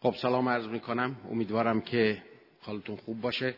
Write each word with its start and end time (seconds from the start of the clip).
خب 0.00 0.14
سلام 0.22 0.48
عرض 0.48 0.66
می 0.66 0.80
کنم 0.80 1.16
امیدوارم 1.30 1.80
که 1.80 2.22
حالتون 2.60 2.96
خوب 2.96 3.20
باشه. 3.20 3.54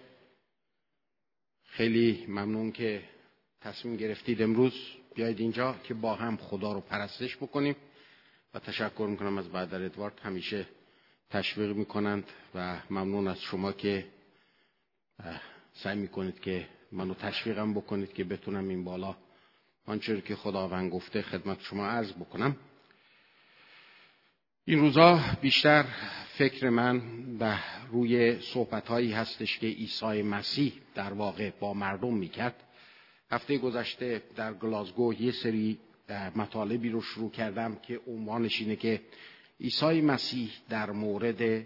خیلی 1.64 2.26
ممنون 2.28 2.72
که 2.72 3.02
تصمیم 3.60 3.96
گرفتید 3.96 4.42
امروز 4.42 4.72
بیاید 5.14 5.40
اینجا 5.40 5.76
که 5.84 5.94
با 5.94 6.14
هم 6.14 6.36
خدا 6.36 6.72
رو 6.72 6.80
پرستش 6.80 7.36
بکنیم. 7.36 7.76
و 8.54 8.58
تشکر 8.58 9.06
می‌کنم 9.10 9.38
از 9.38 9.48
بعد 9.48 9.74
ادوارد. 9.74 10.20
همیشه 10.22 10.66
تشویق 11.30 11.76
می‌کنند 11.76 12.24
و 12.54 12.80
ممنون 12.90 13.28
از 13.28 13.40
شما 13.40 13.72
که 13.72 14.06
سعی 15.74 15.98
می‌کنید 15.98 16.40
که 16.40 16.68
منو 16.92 17.14
تشویقم 17.14 17.74
بکنید 17.74 18.12
که 18.12 18.24
بتونم 18.24 18.68
این 18.68 18.84
بالا 18.84 19.16
آنچه 19.86 20.20
که 20.20 20.36
خداوند 20.36 20.92
گفته 20.92 21.22
خدمت 21.22 21.60
شما 21.60 21.86
عرض 21.86 22.12
بکنم. 22.12 22.56
این 24.64 24.78
روزا 24.78 25.20
بیشتر 25.40 25.84
فکر 26.38 26.68
من 26.68 27.00
به 27.38 27.58
روی 27.90 28.40
صحبت 28.40 28.88
هایی 28.88 29.12
هستش 29.12 29.58
که 29.58 29.66
عیسی 29.66 30.22
مسیح 30.22 30.72
در 30.94 31.12
واقع 31.12 31.50
با 31.50 31.74
مردم 31.74 32.14
می‌کرد. 32.14 32.54
هفته 33.30 33.58
گذشته 33.58 34.22
در 34.36 34.54
گلاسگو 34.54 35.14
یه 35.14 35.32
سری 35.32 35.78
مطالبی 36.36 36.88
رو 36.88 37.00
شروع 37.02 37.30
کردم 37.30 37.76
که 37.82 38.00
عنوانش 38.06 38.60
اینه 38.60 38.76
که 38.76 39.00
عیسی 39.60 40.00
مسیح 40.00 40.50
در 40.68 40.90
مورد 40.90 41.64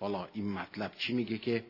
حالا 0.00 0.28
این 0.34 0.52
مطلب 0.52 0.92
چی 0.98 1.14
میگه 1.14 1.38
که؟ 1.38 1.64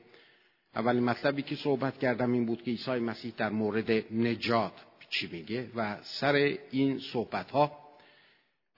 اولین 0.75 1.05
مطلبی 1.05 1.43
که 1.43 1.57
صحبت 1.57 1.99
کردم 1.99 2.33
این 2.33 2.47
بود 2.47 2.63
که 2.63 2.71
عیسی 2.71 2.91
مسیح 2.91 3.33
در 3.37 3.51
مورد 3.51 3.91
نجات 4.13 4.73
چی 5.11 5.29
میگه 5.33 5.71
و 5.77 5.97
سر 6.03 6.59
این 6.71 6.99
صحبت 6.99 7.51
ها 7.51 7.86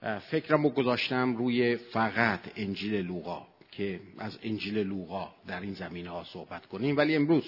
فکرم 0.01 0.63
رو 0.63 0.69
گذاشتم 0.69 1.35
روی 1.35 1.75
فقط 1.75 2.39
انجیل 2.55 2.95
لوقا 2.95 3.47
که 3.71 3.99
از 4.17 4.39
انجیل 4.43 4.77
لوقا 4.77 5.31
در 5.47 5.61
این 5.61 5.73
زمینه 5.73 6.09
ها 6.09 6.23
صحبت 6.23 6.65
کنیم. 6.65 6.97
ولی 6.97 7.15
امروز 7.15 7.43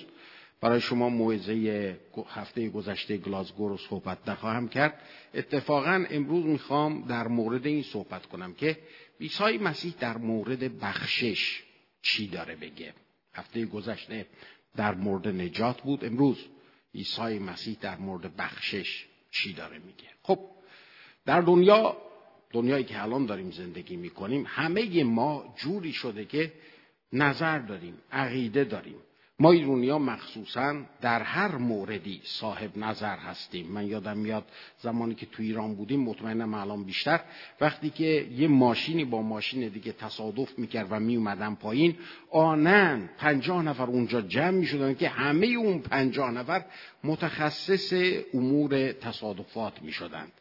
برای 0.61 0.81
شما 0.81 1.09
موعظه 1.09 1.97
هفته 2.27 2.69
گذشته 2.69 3.17
گلاسگو 3.17 3.69
رو 3.69 3.77
صحبت 3.77 4.29
نخواهم 4.29 4.67
کرد. 4.67 5.01
اتفاقا 5.33 6.05
امروز 6.09 6.45
می‌خوام 6.45 7.01
در 7.07 7.27
مورد 7.27 7.65
این 7.65 7.83
صحبت 7.83 8.25
کنم 8.25 8.53
که 8.53 8.77
عیسی 9.21 9.57
مسیح 9.57 9.93
در 9.99 10.17
مورد 10.17 10.79
بخشش 10.79 11.63
چی 12.01 12.27
داره 12.27 12.55
بگه. 12.55 12.93
هفته 13.33 13.65
گذشته 13.65 14.25
در 14.75 14.95
مورد 14.95 15.27
نجات 15.27 15.81
بود. 15.81 16.05
امروز 16.05 16.37
عیسی 16.95 17.39
مسیح 17.39 17.77
در 17.81 17.97
مورد 17.97 18.35
بخشش 18.35 19.05
چی 19.31 19.53
داره 19.53 19.79
میگه. 19.79 20.07
خب 20.23 20.39
در 21.25 21.41
دنیا 21.41 21.97
دنیایی 22.53 22.83
که 22.83 23.01
الان 23.01 23.25
داریم 23.25 23.51
زندگی 23.51 23.95
می‌کنیم 23.95 24.45
همه 24.47 25.03
ما 25.03 25.53
جوری 25.57 25.93
شده 25.93 26.25
که 26.25 26.51
نظر 27.13 27.59
داریم 27.59 27.97
عقیده 28.11 28.63
داریم. 28.63 28.95
ما 29.39 29.51
ایرونیا 29.51 29.99
مخصوصا 29.99 30.75
در 31.01 31.21
هر 31.23 31.55
موردی 31.55 32.21
صاحب 32.23 32.77
نظر 32.77 33.17
هستیم. 33.17 33.67
من 33.67 33.87
یادم 33.87 34.17
میاد 34.17 34.45
زمانی 34.79 35.15
که 35.15 35.25
تو 35.25 35.43
ایران 35.43 35.75
بودیم 35.75 35.99
مطمئنم 35.99 36.53
الان 36.53 36.83
بیشتر 36.83 37.19
وقتی 37.61 37.89
که 37.89 38.27
یه 38.37 38.47
ماشینی 38.47 39.05
با 39.05 39.21
ماشین 39.21 39.67
دیگه 39.67 39.91
تصادف 39.91 40.59
می‌کرد 40.59 40.87
و 40.89 40.99
میومدن 40.99 41.55
پایین 41.55 41.97
آنن 42.31 43.09
پنجاه 43.17 43.63
نفر 43.63 43.83
اونجا 43.83 44.21
جمع 44.21 44.51
می‌شدن 44.51 44.93
که 44.93 45.09
همه 45.09 45.47
اون 45.47 45.79
پنجاه 45.79 46.31
نفر 46.31 46.65
متخصص 47.03 47.93
امور 48.33 48.91
تصادفات 48.91 49.81
می‌شدند. 49.81 50.31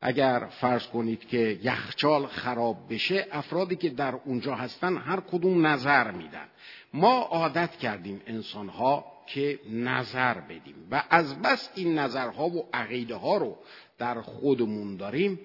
اگر 0.00 0.46
فرض 0.60 0.86
کنید 0.86 1.28
که 1.28 1.58
یخچال 1.62 2.26
خراب 2.26 2.94
بشه 2.94 3.26
افرادی 3.32 3.76
که 3.76 3.90
در 3.90 4.14
اونجا 4.24 4.54
هستن 4.54 4.96
هر 4.96 5.20
کدوم 5.20 5.66
نظر 5.66 6.10
میدن. 6.10 6.48
ما 6.94 7.20
عادت 7.20 7.76
کردیم 7.76 8.20
انسانها 8.26 9.04
که 9.26 9.58
نظر 9.70 10.34
بدیم 10.34 10.88
و 10.90 11.02
از 11.10 11.42
بس 11.42 11.70
این 11.74 11.98
نظرها 11.98 12.48
و 12.48 12.68
عقیده 12.72 13.14
ها 13.14 13.36
رو 13.36 13.58
در 13.98 14.20
خودمون 14.20 14.96
داریم. 14.96 15.40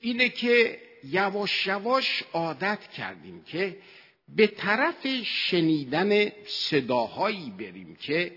اینه 0.00 0.28
که 0.28 0.78
یواش 1.04 1.66
یواش 1.66 2.24
عادت 2.32 2.80
کردیم 2.80 3.42
که 3.42 3.76
به 4.28 4.46
طرف 4.46 5.06
شنیدن 5.24 6.28
صداهایی 6.46 7.50
بریم 7.50 7.96
که 8.00 8.32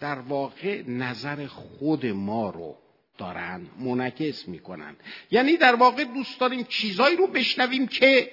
در 0.00 0.18
واقع 0.18 0.82
نظر 0.86 1.46
خود 1.46 2.06
ما 2.06 2.50
رو 2.50 2.76
دارن 3.20 3.66
منعکس 3.78 4.48
می‌کنن. 4.48 4.96
یعنی 5.30 5.56
در 5.56 5.74
واقع 5.74 6.04
دوست 6.04 6.40
داریم 6.40 6.64
چیزایی 6.64 7.16
رو 7.16 7.26
بشنویم 7.26 7.86
که 7.86 8.30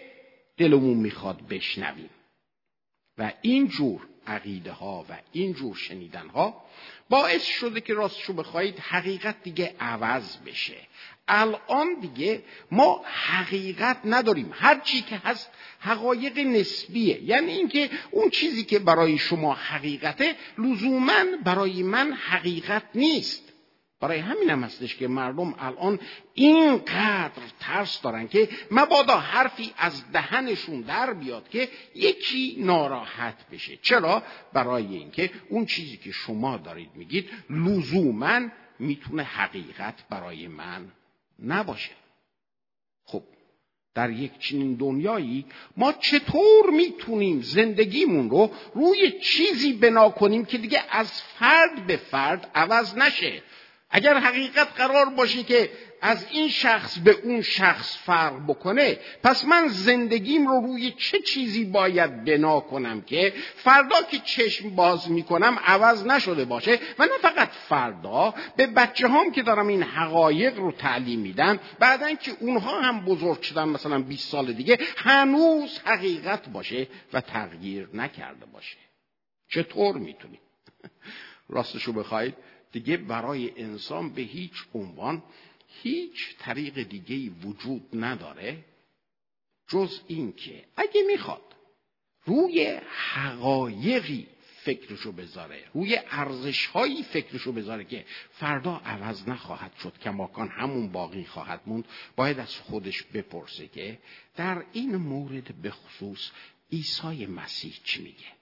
دلمون 0.57 0.97
می‌خواد 0.97 1.47
بشنویم. 1.47 2.09
و 3.17 3.31
این 3.41 3.67
جور 3.67 4.07
عقیده 4.27 4.71
ها 4.71 5.05
و 5.09 5.17
این 5.31 5.53
جور 5.53 5.75
شنیدن 5.75 6.27
ها 6.27 6.65
باعث 7.09 7.45
شده 7.45 7.81
که 7.81 7.93
راستشو 7.93 8.33
بخواهید 8.33 8.79
حقیقت 8.79 9.43
دیگه 9.43 9.75
عوض 9.79 10.37
بشه. 10.37 10.77
الان 11.27 11.87
دیگه 12.01 12.43
ما 12.71 13.01
حقیقت 13.05 13.97
نداریم. 14.05 14.49
هر 14.53 14.79
چی 14.79 15.01
که 15.01 15.15
هست 15.15 15.49
حقایق 15.79 16.39
نسبیه. 16.39 17.23
یعنی 17.23 17.51
اینکه 17.51 17.89
اون 18.11 18.29
چیزی 18.29 18.63
که 18.63 18.79
برای 18.79 19.17
شما 19.17 19.53
حقیقته 19.53 20.35
لزوما 20.57 21.23
برای 21.43 21.83
من 21.83 22.13
حقیقت 22.13 22.83
نیست. 22.95 23.46
برای 23.99 24.19
همین 24.19 24.49
هم 24.49 24.63
هستش 24.63 24.95
که 24.95 25.07
مردم 25.07 25.55
الان 25.59 25.99
اینقدر 26.33 27.41
ترس 27.59 28.01
دارن 28.01 28.27
که 28.27 28.49
مبادا 28.71 29.17
حرفی 29.17 29.71
از 29.77 30.11
دهنشون 30.11 30.81
در 30.81 31.13
بیاد 31.13 31.49
که 31.49 31.69
یکی 31.95 32.55
ناراحت 32.59 33.49
بشه. 33.51 33.77
چرا؟ 33.81 34.23
برای 34.53 34.95
اینکه 34.95 35.31
اون 35.49 35.65
چیزی 35.65 35.97
که 35.97 36.11
شما 36.11 36.57
دارید 36.57 36.89
میگید 36.95 37.29
لزوما 37.49 38.39
می‌تونه 38.79 39.23
حقیقت 39.23 40.03
برای 40.09 40.47
من 40.47 40.91
نباشه. 41.43 41.91
خب 43.05 43.23
در 43.95 44.09
یک 44.09 44.39
چنین 44.39 44.75
دنیایی 44.75 45.45
ما 45.77 45.91
چطور 45.91 46.69
می‌تونیم 46.71 47.41
زندگیمون 47.41 48.29
رو 48.29 48.51
روی 48.73 49.19
چیزی 49.21 49.73
بنا 49.73 50.09
کنیم 50.09 50.45
که 50.45 50.57
دیگه 50.57 50.83
از 50.89 51.21
فرد 51.21 51.87
به 51.87 51.97
فرد 51.97 52.51
عوض 52.55 52.97
نشه؟ 52.97 53.43
اگر 53.89 54.17
حقیقت 54.17 54.67
قرار 54.77 55.05
باشه 55.05 55.43
که 55.43 55.69
از 56.01 56.27
این 56.31 56.49
شخص 56.49 56.99
به 56.99 57.11
اون 57.23 57.41
شخص 57.41 57.97
فرق 57.97 58.43
بکنه 58.47 58.99
پس 59.23 59.45
من 59.45 59.67
زندگیم 59.67 60.47
رو 60.47 60.61
روی 60.61 60.91
چه 60.91 61.19
چیزی 61.19 61.65
باید 61.65 62.25
بنا 62.25 62.59
کنم 62.59 63.01
که 63.01 63.33
فردا 63.55 64.01
که 64.11 64.19
چشم 64.19 64.69
باز 64.69 65.11
می‌کنم 65.11 65.59
عوض 65.65 66.05
نشده 66.05 66.45
باشه 66.45 66.79
و 66.99 67.03
نه 67.03 67.17
فقط 67.21 67.49
فردا 67.49 68.33
به 68.55 68.67
بچه 68.67 69.07
هم 69.07 69.31
که 69.31 69.43
دارم 69.43 69.67
این 69.67 69.83
حقایق 69.83 70.57
رو 70.57 70.71
تعلیم 70.71 71.19
میدم 71.19 71.59
بعدا 71.79 72.13
که 72.13 72.31
اونها 72.39 72.81
هم 72.81 73.05
بزرگ 73.05 73.41
شدن 73.41 73.69
مثلا 73.69 73.99
20 73.99 74.29
سال 74.29 74.53
دیگه 74.53 74.79
هنوز 74.97 75.79
حقیقت 75.85 76.49
باشه 76.49 76.87
و 77.13 77.21
تغییر 77.21 77.89
نکرده 77.93 78.45
باشه. 78.45 78.77
چطور 79.49 79.97
می‌تونیم؟ 79.97 80.39
راستشو 81.49 81.93
بخواید. 81.93 82.33
دیگه 82.71 82.97
برای 82.97 83.61
انسان 83.61 84.13
به 84.13 84.21
هیچ 84.21 84.63
عنوان 84.73 85.23
هیچ 85.67 86.35
طریق 86.39 86.83
دیگه 86.83 87.35
وجود 87.45 87.81
نداره 87.93 88.65
جز 89.67 89.99
اینکه 90.07 90.65
اگه 90.77 91.03
می‌خواد 91.07 91.41
روی 92.25 92.79
حقایقی 93.13 94.27
فکرشو 94.67 95.11
بذاره 95.11 95.63
روی 95.73 95.99
ارزشهایی 96.09 97.03
فکرشو 97.03 97.51
بذاره 97.51 97.83
که 97.83 98.05
فردا 98.31 98.81
عوض 98.85 99.27
نخواهد 99.27 99.75
شد 99.83 99.99
کماکان 99.99 100.49
همون 100.49 100.91
باقی 100.91 101.23
خواهد 101.25 101.61
موند 101.65 101.85
باید 102.15 102.39
از 102.39 102.55
خودش 102.55 103.03
بپرسه 103.03 103.67
که 103.67 103.99
در 104.35 104.65
این 104.73 104.95
مورد 104.95 105.61
به 105.61 105.71
خصوص 105.71 106.31
عیسی 106.71 107.25
مسیح 107.25 107.73
چی 107.83 108.03
میگه؟ 108.03 108.36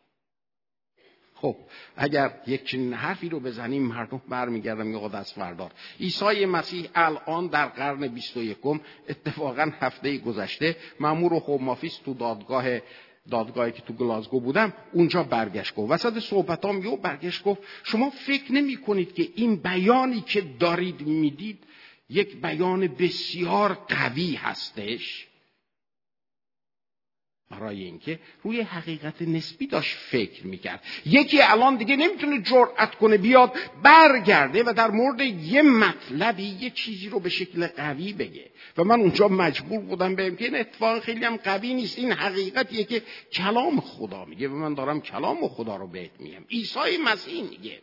خب 1.36 1.56
اگر 1.98 2.32
یک 2.48 2.64
چنین 2.64 2.94
حرفی 2.94 3.30
رو 3.30 3.40
بزنیم 3.40 3.84
مردم 3.84 4.22
برمیگردن 4.30 4.88
میگه 4.88 5.10
دست 5.10 5.36
فردار 5.36 5.72
عیسی 6.00 6.46
مسیح 6.46 6.90
الان 6.96 7.48
در 7.48 7.66
قرن 7.66 8.08
21 8.08 8.58
اتفاقا 9.10 9.72
هفته 9.80 10.18
گذشته 10.18 10.76
مامور 11.00 11.34
و 11.34 11.40
خومافیس 11.40 11.98
تو 11.98 12.14
دادگاه 12.14 12.66
دادگاهی 13.32 13.72
که 13.72 13.82
تو 13.82 13.94
گلاسگو 13.94 14.40
بودم 14.40 14.74
اونجا 14.94 15.24
برگشت 15.24 15.76
گفت. 15.76 15.92
وسط 15.92 16.20
صحبتام 16.20 16.84
یو 16.84 16.96
برگشت 16.96 17.44
گفت 17.44 17.62
شما 17.84 18.10
فکر 18.10 18.52
نمی 18.52 18.78
کنید 18.78 19.14
که 19.14 19.28
این 19.36 19.56
بیانی 19.56 20.22
که 20.22 20.42
دارید 20.60 21.02
می‌دید 21.02 21.64
یک 22.10 22.42
بیان 22.42 22.88
بسیار 22.88 23.74
قوی 23.74 24.36
هستش؟ 24.36 25.28
برای 27.52 27.84
اینکه 27.84 28.20
روی 28.44 28.62
حقیقت 28.62 29.22
نسبی 29.22 29.68
داشت 29.68 29.98
فکر 29.98 30.48
می‌کرد. 30.48 30.84
یکی 31.06 31.42
الان 31.42 31.76
دیگه 31.76 31.96
نمی‌تونه 31.96 32.42
جرأت 32.42 32.96
کنه 32.96 33.18
بیاد 33.18 33.54
برگرده 33.84 34.64
و 34.64 34.74
در 34.74 34.92
مورد 34.92 35.22
یه 35.22 35.62
مطلبی 35.62 36.44
یه 36.44 36.70
چیزی 36.70 37.10
رو 37.10 37.20
به 37.20 37.30
شکل 37.30 37.68
قوی 37.68 38.14
بگه. 38.14 38.52
و 38.78 38.84
من 38.84 39.00
اونجا 39.00 39.28
مجبور 39.28 39.80
بودم 39.80 40.16
بهم 40.16 40.36
که 40.36 40.46
این 40.46 40.56
اتفاق 40.56 41.00
خیلی 41.00 41.26
هم 41.26 41.38
قوی 41.38 41.74
نیست. 41.74 42.00
این 42.00 42.12
حقیقتیه 42.12 42.84
که 42.84 43.02
کلام 43.34 43.80
خدا 43.80 44.26
میگه 44.26 44.48
و 44.48 44.56
من 44.56 44.74
دارم 44.74 45.02
کلام 45.02 45.48
خدا 45.48 45.76
رو 45.76 45.88
بهت 45.88 46.12
میگم. 46.20 46.46
عیسی 46.52 46.98
مسیح 47.06 47.44
میگه. 47.50 47.80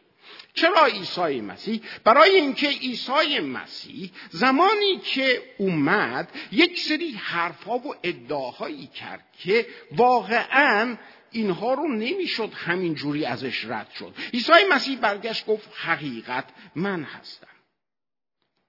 چرا 0.55 0.87
عیسی 0.87 1.41
مسیح؟ 1.41 1.81
برای 2.05 2.31
اینکه 2.31 2.69
عیسی 2.69 3.41
مسیح 3.41 4.11
زمانی 4.31 4.99
که 5.05 5.43
اومد 5.59 6.29
یک 6.53 6.79
سری 6.79 7.13
حرفها 7.13 7.79
و 7.79 7.95
ادعاهایی 8.03 8.87
کرد 8.87 9.25
که 9.39 9.67
واقعا 9.93 10.97
اینها 11.31 11.75
رو 11.75 11.89
نمی‌شد 11.89 12.53
همین 12.55 12.95
جوری 12.95 13.25
ازش 13.25 13.65
رد 13.65 13.91
شد. 13.99 14.15
عیسی 14.35 14.53
مسیح 14.71 14.99
برگشت 14.99 15.47
گفت 15.47 15.69
حقیقت 15.75 16.45
من 16.75 17.03
هستم. 17.03 17.47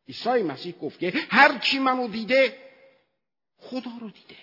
عیسی 0.08 0.30
مسیح 0.44 0.74
گفت 0.82 1.00
که 1.00 1.14
هر 1.30 1.58
کی 1.58 1.80
منو 1.80 2.08
دیده 2.08 2.58
خدا 3.58 3.92
رو 4.02 4.10
دیده. 4.10 4.40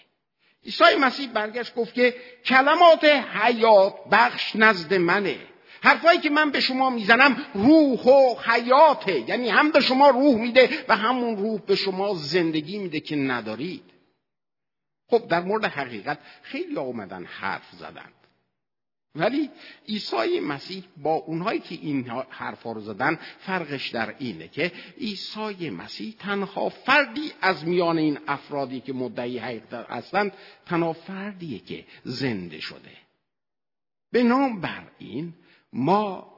عیسی 0.65 0.97
مسیح 1.01 1.29
برگشت 1.33 1.75
گفت 1.75 1.95
که 1.95 2.15
کلمات 2.45 3.05
حیات 3.05 3.95
بخش 4.11 4.57
نزد 4.57 4.95
منه. 4.95 5.39
حرفایی 5.83 6.21
که 6.21 6.31
من 6.31 6.51
به 6.51 6.61
شما 6.61 6.91
می‌زنم 6.91 7.37
روح 7.55 8.01
و 8.01 8.35
حیاته. 8.41 9.29
یعنی 9.29 9.49
هم 9.49 9.71
به 9.71 9.81
شما 9.81 10.11
روح 10.11 10.35
میده 10.35 10.85
و 10.89 10.97
همون 10.97 11.37
روح 11.37 11.61
به 11.61 11.75
شما 11.77 12.15
زندگی 12.15 12.79
میده 12.79 13.01
که 13.01 13.17
ندارید. 13.17 13.83
خب 15.11 15.29
در 15.29 15.41
مورد 15.41 15.65
حقیقت 15.65 16.19
خیلی 16.43 16.77
آمدن 16.77 17.25
حرف 17.25 17.71
زدند. 17.73 18.15
ولی 19.15 19.51
عیسی 19.89 20.41
مسیح 20.41 20.85
با 20.97 21.15
اونهایی 21.15 21.61
که 21.61 21.75
این 21.75 22.11
حرفا 22.31 22.73
رو 22.73 22.81
زدن 22.81 23.19
فرقش 23.41 23.89
در 23.89 24.15
اینه 24.19 24.49
که 24.49 24.73
عیسی 25.01 25.71
مسیح 25.71 26.15
تنها 26.19 26.69
فردی 26.69 27.33
از 27.41 27.67
میان 27.67 27.99
این 27.99 28.19
افرادی 28.29 28.81
که 28.81 28.93
مدعی 28.93 29.39
حقیقت 29.39 29.91
هستند 29.91 30.33
تنها 30.67 30.93
فردیه 30.93 31.59
که 31.59 31.85
زنده 32.05 32.61
شده. 32.61 32.91
به 34.13 34.23
نام 34.23 34.61
بر 34.61 34.87
این 34.99 35.35
ما 35.73 36.31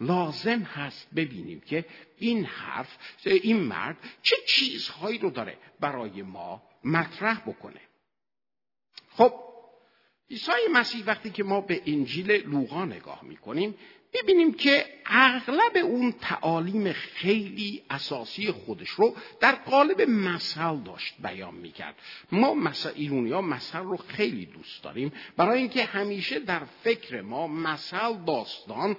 لازم 0.00 0.62
هست 0.62 1.08
ببینیم 1.14 1.60
که 1.60 1.84
این 2.16 2.44
حرف 2.44 2.98
این 3.24 3.60
مرد 3.60 3.96
چه 4.22 4.36
چیزهایی 4.48 5.18
رو 5.18 5.30
داره 5.30 5.58
برای 5.80 6.22
ما 6.22 6.62
مطرح 6.84 7.40
بکنه. 7.40 7.80
خب 9.10 9.32
عیسی 10.30 10.52
مسیح 10.72 11.04
وقتی 11.04 11.30
که 11.30 11.44
ما 11.44 11.60
به 11.60 11.82
انجیل 11.86 12.32
لوقا 12.32 12.84
نگاه 12.84 13.24
می‌کنیم 13.24 13.74
ببینیم 14.14 14.52
که 14.52 14.86
اغلب 15.06 15.76
اون 15.76 16.12
تعالیم 16.12 16.92
خیلی 16.92 17.82
اساسی 17.90 18.52
خودش 18.52 18.88
رو 18.88 19.16
در 19.40 19.54
قالب 19.54 20.00
مثل 20.00 20.76
داشت 20.84 21.14
بیان 21.22 21.54
می‌کرد. 21.54 21.94
ما 22.32 22.54
مثل 22.54 22.92
ایرونی 22.94 23.30
ها 23.32 23.40
مثل 23.40 23.78
رو 23.78 23.96
خیلی 23.96 24.46
دوست 24.46 24.82
داریم. 24.82 25.12
برای 25.36 25.58
اینکه 25.58 25.84
همیشه 25.84 26.38
در 26.38 26.62
فکر 26.84 27.20
ما 27.20 27.46
مثل 27.46 28.24
داستان 28.26 28.96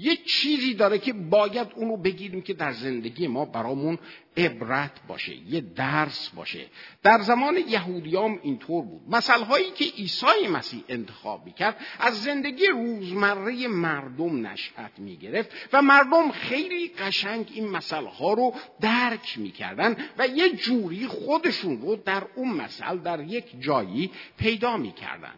یه 0.00 0.16
چیزی 0.16 0.74
داره 0.74 0.98
که 0.98 1.12
باید 1.12 1.68
اونو 1.76 1.96
بگیریم 1.96 2.42
که 2.42 2.54
در 2.54 2.72
زندگی 2.72 3.26
ما 3.26 3.44
برامون 3.44 3.98
عبرت 4.36 4.92
باشه 5.08 5.36
یه 5.36 5.60
درس 5.60 6.28
باشه. 6.28 6.66
در 7.02 7.20
زمان 7.20 7.56
یهودیام 7.68 8.38
اینطور 8.42 8.84
بود. 8.84 9.00
مثل 9.08 9.44
که 9.76 9.84
عیسی 9.84 10.46
مسیح 10.52 10.84
انتخاب 10.88 11.46
می‌کرد 11.46 11.76
از 12.00 12.22
زندگی 12.22 12.66
روزمره 12.66 13.68
مردم 13.68 14.46
نشأت 14.46 14.98
می‌گرفت 14.98 15.50
و 15.72 15.82
مردم 15.82 16.30
خیلی 16.30 16.88
قشنگ 16.88 17.50
این 17.54 17.68
مثل 17.68 18.06
رو 18.20 18.54
درک 18.80 19.38
می‌کردن 19.38 19.96
و 20.18 20.26
یه 20.26 20.56
جوری 20.56 21.06
خودشون 21.06 21.80
رو 21.80 21.96
در 21.96 22.22
اون 22.34 22.48
مثل 22.48 22.96
در 22.96 23.20
یک 23.20 23.44
جایی 23.60 24.10
پیدا 24.36 24.76
می‌کردن. 24.76 25.34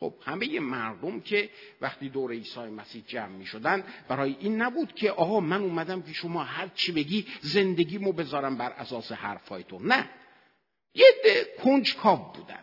خب 0.00 0.14
همه 0.24 0.60
مردم 0.60 1.20
که 1.20 1.50
وقتی 1.80 2.08
دور 2.08 2.32
عیسی 2.32 2.60
مسیح 2.60 3.04
جمع 3.06 3.36
می 3.36 3.46
شدن 3.46 3.84
برای 4.08 4.36
این 4.40 4.62
نبود 4.62 4.94
که 4.94 5.12
آها 5.12 5.40
من 5.40 5.62
اومدم 5.62 6.02
که 6.02 6.12
شما 6.12 6.44
هر 6.44 6.68
چی 6.68 6.92
بگی 6.92 7.26
زندگیمو 7.40 8.12
بذارم 8.12 8.56
بر 8.56 8.70
اساس 8.70 9.12
حرفای 9.12 9.62
تو 9.62 9.78
نه. 9.78 10.10
یه 10.94 11.06
کنجکاو 11.64 12.32
بودن. 12.34 12.62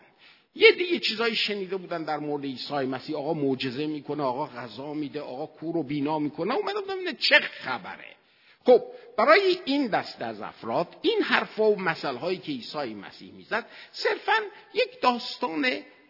یه 0.54 0.72
دیگه 0.72 0.98
چیزایی 0.98 1.34
شنیده 1.34 1.76
بودن 1.76 2.02
در 2.04 2.18
مورد 2.18 2.44
عیسی 2.44 2.74
مسیح. 2.74 3.16
آقا 3.16 3.34
معجزه 3.34 3.86
می‌کنه 3.86 4.22
آقا 4.22 4.46
غذا 4.46 4.94
میده 4.94 5.20
آقا 5.20 5.46
کور 5.46 5.76
و 5.76 5.82
بینا 5.82 6.18
می‌کنه. 6.18 6.54
اومدم 6.54 6.80
ببینه 6.88 7.12
چه 7.12 7.40
خبره. 7.40 8.16
خب 8.64 8.82
برای 9.18 9.58
این 9.64 9.86
دست 9.86 10.22
از 10.22 10.40
افراد 10.40 10.96
این 11.02 11.22
حرفا 11.22 11.70
و 11.70 11.80
مسئله 11.80 12.18
هایی 12.18 12.38
که 12.38 12.52
عیسی 12.52 12.94
مسیح 12.94 13.32
می‌زد 13.32 13.66
صرفا 13.90 14.32
یک 14.74 15.00
داستان 15.00 15.66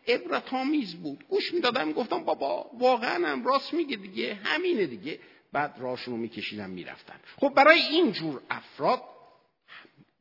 عبرت 0.08 0.54
آمیز 0.54 0.94
بود. 0.94 1.24
گوش 1.28 1.54
می‌دادم 1.54 1.92
گفتم 1.92 2.24
بابا 2.24 2.70
واقعا 2.78 3.28
هم 3.28 3.44
راست 3.44 3.74
میگه 3.74 3.96
دیگه 3.96 4.34
همینه 4.34 4.86
دیگه. 4.86 5.18
بعد 5.52 5.74
راشون 5.78 6.14
رو 6.14 6.20
میکشیدن 6.20 6.70
می‌رفتن. 6.70 7.14
خب 7.36 7.48
برای 7.48 7.80
این 7.80 8.12
جور 8.12 8.40
افراد 8.50 9.02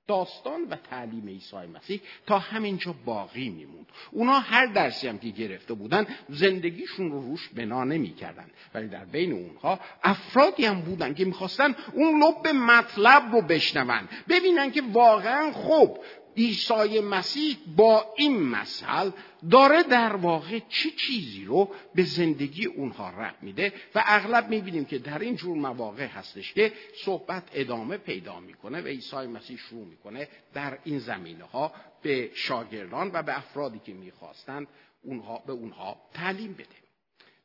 داستان 0.08 0.62
و 0.70 0.76
تعلیم 0.76 1.28
عیسی 1.28 1.56
مسیح 1.56 2.02
تا 2.28 2.40
همینجا 2.40 2.96
باقی 3.06 3.50
میموند. 3.50 3.86
اونا 4.12 4.40
هر 4.40 4.66
درسی 4.66 5.08
هم 5.08 5.18
که 5.18 5.30
گرفته 5.30 5.74
بودن 5.74 6.08
زندگیشون 6.30 7.12
رو 7.12 7.22
روش 7.22 7.50
بنا 7.50 7.84
نمی‌کردن. 7.84 8.50
ولی 8.74 8.88
در 8.88 9.06
بین 9.06 9.32
اونها 9.32 9.80
افرادی 10.04 10.66
هم 10.66 10.82
بودن 10.82 11.14
که 11.14 11.26
می‌خواستن 11.26 11.76
اون 11.94 12.24
لب 12.24 12.48
مطلب 12.48 13.32
رو 13.32 13.42
بشنون. 13.42 14.10
ببینن 14.30 14.72
که 14.72 14.82
واقعا 14.94 15.52
خب 15.52 15.98
عیسی 16.38 17.00
مسیح 17.00 17.58
با 17.76 18.14
این 18.18 18.44
مسئل 18.44 19.12
داره 19.52 19.84
در 19.84 20.16
واقع 20.16 20.60
چه 20.70 20.90
چیزی 20.92 21.46
رو 21.46 21.70
به 21.96 22.04
زندگی 22.04 22.66
اونها 22.66 23.10
رب 23.10 23.36
میده 23.42 23.74
و 23.96 24.04
اغلب 24.06 24.50
می‌بینیم 24.50 24.86
که 24.86 25.00
در 25.00 25.20
این 25.20 25.36
جور 25.36 25.58
مواقع 25.58 26.06
هستش 26.06 26.54
که 26.54 26.74
صحبت 27.06 27.44
ادامه 27.54 27.98
پیدا 27.98 28.40
می‌کنه 28.40 28.82
و 28.82 28.88
عیسی 28.88 29.16
مسیح 29.16 29.58
شروع 29.58 29.86
می‌کنه 29.86 30.28
در 30.54 30.80
این 30.84 31.00
زمینه 31.00 31.44
ها 31.44 31.72
به 32.02 32.32
شاگردان 32.34 33.12
و 33.14 33.24
به 33.24 33.38
افرادی 33.38 33.80
که 33.80 33.94
می‌خواستند 33.94 34.68
اونها 35.04 35.44
به 35.48 35.54
اونها 35.54 35.98
تعلیم 36.14 36.54
بده. 36.54 36.85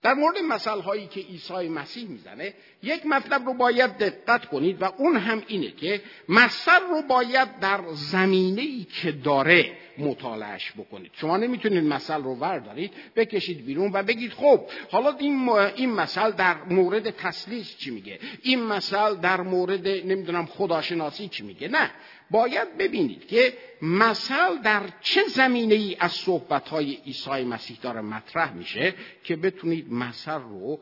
در 0.02 0.14
مورد 0.14 0.38
مسئله 0.38 0.82
هایی 0.82 1.06
که 1.06 1.20
عیسی 1.20 1.69
مسیح 1.69 2.08
می‌زنه 2.08 2.55
یک 2.82 3.06
مطلب 3.06 3.47
رو 3.47 3.55
باید 3.55 3.99
دقت 3.99 4.47
کنید 4.47 4.82
و 4.82 4.85
اون 4.85 5.17
هم 5.17 5.43
اینه 5.47 5.70
که 5.70 6.02
مثل 6.29 6.81
رو 6.91 7.02
باید 7.02 7.58
در 7.61 7.81
زمینه 7.93 8.62
ای 8.62 8.87
که 9.02 9.12
داره 9.12 9.76
مطالعش 9.98 10.72
بکنید. 10.72 11.11
شما 11.14 11.37
نمی‌تونید 11.37 11.85
مثل 11.85 12.23
رو 12.23 12.35
وردارید 12.35 12.92
بکشید 13.16 13.66
بیرون 13.66 13.90
و 13.94 14.02
بگید 14.02 14.32
خب 14.32 14.61
حالا 14.90 15.16
این, 15.16 15.49
این 15.49 15.90
مثل 15.90 16.30
در 16.30 16.62
مورد 16.64 17.11
تسلیس 17.11 17.76
چی 17.76 17.90
میگه؟ 17.90 18.18
این 18.42 18.62
مثل 18.62 19.14
در 19.14 19.40
مورد 19.40 19.88
نمی‌دونم 19.88 20.47
خداشناسی 20.47 21.28
چی 21.28 21.42
میگه؟ 21.42 21.68
نه. 21.68 21.90
باید 22.30 22.76
ببینید 22.78 23.26
که 23.26 23.52
مثل 23.82 24.62
در 24.62 24.82
چه 25.00 25.20
زمینه 25.28 25.75
ای 25.75 25.97
از 26.00 26.12
صحبت 26.12 26.68
های 26.68 26.94
عیسی 26.94 27.44
مسیح 27.44 27.78
داره 27.82 28.00
مطرح 28.00 28.52
میشه 28.52 28.94
که 29.25 29.37
بتونید 29.37 29.92
مثل 29.92 30.32
رو 30.32 30.80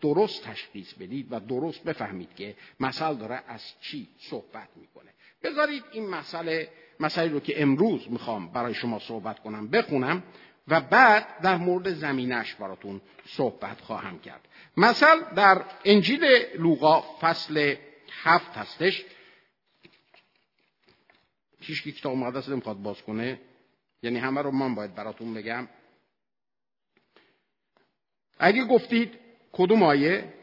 درست 0.00 0.44
تشخیص 0.44 0.92
بدید 0.94 1.26
و 1.30 1.40
درست 1.40 1.84
بفهمید 1.84 2.34
که 2.36 2.54
مثل 2.80 3.14
داره 3.14 3.42
از 3.48 3.62
چی 3.80 4.08
صحبت 4.18 4.68
می‌کنه. 4.76 5.10
بذارید 5.42 5.84
این 5.92 6.08
مسئله 6.08 6.68
مسئله 7.00 7.32
رو 7.32 7.40
که 7.40 7.62
امروز 7.62 8.10
می‌خوام 8.10 8.48
برای 8.52 8.74
شما 8.74 8.98
صحبت 8.98 9.38
کنم 9.38 9.68
بخونم 9.68 10.22
و 10.68 10.80
بعد 10.80 11.40
در 11.40 11.56
مورد 11.56 11.94
زمینش 11.94 12.54
براتون 12.54 13.00
صحبت 13.26 13.80
خواهم 13.80 14.18
کرد. 14.18 14.48
مثل 14.76 15.34
در 15.36 15.64
انجیل 15.84 16.24
لوقا 16.58 17.00
فصل 17.20 17.74
هفت 18.22 18.56
هستش. 18.56 19.04
هیچ 21.60 21.82
که 21.82 21.92
کتاب 21.92 22.16
مقدس 22.16 22.48
نمی‌خواد 22.48 22.76
باز 22.76 23.02
کنه 23.02 23.40
یعنی 24.02 24.18
همه 24.18 24.42
رو 24.42 24.50
من 24.50 24.74
باید 24.74 24.94
براتون 24.94 25.34
بگم. 25.34 25.68
اگه 28.38 28.64
گفتید 28.64 29.18
کدوم 29.52 29.82
آیه؟ 29.82 30.34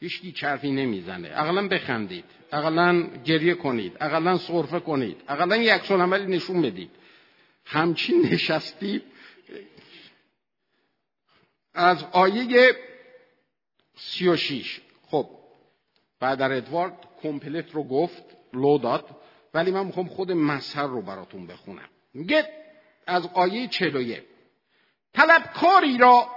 هیچکی 0.00 0.32
چرفی 0.32 0.70
نمی‌زنه. 0.70 1.28
اقلا 1.34 1.68
بخندید. 1.68 2.24
اقلا 2.52 3.02
گریه 3.24 3.54
کنید. 3.54 3.96
اقلا 4.00 4.38
صرفه 4.38 4.80
کنید. 4.80 5.22
اقلا 5.28 5.56
یک 5.56 5.90
عملی 5.90 6.36
نشون 6.36 6.62
بدید. 6.62 6.90
همچین 7.64 8.22
نشستید 8.22 9.02
از 11.74 12.04
آیه 12.12 12.76
سی 13.96 14.28
و 14.28 14.36
شیش. 14.36 14.80
خب 15.06 15.28
بعد 16.20 16.38
در 16.38 16.52
ادوارد 16.52 17.08
کمپلت 17.22 17.74
رو 17.74 17.82
گفت 17.82 18.22
لو 18.52 18.78
داد 18.78 19.16
ولی 19.54 19.70
من 19.70 19.86
می‌خوام 19.86 20.06
خود 20.06 20.32
مظهر 20.32 20.86
رو 20.86 21.02
براتون 21.02 21.46
بخونم. 21.46 21.88
میگه 22.14 22.48
از 23.06 23.26
آیه 23.34 23.68
41 23.68 24.22
طلبکاری 25.12 25.98
را 25.98 26.28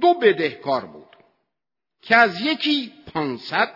دو 0.00 0.14
بدهکار 0.14 0.84
بود. 0.84 1.15
که 2.02 2.16
از 2.16 2.40
یکی 2.40 2.92
پانصد 3.14 3.74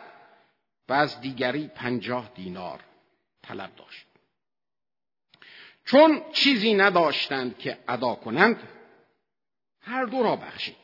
و 0.88 0.92
از 0.92 1.20
دیگری 1.20 1.68
پنجاه 1.68 2.30
دینار 2.34 2.80
طلب 3.42 3.76
داشت. 3.76 4.06
چون 5.84 6.22
چیزی 6.32 6.74
نداشتند 6.74 7.58
که 7.58 7.78
ادا 7.88 8.14
کنند 8.14 8.68
هر 9.80 10.04
دو 10.04 10.22
را 10.22 10.36
بخشید. 10.36 10.76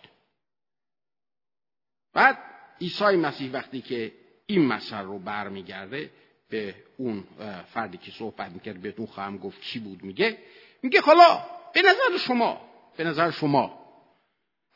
بعد 2.12 2.38
عیسی 2.80 3.04
مسیح 3.04 3.52
وقتی 3.52 3.80
که 3.80 4.12
این 4.46 4.66
مسئله 4.66 5.02
رو 5.02 5.18
برمیگرده 5.18 6.10
به 6.48 6.74
اون 6.96 7.24
فردی 7.72 7.98
که 7.98 8.10
صحبت 8.10 8.50
می‌کرد 8.50 8.80
بهتون 8.80 9.06
خواهم 9.06 9.38
گفت 9.38 9.60
کی 9.60 9.78
بود 9.78 10.02
میگه؟ 10.02 10.38
میگه 10.82 11.00
حالا 11.00 11.44
به 11.74 11.82
نظر 11.82 12.18
شما 12.18 12.60
به 12.96 13.04
نظر 13.04 13.30
شما 13.30 13.75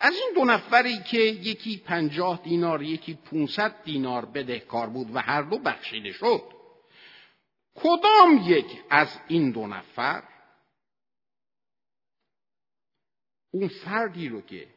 از 0.00 0.14
این 0.14 0.32
دو 0.34 0.44
نفری 0.44 1.02
که 1.02 1.18
یکی 1.18 1.76
پنجاه 1.76 2.42
دینار 2.42 2.82
یکی 2.82 3.14
پونصد 3.14 3.84
دینار 3.84 4.24
بدهکار 4.24 4.88
بود 4.88 5.14
و 5.14 5.18
هر 5.18 5.42
دو 5.42 5.58
بخشیده 5.58 6.12
شد 6.12 6.42
کدام 7.74 8.42
یک 8.44 8.66
از 8.90 9.18
این 9.28 9.50
دو 9.50 9.66
نفر 9.66 10.22
اون 13.50 13.68
فردی 13.68 14.28
رو 14.28 14.40
که 14.40 14.68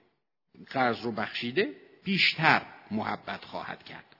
قرض 0.69 1.01
رو 1.01 1.11
بخشیده 1.11 1.75
بیشتر 2.03 2.61
محبت 2.91 3.45
خواهد 3.45 3.83
کرد؟ 3.83 4.15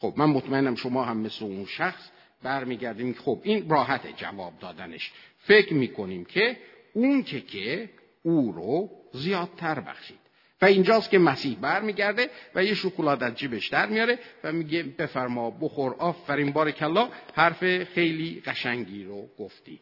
خب 0.00 0.14
من 0.16 0.26
مطمئنم 0.26 0.74
شما 0.74 1.04
هم 1.04 1.16
مثل 1.18 1.44
اون 1.44 1.66
شخص 1.66 2.10
برمیگردیم. 2.42 3.14
خب 3.14 3.40
این 3.42 3.70
راحت 3.70 4.16
جواب 4.16 4.58
دادنش. 4.58 5.12
فکر 5.38 5.74
می‌کنیم 5.74 6.24
که 6.24 6.60
اون 6.92 7.22
که 7.22 7.40
که 7.40 7.90
او 8.22 8.52
رو 8.52 9.01
زیادتر 9.12 9.80
بخشید. 9.80 10.18
و 10.62 10.64
اینجاست 10.64 11.10
که 11.10 11.18
مسیح 11.18 11.58
برمیگرده 11.60 12.30
و 12.54 12.64
یه 12.64 12.74
شکلات 12.74 13.22
از 13.22 13.34
جیبش 13.34 13.68
در 13.68 13.86
میاره 13.86 14.18
و 14.44 14.52
میگه 14.52 14.82
بفرما 14.82 15.50
بخور 15.50 15.94
آفرین 15.98 16.52
بار 16.52 16.70
کلا 16.70 17.08
حرف 17.34 17.84
خیلی 17.84 18.42
قشنگی 18.46 19.04
رو 19.04 19.28
گفتی. 19.38 19.80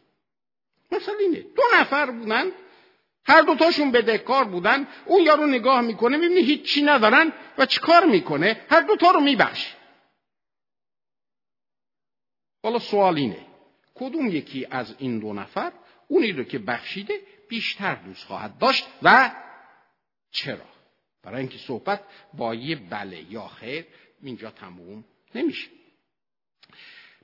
مثلا 0.92 1.14
اینه. 1.20 1.40
دو 1.40 1.62
نفر 1.75 2.10
بودن 2.10 2.44
هر 3.25 3.42
دوتاشون 3.42 3.92
بدهکار 3.92 4.44
بودن 4.44 4.87
اون 5.06 5.22
یارو 5.22 5.46
نگاه 5.46 5.80
می‌کنه 5.80 6.16
می‌بینه 6.16 6.40
هیچی 6.40 6.82
ندارن 6.82 7.32
و 7.58 7.66
چیکار 7.66 8.04
می‌کنه؟ 8.04 8.60
هر 8.70 8.80
دوتا 8.80 9.10
رو 9.10 9.20
میبخش. 9.20 9.75
حالا 12.62 12.78
سوال 12.78 13.16
اینه 13.16 13.46
کدوم 13.94 14.28
یکی 14.28 14.66
از 14.70 14.94
این 14.99 15.18
دو 15.18 15.32
نفر 15.32 15.72
اونی 16.08 16.32
رو 16.32 16.44
که 16.44 16.58
بخشیده 16.58 17.14
بیشتر 17.50 17.95
دوست 17.95 18.25
خواهد 18.25 18.59
داشت 18.59 18.87
و 19.02 19.30
چرا؟ 20.30 20.66
برای 21.23 21.40
اینکه 21.40 21.59
صحبت 21.59 22.00
با 22.35 22.54
یه 22.54 22.76
بله 22.76 23.33
یا 23.33 23.49
خیر 23.49 23.87
اینجا 24.23 24.50
تموم 24.50 25.04
نمیشه. 25.35 25.69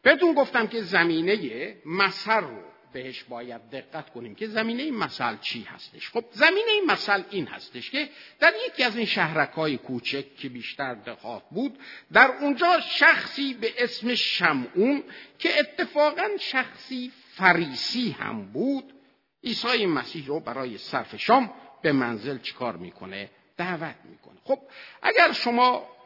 بهتون 0.03 0.35
گفتم 0.35 0.67
که 0.67 0.83
زمینه 0.83 1.77
مسر 1.87 2.41
رو 2.41 2.63
بهش 2.93 3.23
باید 3.23 3.71
دقت 3.71 4.11
کنیم 4.11 4.35
که 4.35 4.47
زمینه 4.47 4.91
مسئله 4.91 5.39
چی 5.41 5.63
هستش. 5.63 6.11
خب 6.11 6.25
زمینه 6.31 6.81
مسئله 6.87 7.25
این 7.31 7.47
هستش 7.47 7.91
که 7.91 8.09
در 8.41 8.53
یکی 8.67 8.83
از 8.83 8.97
این 8.97 9.07
شهرک 9.07 9.51
های 9.51 9.77
کوچک 9.77 10.37
که 10.37 10.49
بیشتر 10.49 10.95
دهات 10.95 11.43
بود 11.51 11.79
در 12.13 12.31
اونجا 12.41 12.81
شخصی 12.81 13.55
به 13.55 13.73
اسم 13.79 14.15
شمعون 14.15 15.05
که 15.39 15.61
اتفاقا 15.61 16.29
شخصی 16.41 17.13
فریسی 17.35 18.11
هم 18.11 18.53
بود 18.53 18.96
عیسی 19.45 19.87
مسیح 19.87 20.27
رو 20.27 20.41
برای 20.41 20.79
صرف 20.79 21.17
شام 21.17 21.55
به 21.83 21.93
منزل 21.93 22.39
چیکار 22.39 22.77
می‌کنه؟ 22.77 23.31
دعوت 23.57 23.97
می‌کنه. 24.05 24.41
خب 24.45 24.59
اگر 25.03 25.33
شما 25.33 25.97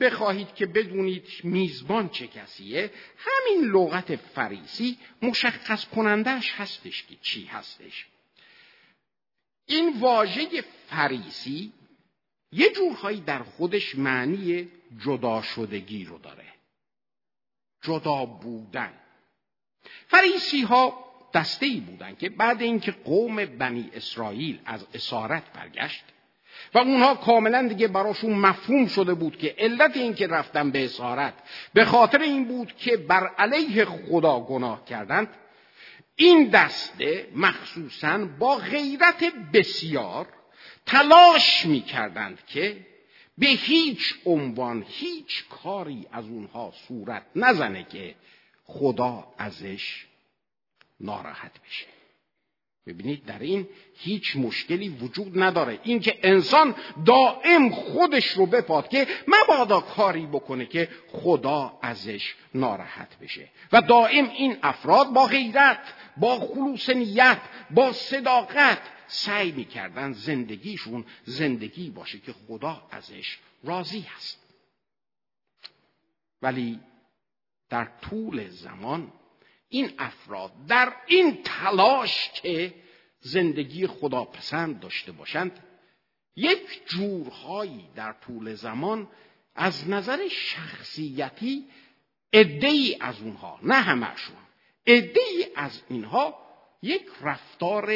بخواهید 0.00 0.54
که 0.54 0.66
بدونید 0.66 1.28
میزبان 1.44 2.08
چه 2.08 2.26
کسیه 2.26 2.90
همین 3.18 3.64
لغت 3.70 4.16
فریسی 4.16 4.98
مشخص 5.22 5.84
کنندهش 5.84 6.52
هستش 6.52 7.06
که 7.06 7.16
چی 7.22 7.44
هستش. 7.44 8.06
این 9.66 10.00
واژه 10.00 10.64
فریسی 10.88 11.72
یه 12.52 12.72
جورهایی 12.72 13.20
در 13.20 13.42
خودش 13.42 13.98
معنی 13.98 14.68
جدا 15.04 15.42
شدگی 15.42 16.04
رو 16.04 16.18
داره. 16.18 16.52
جدا 17.82 18.24
بودن. 18.24 19.00
فریسی 20.06 20.62
ها 20.62 21.05
دسته 21.36 21.66
ای 21.66 21.80
بودن 21.80 22.14
که 22.14 22.28
بعد 22.28 22.62
اینکه 22.62 22.92
قوم 22.92 23.44
بنی 23.44 23.90
اسرائیل 23.94 24.58
از 24.64 24.86
اسارت 24.94 25.42
برگشت 25.54 26.04
و 26.74 26.78
اونها 26.78 27.14
کاملا 27.14 27.68
دیگه 27.68 27.88
براشون 27.88 28.32
مفهوم 28.32 28.86
شده 28.86 29.14
بود 29.14 29.38
که 29.38 29.54
علت 29.58 29.96
این 29.96 30.14
که 30.14 30.26
رفتن 30.26 30.70
به 30.70 30.84
اسارت 30.84 31.34
به 31.74 31.84
خاطر 31.84 32.18
این 32.18 32.44
بود 32.44 32.76
که 32.76 32.96
بر 32.96 33.26
علیه 33.26 33.84
خدا 33.84 34.40
گناه 34.40 34.84
کردند 34.84 35.28
این 36.16 36.48
دسته 36.48 37.28
مخصوصا 37.34 38.18
با 38.38 38.56
غیرت 38.56 39.24
بسیار 39.52 40.26
تلاش 40.86 41.66
می 41.66 41.80
کردند 41.80 42.38
که 42.46 42.86
به 43.38 43.46
هیچ 43.46 44.14
عنوان 44.24 44.84
هیچ 44.88 45.44
کاری 45.48 46.06
از 46.12 46.24
اونها 46.24 46.72
صورت 46.88 47.22
نزنه 47.34 47.84
که 47.84 48.14
خدا 48.64 49.24
ازش 49.38 50.06
ناراحت 51.00 51.52
بشه. 51.66 51.86
ببینید 52.86 53.24
در 53.24 53.38
این 53.38 53.68
هیچ 53.96 54.36
مشکلی 54.36 54.88
وجود 54.88 55.42
نداره. 55.42 55.80
اینکه 55.82 56.18
انسان 56.22 56.74
دائم 57.06 57.70
خودش 57.70 58.26
رو 58.26 58.46
بپاد 58.46 58.88
که 58.88 59.06
مبادا 59.28 59.80
کاری 59.80 60.26
بکنه 60.26 60.66
که 60.66 60.88
خدا 61.08 61.78
ازش 61.82 62.34
ناراحت 62.54 63.18
بشه. 63.18 63.48
و 63.72 63.80
دائم 63.80 64.28
این 64.28 64.56
افراد 64.62 65.12
با 65.12 65.26
غیرت 65.26 65.94
با 66.16 66.40
خلوص 66.40 66.90
نیت 66.90 67.40
با 67.70 67.92
صداقت 67.92 68.82
سعی 69.06 69.52
می‌کردن 69.52 70.12
زندگیشون 70.12 71.04
زندگی 71.24 71.90
باشه 71.90 72.18
که 72.18 72.32
خدا 72.32 72.82
ازش 72.90 73.38
راضی 73.64 74.00
هست. 74.00 74.42
ولی 76.42 76.80
در 77.68 77.84
طول 77.84 78.48
زمان 78.48 79.12
این 79.68 79.92
افراد 79.98 80.52
در 80.68 80.92
این 81.06 81.42
تلاش 81.42 82.30
که 82.30 82.74
زندگی 83.20 83.86
خداپسند 83.86 84.80
داشته 84.80 85.12
باشند 85.12 85.64
یک 86.36 86.86
جورهایی 86.86 87.88
در 87.94 88.12
طول 88.12 88.54
زمان 88.54 89.08
از 89.54 89.88
نظر 89.88 90.28
شخصیتی 90.28 91.64
ای 92.32 92.96
از 93.00 93.22
اونها 93.22 93.58
نه 93.62 93.74
همشون 93.74 94.36
ای 94.84 95.46
از 95.56 95.82
اینها 95.88 96.46
یک 96.82 97.06
رفتار 97.20 97.92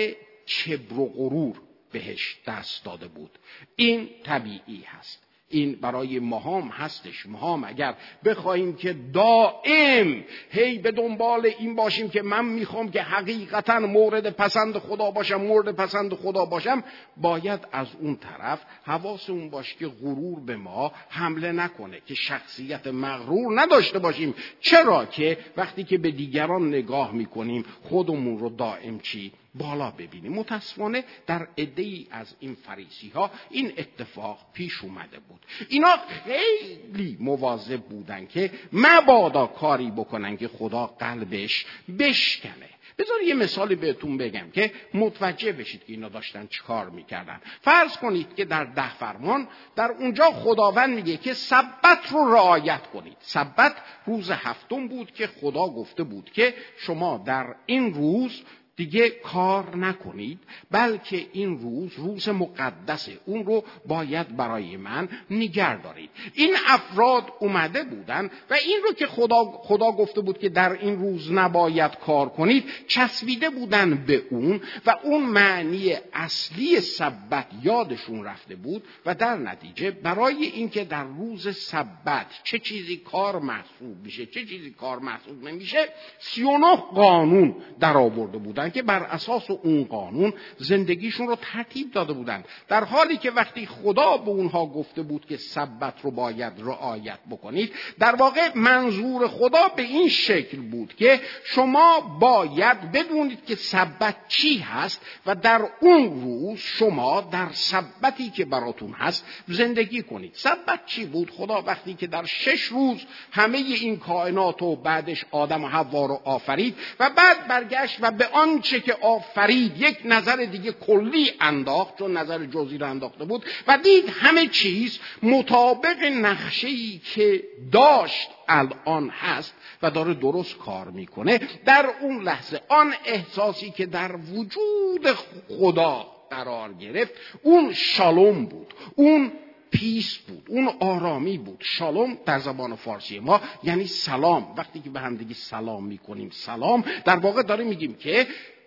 چبر 0.47 0.99
و 0.99 1.07
غرور 1.07 1.61
بهش 1.93 2.39
دست 2.47 2.85
داده 2.85 3.09
بود. 3.09 3.39
این 3.77 4.11
طبیعی 4.25 4.83
هست. 4.83 5.27
این 5.51 5.73
برای 5.73 6.19
مهام 6.19 6.69
هستش. 6.69 7.27
مهام 7.27 7.65
اگر 7.65 7.95
بخواهیم 8.25 8.77
که 8.77 8.97
دائم 9.15 10.25
هی 10.51 10.79
به 10.79 10.91
دنبال 10.91 11.51
این 11.59 11.77
باشیم 11.77 12.09
که 12.09 12.23
من 12.23 12.45
می‌خوام 12.45 12.91
که 12.91 13.03
حقیقتا 13.03 13.81
مورد 13.81 14.31
پسند 14.31 14.79
خدا 14.79 15.11
باشم 15.11 15.41
مورد 15.41 15.77
پسند 15.77 16.15
خدا 16.15 16.45
باشم 16.45 16.85
باید 17.17 17.61
از 17.73 17.87
اون 18.01 18.17
طرف 18.17 18.61
حواس 18.85 19.31
اون 19.31 19.51
باشه 19.51 19.77
که 19.79 19.87
غرور 19.87 20.41
به 20.41 20.57
ما 20.57 20.93
حمله 21.09 21.53
نکنه 21.53 22.01
که 22.07 22.15
شخصیت 22.15 22.87
مغرور 22.87 23.61
نداشته 23.61 23.99
باشیم. 23.99 24.35
چرا 24.61 25.07
که 25.07 25.39
وقتی 25.57 25.85
که 25.85 25.99
به 25.99 26.11
دیگران 26.11 26.69
نگاه 26.69 27.13
می‌کنیم 27.13 27.65
خودمون 27.83 28.39
رو 28.39 28.49
دائم 28.49 28.99
چی؟ 28.99 29.33
بالا 29.55 29.91
ببینیم. 29.91 30.33
متاسفانه 30.33 31.05
در 31.27 31.49
عده 31.59 32.07
از 32.11 32.35
این 32.41 32.55
فریسی 32.55 33.09
ها 33.09 33.31
این 33.51 33.73
اتفاق 33.79 34.39
پیش 34.53 34.85
اومده 34.85 35.19
بود. 35.19 35.41
اینا 35.69 35.97
خیلی 36.25 37.17
مواظب 37.21 37.81
بودن 37.81 38.27
که 38.27 38.51
مبادا 38.73 39.47
کاری 39.47 39.91
بکنن 39.91 40.37
که 40.37 40.49
خدا 40.49 40.87
قلبش 40.87 41.67
بشکنه. 41.99 42.71
بذار 42.99 43.23
یه 43.23 43.35
مثالی 43.35 43.75
بهتون 43.75 44.17
بگم 44.17 44.51
که 44.51 44.73
متوجه 44.95 45.53
بشید 45.53 45.85
که 45.85 45.93
اینا 45.93 46.09
داشتن 46.09 46.47
چیکار 46.47 46.91
می‌کردن. 46.91 47.41
فرض 47.61 47.97
کنید 47.97 48.35
که 48.35 48.45
در 48.45 48.65
ده 48.65 48.95
فرمان 48.95 49.49
در 49.77 49.91
اونجا 49.91 50.31
خداوند 50.31 50.95
میگه 50.95 51.17
که 51.17 51.35
سبت 51.35 52.11
رو 52.11 52.33
رعایت 52.33 52.87
کنید. 52.87 53.17
سبت 53.21 53.77
روز 54.07 54.31
هفتم 54.31 54.89
بود 54.89 55.13
که 55.13 55.27
خدا 55.27 55.67
گفته 55.67 56.03
بود 56.03 56.31
که 56.31 56.55
شما 56.79 57.23
در 57.27 57.55
این 57.67 57.95
روز 57.95 58.43
دیگه 58.77 59.11
کار 59.11 59.77
نکنید 59.77 60.39
بلکه 60.71 61.27
این 61.33 61.61
روز 61.61 61.93
روز 61.97 62.29
مقدسه 62.29 63.13
اون 63.25 63.45
رو 63.45 63.65
باید 63.87 64.37
برای 64.37 64.77
من 64.77 65.09
نگر 65.31 65.77
دارید. 65.77 66.11
این 66.35 66.55
افراد 66.69 67.33
اومده 67.41 67.85
بودن 67.85 68.31
و 68.51 68.55
این 68.55 68.81
رو 68.85 68.93
که 68.93 69.07
خدا, 69.07 69.45
خدا 69.45 69.93
گفته 69.93 70.21
بود 70.21 70.39
که 70.39 70.49
در 70.49 70.73
این 70.73 70.99
روز 70.99 71.33
نباید 71.33 71.99
کار 71.99 72.29
کنید 72.29 72.65
چسبیده 72.87 73.51
بودن 73.51 74.05
به 74.07 74.23
اون 74.31 74.61
و 74.87 74.95
اون 75.03 75.25
معنی 75.25 75.95
اصلی 76.13 76.81
سبت 76.81 77.47
یادشون 77.63 78.25
رفته 78.25 78.57
بود 78.57 78.85
و 79.07 79.15
در 79.15 79.37
نتیجه 79.37 79.91
برای 79.91 80.45
اینکه 80.45 80.85
در 80.85 81.05
روز 81.05 81.57
سبت 81.57 82.27
چه 82.45 82.59
چیزی 82.59 82.97
کار 82.97 83.39
محسوب 83.39 84.05
میشه 84.05 84.27
چه 84.27 84.45
چیزی 84.47 84.71
کار 84.71 84.99
محسوب 84.99 85.45
نمیشه 85.45 85.89
39 86.19 86.77
قانون 86.77 87.57
در 87.81 87.97
آورده 87.97 88.39
بودن 88.39 88.70
که 88.71 88.83
بر 88.83 89.03
اساس 89.03 89.51
اون 89.51 89.85
قانون 89.85 90.33
زندگیشون 90.59 91.29
رو 91.29 91.37
ترتیب 91.37 91.93
داده 91.93 92.13
بودند. 92.13 92.45
در 92.69 92.85
حالی 92.85 93.17
که 93.17 93.31
وقتی 93.31 93.67
خدا 93.67 94.17
به 94.17 94.31
اونها 94.31 94.67
گفته 94.67 95.03
بود 95.03 95.27
که 95.27 95.37
سبت 95.37 95.95
رو 96.03 96.11
باید 96.11 96.53
رعایت 96.59 97.19
بکنید 97.31 97.73
در 97.99 98.15
واقع 98.15 98.51
منظور 98.55 99.29
خدا 99.29 99.69
به 99.77 99.83
این 99.83 100.09
شکل 100.09 100.59
بود 100.59 100.95
که 100.97 101.21
شما 101.45 102.01
باید 102.21 102.93
بدونید 102.93 103.45
که 103.45 103.55
سبت 103.55 104.17
چی 104.29 104.59
هست 104.59 105.01
و 105.27 105.35
در 105.35 105.69
اون 105.81 106.23
روز 106.23 106.59
شما 106.59 107.21
در 107.21 107.49
سبتی 107.53 108.31
که 108.31 108.45
براتون 108.45 108.93
هست 108.93 109.25
زندگی 109.49 110.03
کنید. 110.03 110.33
سبت 110.35 110.87
چی 110.87 111.07
بود؟ 111.07 111.31
خدا 111.31 111.63
وقتی 111.63 111.95
که 111.95 112.07
در 112.07 112.25
شش 112.25 112.63
روز 112.63 113.07
همه 113.33 113.59
این 113.59 113.99
کائنات 113.99 114.63
و 114.63 114.77
بعدش 114.77 115.25
آدم 115.31 115.65
و 115.65 115.69
حوا 115.69 116.07
رو 116.07 116.21
آفرید 116.25 116.77
و 117.01 117.11
بعد 117.11 117.49
برگشت 117.49 117.99
و 118.01 118.11
به 118.11 118.29
آنچه 118.51 118.81
که 118.81 118.95
آفرید 118.95 119.81
یک 119.81 119.99
نظر 120.05 120.37
دیگه 120.37 120.73
کلی 120.73 121.33
انداخت 121.41 121.99
چون 121.99 122.17
نظر 122.17 122.45
جزئی 122.47 122.79
رو 122.79 122.91
انداخته 122.91 123.25
بود 123.25 123.45
و 123.67 123.79
دید 123.79 124.09
همه 124.09 124.47
چیز 124.47 124.99
مطابق 125.23 126.05
نقشه‌ای 126.05 127.01
که 127.15 127.43
داشت 127.73 128.29
الان 128.49 129.09
هست 129.09 129.55
و 129.83 129.91
داره 129.91 130.15
درست 130.15 130.59
کار 130.59 130.91
می‌کنه. 130.91 131.41
در 131.65 131.91
اون 132.01 132.23
لحظه 132.23 132.61
آن 132.69 132.95
احساسی 133.05 133.71
که 133.71 133.87
در 133.87 134.17
وجود 134.17 135.07
خدا 135.49 136.07
قرار 136.31 136.73
گرفت 136.73 137.13
اون 137.43 137.73
شالوم 137.73 138.47
بود. 138.47 138.75
اون 138.95 139.33
پیس 139.71 140.17
بود. 140.17 140.45
اون 140.49 140.69
آرامی 140.81 141.39
بود. 141.39 141.59
شالوم 141.61 142.19
در 142.27 142.39
زبان 142.39 142.77
فارسی 142.77 143.19
ما 143.19 143.41
یعنی 143.63 143.87
سلام. 143.87 144.55
وقتی 144.57 144.81
که 144.81 144.91
به 144.91 145.01
همدیگه 145.01 145.35
سلام 145.35 145.87
می‌کنیم 145.87 146.31
سلام 146.33 146.85
در 147.05 147.17
واقع 147.17 147.43
داره 147.43 147.65
میگیم 147.65 147.95
که 147.95 148.27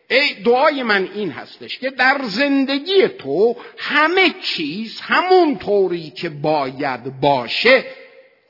ای 0.09 0.33
دعای 0.33 0.83
من 0.83 1.09
این 1.15 1.31
هستش 1.31 1.77
که 1.79 1.89
در 1.89 2.21
زندگی 2.23 3.07
تو 3.07 3.55
همه 3.77 4.35
چیز 4.41 5.01
همون 5.01 5.57
طوری 5.57 6.09
که 6.09 6.29
باید 6.29 7.19
باشه. 7.19 7.85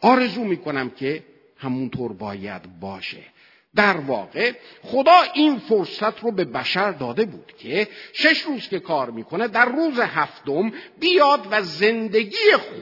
آرزو 0.02 0.44
می‌کنم 0.44 0.90
که 0.90 1.24
همونطور 1.58 2.14
باید 2.14 2.80
باشه. 2.80 3.33
در 3.76 3.98
واقع 3.98 4.52
خدا 4.84 5.22
این 5.34 5.60
فرصت 5.60 6.20
رو 6.24 6.32
به 6.32 6.46
بشر 6.46 6.92
داده 6.92 7.26
بود 7.26 7.54
که 7.58 7.88
شش 8.14 8.42
روز 8.42 8.70
که 8.70 8.80
کار 8.80 9.10
می‌کنه 9.10 9.48
در 9.48 9.66
روز 9.66 10.00
هفتم 10.00 10.72
بیاد 11.00 11.48
و 11.52 11.62
زندگی 11.62 12.38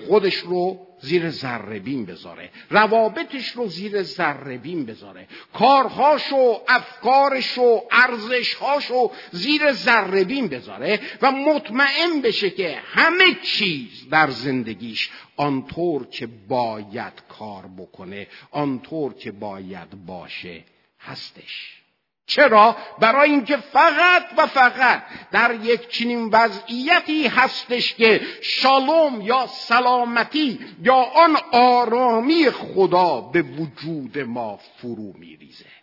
خودش 0.07 0.36
رو 0.36 0.88
زیر 1.01 1.29
ذره 1.29 1.79
بذاره 1.79 2.50
روابطش 2.69 3.51
رو 3.51 3.67
زیر 3.67 4.03
ذره 4.03 4.57
بذاره 4.57 5.27
کارهاش 5.53 6.33
و 6.33 6.62
افکارش 6.67 7.57
و 7.57 7.81
ارزشهاش 7.91 8.86
رو 8.86 9.12
زیر 9.31 9.71
ذره 9.71 10.24
بذاره 10.24 11.00
و 11.21 11.31
مطمئن 11.31 12.21
بشه 12.24 12.50
که 12.50 12.77
همه 12.86 13.25
چیز 13.43 14.10
در 14.12 14.29
زندگیش 14.29 15.10
آنطور 15.38 16.07
که 16.07 16.27
باید 16.48 17.13
کار 17.29 17.63
بکنه 17.77 18.27
آنطور 18.51 19.13
که 19.13 19.31
باید 19.31 20.05
باشه. 20.05 20.63
هستش 21.05 21.81
چرا؟ 22.25 22.75
برای 23.00 23.29
اینکه 23.29 23.58
فقط 23.58 24.24
و 24.38 24.48
فقط 24.48 25.03
در 25.31 25.55
یک 25.55 25.89
چنین 25.89 26.29
وضعیتی 26.29 27.27
هستش 27.27 27.93
که 27.93 28.22
شالوم 28.41 29.22
یا 29.22 29.48
سلامتی 29.48 30.60
یا 30.81 30.96
آن 30.96 31.38
آرامی 31.51 32.50
خدا 32.50 33.22
به 33.22 33.41
وجود 33.41 34.20
ما 34.20 34.60
فرو 34.77 35.13
میریزه 35.17 35.81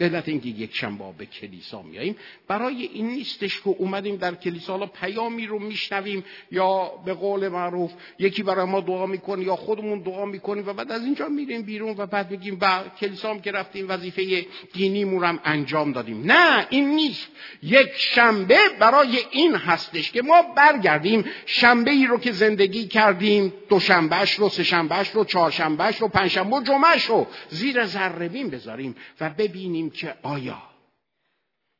به 0.00 0.06
علت 0.06 0.28
اینکه 0.28 0.48
یک 0.48 0.76
شنبه 0.76 1.04
به 1.18 1.26
کلیسا 1.26 1.82
میاییم. 1.82 2.16
برای 2.48 2.82
این 2.82 3.06
نیستش 3.06 3.60
که 3.60 3.68
اومدیم 3.68 4.16
در 4.16 4.34
کلیسا 4.34 4.72
حالا 4.72 4.86
پیامی 4.86 5.46
رو 5.46 5.58
میشنویم 5.58 6.24
یا 6.52 6.92
به 7.04 7.14
قول 7.14 7.48
معروف 7.48 7.92
یکی 8.18 8.42
برای 8.42 8.64
ما 8.64 8.80
دعا 8.80 9.06
می‌کنه 9.06 9.44
یا 9.44 9.56
خودمون 9.56 9.98
دعا 10.02 10.24
می‌کنیم 10.24 10.66
و 10.66 10.72
بعد 10.72 10.92
از 10.92 11.04
اینجا 11.04 11.28
میریم 11.28 11.62
بیرون 11.62 11.94
و 11.98 12.06
بعد 12.06 12.28
بگیم 12.28 12.56
با 12.56 12.84
کلیسا 13.00 13.30
هم 13.30 13.40
که 13.40 13.52
رفتیم 13.52 13.86
وظیفه 13.88 14.46
دینیمون 14.72 15.24
هم 15.24 15.40
انجام 15.44 15.92
دادیم. 15.92 16.22
نه 16.24 16.66
این 16.70 16.88
نیست. 16.88 17.28
یک 17.62 17.90
شنبه 17.96 18.58
برای 18.78 19.18
این 19.30 19.54
هستش 19.54 20.12
که 20.12 20.22
ما 20.22 20.42
برگردیم. 20.42 21.24
شنبه 21.46 21.90
ای 21.90 22.06
رو 22.06 22.18
که 22.18 22.32
زندگی 22.32 22.86
کردیم 22.86 23.52
دوشنبهش 23.68 24.34
رو 24.34 24.48
سهشنبهش 24.48 25.08
رو 25.08 25.24
چهارشنبهش 25.24 25.96
رو 25.96 26.08
پنجشنبه 26.08 26.56
و 26.56 26.62
جمعهش 26.62 27.04
رو 27.04 27.26
زیر 27.48 27.86
ذره 27.86 28.28
بذاریم 28.28 28.96
و 29.20 29.30
ببینیم 29.30 29.89
که 29.90 30.14
آیا 30.22 30.62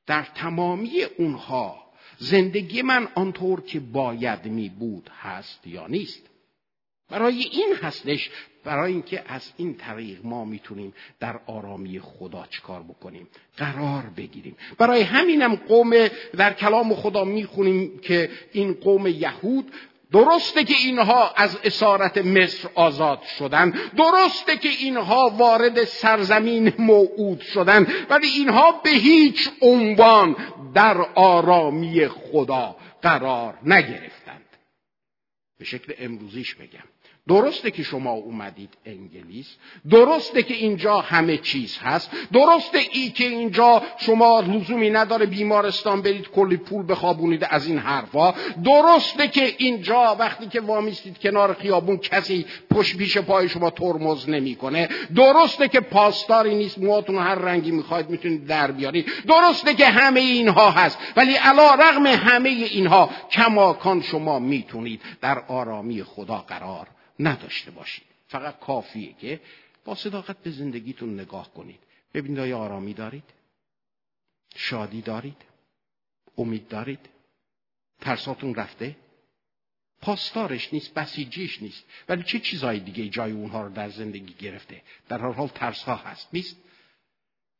در 0.07 0.23
تمامی 0.35 1.03
اونها 1.03 1.91
زندگی 2.19 2.83
من 2.83 3.09
آنطور 3.15 3.61
که 3.61 3.81
باید 3.81 4.47
می 4.47 4.69
بود 4.69 5.11
هست 5.21 5.67
یا 5.67 5.87
نیست؟ 5.87 6.31
برای 7.11 7.39
این 7.39 7.75
هستش 7.83 8.31
برای 8.65 8.93
اینکه 8.93 9.25
از 9.27 9.53
این 9.57 9.75
طریق 9.75 10.25
ما 10.25 10.45
می‌تونیم 10.45 10.95
در 11.21 11.41
آرامی 11.47 12.01
خدا 12.01 12.47
چکار 12.51 12.83
بکنیم؟ 12.83 13.29
قرار 13.57 14.03
بگیریم. 14.17 14.57
برای 14.79 15.03
همینم 15.03 15.55
قوم 15.55 16.09
در 16.37 16.53
کلام 16.53 16.95
خدا 16.95 17.25
می‌خونیم 17.25 17.99
که 17.99 18.31
این 18.53 18.75
قوم 18.75 19.07
یهود 19.07 19.73
درسته 20.13 20.65
که 20.65 20.75
اینها 20.75 21.31
از 21.37 21.59
اسارت 21.65 22.19
مصر 22.19 22.69
آزاد 22.75 23.23
شدن. 23.23 23.71
درسته 23.97 24.57
که 24.57 24.69
اینها 24.69 25.31
وارد 25.39 25.85
سرزمین 25.85 26.73
موعود 26.79 27.41
شدن. 27.41 27.87
ولی 28.11 28.27
اینها 28.27 28.73
به 28.73 28.91
هیچ 28.91 29.51
عنوان 29.61 30.37
در 30.75 31.01
آرامی 31.15 32.09
خدا 32.09 32.77
قرار 33.03 33.59
نگرفتند. 33.65 34.57
به 35.59 35.65
شکل 35.65 35.93
امروزیش 35.99 36.55
بگم. 36.55 36.89
درسته 37.29 37.71
که 37.71 37.83
شما 37.83 38.11
اومدید 38.11 38.71
انگلیس 38.87 39.47
درسته 39.91 40.43
که 40.43 40.55
اینجا 40.55 40.99
همه 41.01 41.37
چیز 41.37 41.79
هست 41.79 42.11
درسته 42.33 42.79
ای 42.93 43.11
که 43.11 43.25
اینجا 43.25 43.83
شما 43.99 44.41
لزومی 44.41 44.91
نداره 44.91 45.27
بیمارستان 45.27 46.03
برید 46.03 46.29
کلی 46.29 46.57
پول 46.57 46.87
بخوابونید 46.89 47.47
از 47.51 47.67
این 47.67 47.79
حرفا 47.79 48.35
درسته 48.65 49.29
که 49.29 49.55
اینجا 49.59 50.17
وقتی 50.19 50.47
که 50.47 50.61
وامیستید 50.61 51.19
کنار 51.19 51.55
خیابون 51.55 51.97
کسی 51.97 52.47
پشت 52.71 52.97
پیش 52.97 53.19
پای 53.19 53.49
شما 53.49 53.71
ترمز 53.71 54.29
نمی‌کنه 54.29 54.89
درسته 55.17 55.69
که 55.69 55.81
پاسداری 55.81 56.55
نیست 56.55 56.79
موهاتون 56.79 57.19
هر 57.19 57.35
رنگی 57.35 57.71
می‌خواید 57.71 58.11
می‌تونید 58.11 58.47
در 58.47 58.71
بیارید 58.71 59.07
درسته 59.29 59.75
که 59.75 59.87
همه 59.87 60.21
اینها 60.21 60.71
هست 60.71 60.99
ولی 61.17 61.35
علا 61.35 61.75
رغم 61.75 62.07
همه 62.07 62.49
اینها 62.49 63.11
کماکان 63.31 64.03
شما 64.03 64.39
می‌تونید 64.39 65.01
در 65.21 65.39
آرامی 65.49 66.03
خدا 66.03 66.45
قرار. 66.49 66.87
نداشته 67.21 67.71
باشید. 67.71 68.05
فقط 68.29 68.59
کافیه 68.59 69.13
که 69.13 69.41
با 69.85 69.95
صداقت 69.95 70.39
به 70.39 70.51
زندگیتون 70.51 71.21
نگاه 71.21 71.55
کنید. 71.55 71.81
ببینید 72.15 72.39
آیا 72.39 72.59
آرامی 72.59 72.95
دارید؟ 72.95 73.25
شادی 74.57 75.03
دارید؟ 75.03 75.43
امید 76.39 76.69
دارید؟ 76.69 77.09
ترساتون 78.01 78.55
رفته؟ 78.55 78.97
پاسدارش 80.01 80.73
نیست 80.73 80.95
بسیجیش 80.95 81.63
نیست. 81.63 81.85
ولی 82.09 82.23
چه 82.23 82.39
چیزهای 82.39 82.81
دیگه 82.81 83.09
جای 83.09 83.33
اونها 83.33 83.63
رو 83.63 83.73
در 83.73 83.89
زندگی 83.89 84.35
گرفته؟ 84.35 84.83
در 85.09 85.19
هر 85.19 85.33
حال 85.33 85.49
ترس 85.49 85.83
ها 85.83 85.95
هست 85.95 86.29
نیست؟ 86.33 86.57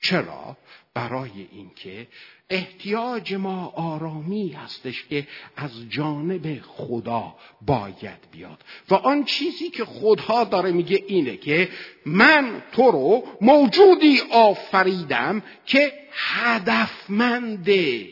چرا؟ 0.01 0.57
برای 0.95 1.47
اینکه 1.53 2.07
احتیاج 2.51 3.35
ما 3.35 3.67
آرامی 3.77 4.49
هستش 4.49 5.05
که 5.11 5.27
از 5.57 5.71
جانب 5.89 6.61
خدا 6.61 7.35
باید 7.67 8.31
بیاد. 8.33 8.65
و 8.91 8.95
آن 8.95 9.25
چیزی 9.25 9.71
که 9.71 9.85
خدا 9.85 10.45
داره 10.45 10.73
میگه 10.73 11.05
اینه 11.07 11.37
که 11.37 11.69
من 12.07 12.63
تو 12.73 12.91
رو 12.91 13.23
موجودی 13.41 14.21
آفریدم 14.33 15.43
که 15.67 15.93
هدفمنده 16.13 18.07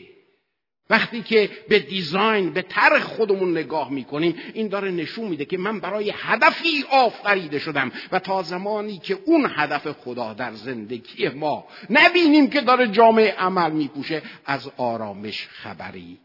وقتی 0.89 1.21
که 1.21 1.49
به 1.69 1.79
دیزاین 1.79 2.53
به 2.53 2.61
طرح 2.61 2.99
خودمون 2.99 3.57
نگاه 3.57 3.91
می‌کنیم 3.91 4.35
این 4.53 4.67
داره 4.67 4.91
نشون 4.91 5.27
میده 5.27 5.45
که 5.45 5.57
من 5.57 5.79
برای 5.79 6.13
هدفی 6.15 6.85
آفریده 6.91 7.59
شدم 7.59 7.91
و 8.11 8.19
تا 8.19 8.43
زمانی 8.43 8.97
که 8.97 9.17
اون 9.25 9.51
هدف 9.55 9.87
خدا 9.91 10.33
در 10.33 10.53
زندگی 10.53 11.29
ما 11.29 11.67
نبینیم 11.89 12.49
که 12.49 12.61
داره 12.61 12.87
جامعه 12.87 13.31
عمل 13.31 13.71
میپوشه 13.71 14.21
از 14.45 14.71
آرامش 14.77 15.47
خبری 15.47 16.19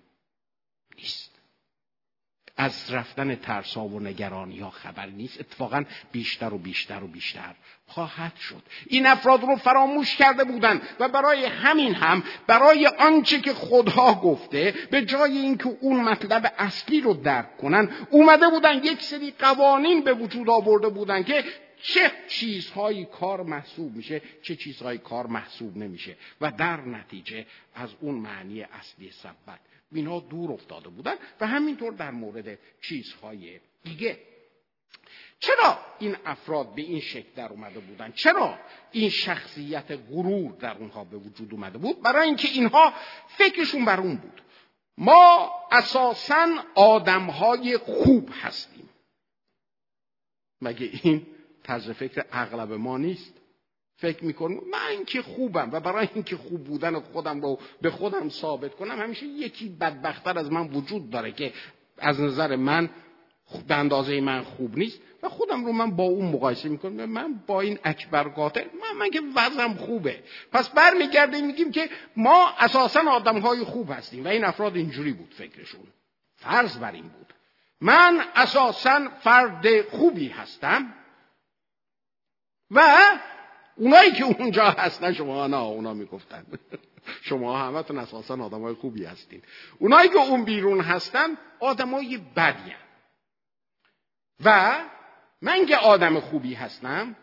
از 2.57 2.93
رفتن 2.93 3.35
ترسا 3.35 3.85
و 3.85 4.01
نگرانی 4.01 4.59
ها 4.59 4.71
خبری 4.71 5.13
نیست. 5.13 5.41
اتفاقا 5.41 5.85
بیشتر 6.13 6.55
و 6.55 6.59
بیشتر 6.59 7.05
و 7.05 7.07
بیشتر 7.07 7.55
خواهد 7.87 8.37
شد. 8.37 8.63
این 8.87 9.07
افراد 9.07 9.43
رو 9.43 9.57
فراموش 9.57 10.17
کرده 10.17 10.45
بودند 10.45 10.83
و 11.01 11.09
برای 11.09 11.45
همین 11.45 11.95
هم 11.95 12.23
برای 12.47 12.87
آنچه 12.87 13.41
که 13.41 13.55
خدا 13.55 14.15
گفته 14.15 14.75
به 14.91 15.05
جای 15.05 15.39
اینکه 15.39 15.77
اون 15.81 16.01
مطلب 16.01 16.55
اصلی 16.59 17.01
رو 17.01 17.15
درک 17.15 17.57
کنن 17.57 17.89
اومده 18.11 18.49
بودن 18.49 18.85
یک 18.85 19.03
سری 19.03 19.31
قوانین 19.39 20.05
به 20.05 20.13
وجود 20.13 20.51
آورده 20.51 20.89
بودن 20.89 21.23
که 21.23 21.45
چه 21.83 22.13
چیزهایی 22.29 23.05
کار 23.05 23.43
محسوب 23.43 23.97
میشه 23.97 24.23
چه 24.43 24.57
چیزهایی 24.57 24.99
کار 24.99 25.27
محسوب 25.27 25.77
نمیشه. 25.77 26.17
و 26.41 26.51
در 26.51 26.81
نتیجه 26.81 27.47
از 27.75 27.91
اون 28.01 28.15
معنی 28.15 28.63
اصلی 28.63 29.11
سبت 29.11 29.61
اینها 29.95 30.21
دور 30.21 30.53
افتاده 30.53 30.89
بودن 30.89 31.15
و 31.41 31.47
همینطور 31.47 31.93
در 31.93 32.11
مورد 32.11 32.59
چیزهای 32.81 33.61
دیگه. 33.85 34.19
چرا 35.39 35.79
این 35.99 36.17
افراد 36.27 36.75
به 36.75 36.83
این 36.83 37.01
شکل 37.01 37.29
در 37.37 37.49
اومده 37.49 37.81
بودن؟ 37.81 38.13
چرا 38.13 38.59
این 38.93 39.11
شخصیت 39.11 39.91
غرور 39.91 40.53
در 40.53 40.79
اونها 40.79 41.05
به 41.05 41.17
وجود 41.17 41.53
اومده 41.53 41.79
بود؟ 41.79 42.03
برای 42.03 42.27
اینکه 42.27 42.49
اینها 42.49 42.95
فکرشون 43.29 43.85
بر 43.85 44.01
اون 44.01 44.17
بود. 44.17 44.43
ما 44.99 45.53
اساسا 45.73 46.49
آدمهای 46.75 47.77
خوب 47.79 48.31
هستیم. 48.43 48.89
مگه 50.61 50.91
این 51.03 51.27
طرز 51.63 51.91
فکر 51.91 52.25
اغلب 52.33 52.73
ما 52.73 52.99
نیست؟ 52.99 53.44
فکر 54.05 54.25
می‌کنم. 54.25 54.55
من 54.55 55.05
که 55.07 55.23
خوبم 55.23 55.71
و 55.73 55.81
برای 55.81 56.09
اینکه 56.15 56.37
خوب 56.37 56.65
بودن 56.65 57.01
خودم 57.01 57.41
رو 57.41 57.59
به 57.83 57.91
خودم 57.91 58.29
ثابت 58.29 58.75
کنم 58.75 59.01
همیشه 59.01 59.27
یکی 59.27 59.69
بدبختتر 59.69 60.39
از 60.39 60.53
من 60.53 60.67
وجود 60.67 61.11
داره 61.11 61.33
که 61.33 61.53
از 61.99 62.21
نظر 62.21 62.57
من 62.57 62.91
به 63.69 63.75
اندازه 63.75 64.21
من 64.21 64.43
خوب 64.43 64.79
نیست 64.79 65.01
و 65.23 65.29
خودم 65.29 65.65
رو 65.65 65.73
من 65.73 65.97
با 65.97 66.05
اون 66.05 66.33
مقایسه 66.33 66.69
می‌کنم. 66.69 67.05
من 67.05 67.35
با 67.47 67.61
این 67.61 67.79
اکبر 67.85 68.23
قاتل 68.23 68.65
من, 68.65 68.99
من 68.99 69.11
که 69.11 69.21
وضعم 69.37 69.75
خوبه. 69.75 70.23
پس 70.53 70.71
برمیگردیم 70.71 71.47
میگیم 71.47 71.71
که 71.71 71.91
ما 72.17 72.49
اساسا 72.59 73.01
آدم 73.01 73.39
های 73.39 73.65
خوب 73.65 73.91
هستیم 73.91 74.25
و 74.25 74.29
این 74.29 74.45
افراد 74.45 74.77
اینجوری 74.77 75.13
بود 75.13 75.35
فکرشون. 75.35 75.87
فرض 76.37 76.79
بر 76.79 76.93
این 76.93 77.09
بود. 77.09 77.35
من 77.81 78.21
اساسا 78.35 79.09
فرد 79.21 79.89
خوبی 79.89 80.29
هستم 80.29 80.95
و 82.71 82.81
اونایی 83.77 84.13
که 84.13 84.25
اونجا 84.25 84.65
هستن 84.65 85.13
شما 85.13 85.47
نه 85.47 85.57
اونا 85.57 85.95
می‌گفتن. 85.95 86.47
شما 87.29 87.59
همتون 87.59 87.99
اساسا 87.99 88.45
آدمای 88.45 88.75
خوبی 88.75 89.05
هستین. 89.05 89.43
اونایی 89.79 90.09
که 90.09 90.17
اون 90.17 90.45
بیرون 90.45 90.81
هستن 90.81 91.37
آدمای 91.61 92.21
بدی 92.37 92.75
و 94.45 94.77
من 95.43 95.67
که 95.67 95.77
آدم 95.77 96.21
خوبی 96.21 96.55
هستم 96.55 97.17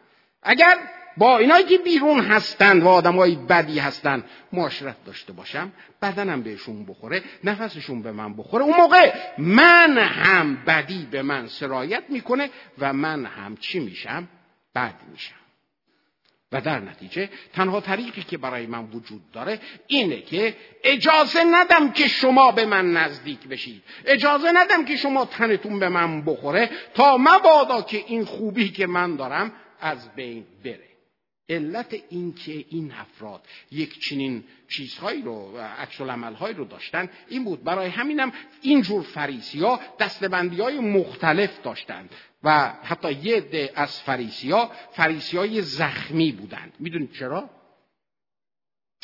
اگر 0.43 0.77
با 1.17 1.37
اینایی 1.37 1.65
که 1.65 1.77
بیرون 1.77 2.19
هستند 2.19 2.83
و 2.83 2.87
آدمای 2.87 3.35
بدی 3.35 3.79
هستند 3.79 4.23
معاشرت 4.53 5.05
داشته 5.05 5.33
باشم 5.33 5.71
بدنم 6.01 6.41
بهشون 6.41 6.85
بخوره 6.85 7.23
نفسشون 7.43 8.01
به 8.01 8.11
من 8.11 8.33
بخوره. 8.33 8.63
اون 8.63 8.77
موقع 8.77 9.13
من 9.37 9.97
هم 9.97 10.55
بدی 10.55 11.07
به 11.11 11.21
من 11.21 11.47
سرایت 11.47 12.03
می‌کنه 12.09 12.49
و 12.77 12.93
من 12.93 13.25
هم 13.25 13.57
چی 13.57 13.79
میشم؟ 13.79 14.27
بد 14.75 14.95
میشم. 15.11 15.40
و 16.51 16.61
در 16.61 16.79
نتیجه 16.79 17.29
تنها 17.53 17.81
طریقی 17.81 18.21
که 18.21 18.37
برای 18.37 18.65
من 18.65 18.83
وجود 18.83 19.31
داره 19.31 19.59
اینه 19.87 20.21
که 20.21 20.55
اجازه 20.83 21.43
ندم 21.43 21.91
که 21.91 22.07
شما 22.07 22.51
به 22.51 22.65
من 22.65 22.93
نزدیک 22.93 23.47
بشید. 23.47 23.83
اجازه 24.05 24.51
ندم 24.51 24.85
که 24.85 24.95
شما 24.95 25.25
تنتون 25.25 25.79
به 25.79 25.89
من 25.89 26.21
بخوره 26.21 26.69
تا 26.93 27.17
مبادا 27.17 27.81
که 27.81 28.03
این 28.07 28.25
خوبی 28.25 28.69
که 28.69 28.87
من 28.87 29.15
دارم 29.15 29.51
از 29.81 30.15
بین 30.15 30.45
بره. 30.63 30.90
علت 31.49 31.95
اینکه 32.09 32.65
این 32.69 32.91
افراد 32.91 33.41
یک 33.71 33.99
چنین 33.99 34.43
چیزهایی 34.67 35.21
رو 35.21 35.57
عکس 35.57 36.01
عملهایی 36.01 36.55
رو 36.55 36.65
داشتن 36.65 37.09
این 37.29 37.43
بود. 37.43 37.63
برای 37.63 37.89
همینم 37.89 38.31
اینجور 38.61 39.01
فریسی 39.01 39.59
ها 39.59 39.79
دستبندی 39.99 40.61
های 40.61 40.79
مختلف 40.79 41.61
داشتند 41.63 42.09
و 42.43 42.73
حتی 42.83 43.11
یه 43.11 43.35
عده 43.35 43.71
از 43.75 44.01
فریسی 44.01 44.51
ها 44.51 44.71
فریسی 44.91 45.37
های 45.37 45.61
زخمی 45.61 46.31
بودند 46.31 46.73
می‌دونید 46.79 47.11
چرا؟ 47.11 47.60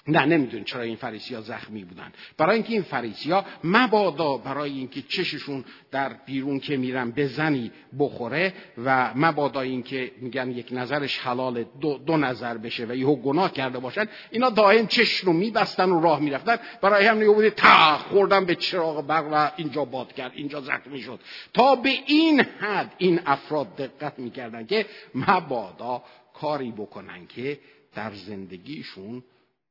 نه 0.07 0.25
نمی‌دونید 0.25 0.65
چرا 0.65 0.81
این 0.81 0.95
فریسی 0.95 1.35
ها 1.35 1.41
زخمی 1.41 1.83
بودن. 1.83 2.11
برای 2.37 2.55
اینکه 2.55 2.73
این 2.73 2.81
فریسی 2.81 3.31
ها 3.31 3.45
مبادا 3.63 4.37
برای 4.37 4.71
اینکه 4.71 5.01
چششون 5.01 5.65
در 5.91 6.13
بیرون 6.25 6.59
که 6.59 6.77
میرن 6.77 7.11
به 7.11 7.27
زنی 7.27 7.71
بخوره 7.99 8.53
و 8.85 9.11
مبادا 9.15 9.61
اینکه 9.61 10.11
میگن 10.21 10.51
یک 10.51 10.67
نظرش 10.71 11.19
حلال 11.19 11.65
دو, 11.81 11.97
دو 11.97 12.17
نظر 12.17 12.57
بشه 12.57 12.85
و 12.85 12.95
یهو 12.95 13.15
گناه 13.15 13.51
کرده 13.53 13.79
باشن 13.79 14.05
اینا 14.31 14.49
دائم 14.49 14.87
چش 14.87 15.15
رو 15.15 15.33
میبستن 15.33 15.89
و 15.89 16.01
راه 16.01 16.19
می‌رفتن. 16.19 16.57
برای 16.81 17.05
هم 17.05 17.17
نگاه 17.17 17.35
بوده 17.35 17.49
تا 17.49 17.97
خوردن 17.97 18.45
به 18.45 18.55
چراغ 18.55 19.07
برق 19.07 19.27
و 19.31 19.51
اینجا 19.57 19.85
باد 19.85 20.13
کرد 20.13 20.31
اینجا 20.35 20.61
زخمی 20.61 21.01
شد. 21.01 21.19
تا 21.53 21.75
به 21.75 21.89
این 22.05 22.39
حد 22.39 22.93
این 22.97 23.19
افراد 23.25 23.75
دقت 23.75 24.19
می‌کردن 24.19 24.65
که 24.65 24.85
مبادا 25.15 26.03
کاری 26.33 26.71
بکنن 26.71 27.27
که 27.27 27.59
در 27.95 28.11
زندگیشون 28.13 29.23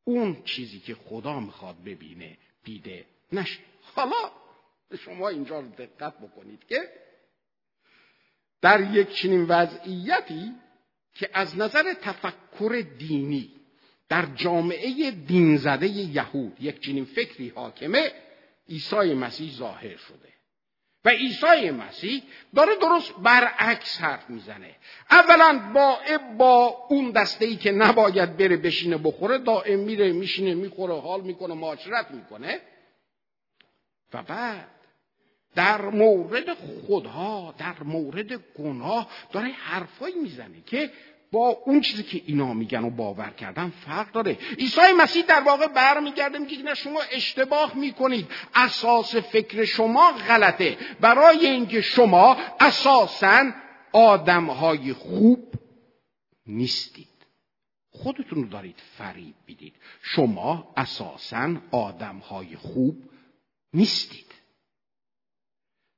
اون 0.09 0.43
چیزی 0.45 0.81
که 0.81 0.95
خدا 0.95 1.41
می‌خواد 1.41 1.85
ببینه 1.85 2.39
دیده 2.65 3.05
نشه. 3.33 3.61
حالا 3.83 4.31
شما 4.99 5.29
اینجا 5.29 5.61
رو 5.61 5.69
دقت 5.69 6.19
بکنید 6.19 6.67
که 6.69 6.81
در 8.61 8.95
یک 8.95 9.11
چنین 9.11 9.45
وضعیتی 9.45 10.53
که 11.15 11.31
از 11.35 11.59
نظر 11.59 11.95
تفکر 11.95 12.85
دینی 12.99 13.53
در 14.09 14.27
جامعه 14.27 15.11
دینزده 15.11 15.89
یهود 15.89 16.57
یک 16.61 16.81
چنین 16.81 17.05
فکری 17.05 17.49
حاکمه 17.49 18.13
عیسی 18.69 19.15
مسیح 19.15 19.53
ظاهر 19.53 19.97
شده. 19.97 20.36
و 21.07 21.09
عیسی 21.09 21.71
مسیح 21.71 22.23
داره 22.55 22.77
درست 22.77 23.13
برعکس 23.23 24.01
حرف 24.01 24.31
می‌زنه. 24.31 24.77
اولا 25.11 25.61
با 25.75 25.99
با 26.39 26.87
اون 26.89 27.11
دسته 27.11 27.45
ای 27.45 27.57
که 27.57 27.73
نباید 27.73 28.37
بره 28.37 28.57
بشینه 28.57 28.97
بخوره 28.97 29.39
دائم 29.39 29.79
میره 29.79 30.13
میشینه 30.13 30.55
می‌خوره 30.55 31.01
حال 31.01 31.21
می‌کنه 31.21 31.55
معاشرت 31.55 32.11
می‌کنه. 32.11 32.61
و 34.15 34.23
بعد 34.23 34.69
در 35.55 35.83
مورد 35.83 36.55
خودها 36.55 37.55
در 37.59 37.83
مورد 37.85 38.33
گناه 38.59 39.09
داره 39.33 39.47
حرفایی 39.49 40.15
می‌زنه 40.15 40.61
که 40.67 40.91
با 41.37 41.49
اون 41.49 41.81
چیزی 41.81 42.03
که 42.03 42.23
اینا 42.27 42.55
میگن 42.55 42.85
و 42.85 42.91
باور 42.91 43.31
کردن 43.31 43.73
فرق 43.87 44.13
داره. 44.13 44.39
عیسی 44.59 44.93
مسیح 44.99 45.25
در 45.25 45.41
واقع 45.41 45.67
برمیگرده 45.67 46.39
میگه 46.39 46.63
نه 46.63 46.75
شما 46.75 47.01
اشتباه 47.13 47.77
می‌کنید. 47.77 48.29
اساس 48.55 49.17
فکر 49.17 49.65
شما 49.65 50.13
غلطه. 50.13 50.79
برای 51.01 51.47
اینکه 51.47 51.81
شما 51.81 52.37
اساسا 52.61 53.53
آدمهای 53.93 54.93
خوب 54.93 55.55
نیستید. 56.47 57.09
خودتون 57.91 58.43
رو 58.43 58.49
دارید 58.49 58.83
فریب 58.99 59.35
بیدید 59.47 59.75
شما 60.03 60.73
اساسا 60.77 61.55
آدمهای 61.71 62.57
خوب 62.57 62.97
نیستید. 63.75 64.33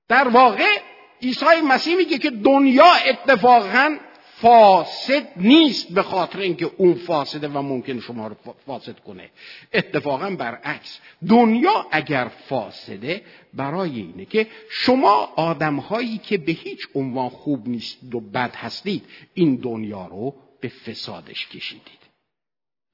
در 0.08 0.28
واقع 0.28 0.80
عیسی 1.22 1.60
مسیح 1.68 1.96
میگه 1.96 2.18
که 2.18 2.30
دنیا 2.30 2.92
اتفاقا 2.92 3.98
فاسد 4.40 5.28
نیست 5.36 5.92
به 5.92 6.02
خاطر 6.02 6.38
اینکه 6.38 6.70
اون 6.76 6.94
فاسده 6.94 7.48
و 7.48 7.62
ممکن 7.62 8.00
شما 8.00 8.26
رو 8.26 8.36
فاسد 8.66 9.00
کنه. 9.00 9.30
اتفاقا 9.72 10.30
برعکس. 10.30 10.98
دنیا 11.28 11.86
اگر 11.90 12.30
فاسده 12.48 13.22
برای 13.54 13.90
اینه 13.90 14.24
که 14.24 14.46
شما 14.70 15.32
آدمهایی 15.36 16.18
که 16.18 16.38
به 16.38 16.52
هیچ 16.52 16.86
عنوان 16.94 17.28
خوب 17.28 17.68
نیست 17.68 18.14
و 18.14 18.20
بد 18.20 18.54
هستید 18.56 19.04
این 19.34 19.56
دنیا 19.56 20.06
رو 20.06 20.34
به 20.60 20.68
فسادش 20.68 21.48
کشیدید. 21.48 21.98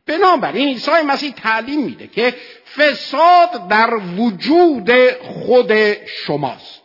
بنابراین 0.07 0.69
عیسی 0.69 0.91
مسیح 1.07 1.33
تعلیم 1.33 1.83
میده 1.83 2.07
که 2.07 2.35
فساد 2.77 3.69
در 3.69 3.95
وجود 3.95 4.91
خود 5.13 5.73
شماست. 6.07 6.84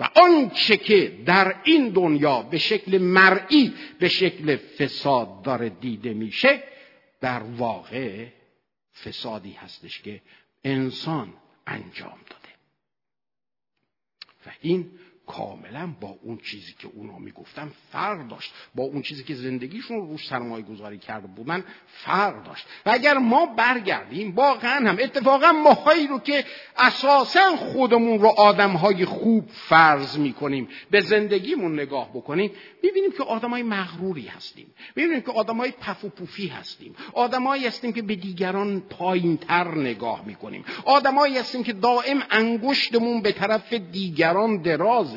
و 0.00 0.08
آنچه 0.14 0.76
که 0.76 1.22
در 1.26 1.60
این 1.64 1.88
دنیا 1.88 2.42
به 2.42 2.58
شکل 2.58 2.98
مرئی 2.98 3.74
به 3.98 4.08
شکل 4.08 4.56
فساد 4.56 5.42
داره 5.42 5.68
دیده 5.68 6.14
میشه 6.14 6.62
در 7.20 7.42
واقع 7.42 8.26
فسادی 9.04 9.52
هستش 9.52 10.02
که 10.02 10.20
انسان 10.64 11.34
انجام 11.66 12.18
داده. 12.30 12.48
و 14.46 14.50
این 14.60 14.90
کاملا 15.28 15.94
با 16.00 16.18
اون 16.22 16.38
چیزی 16.38 16.74
که 16.78 16.88
اونا 16.94 17.18
می‌گفتن 17.18 17.72
فرق 17.92 18.28
داشت. 18.28 18.52
با 18.74 18.84
اون 18.84 19.02
چیزی 19.02 19.24
که 19.24 19.34
زندگیشون 19.34 19.96
روش 19.96 20.26
سرمایه 20.28 20.64
گذاری 20.64 20.98
کرده 20.98 21.26
بودن 21.26 21.64
فرق 21.86 22.44
داشت. 22.44 22.66
و 22.86 22.90
اگر 22.90 23.18
ما 23.18 23.46
برگردیم 23.46 24.34
واقعا 24.34 24.88
هم 24.88 24.96
اتفاقا 25.00 25.52
ماهایی 25.52 26.06
رو 26.06 26.18
که 26.18 26.44
اساسا 26.76 27.56
خودمون 27.56 28.18
رو 28.18 28.28
آدمهای 28.28 29.04
خوب 29.04 29.48
فرض 29.48 30.18
می‌کنیم 30.18 30.68
به 30.90 31.00
زندگیمون 31.00 31.80
نگاه 31.80 32.10
بکنیم 32.14 32.50
می‌بینیم 32.82 33.10
که 33.12 33.22
آدمای 33.22 33.62
مغروری 33.62 34.26
هستیم. 34.26 34.74
می‌بینیم 34.96 35.20
که 35.20 35.32
آدمای 35.32 35.70
پف 35.70 36.04
و 36.04 36.08
پوفی 36.08 36.46
هستیم. 36.46 36.94
آدمایی 37.12 37.66
هستیم 37.66 37.92
که 37.92 38.02
به 38.02 38.16
دیگران 38.16 38.80
پایینتر 38.80 39.74
نگاه 39.74 40.26
می‌کنیم. 40.26 40.64
آدمایی 40.84 41.38
هستیم 41.38 41.62
که 41.62 41.72
دائم 41.72 42.22
انگشتمون 42.30 43.22
به 43.22 43.32
طرف 43.32 43.72
دیگران 43.72 44.62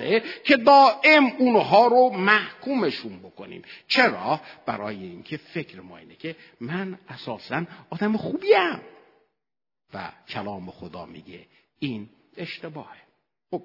دراز 0.02 0.22
که 0.44 0.58
دائم 0.58 1.26
اونها 1.40 1.88
رو 1.88 2.10
محکومشون 2.10 3.20
بکنیم. 3.20 3.62
چرا؟ 3.88 4.42
برای 4.66 5.04
اینکه 5.04 5.38
فکر 5.38 5.82
ما 5.82 5.98
اینه 5.98 6.16
که 6.16 6.36
من 6.60 7.00
اساسا 7.10 7.66
آدم 7.90 8.18
خوبیم. 8.18 8.82
و 9.94 10.12
کلام 10.30 10.72
خدا 10.72 11.06
میگه 11.06 11.46
این 11.80 12.10
اشتباهه. 12.38 13.02
خب 13.52 13.64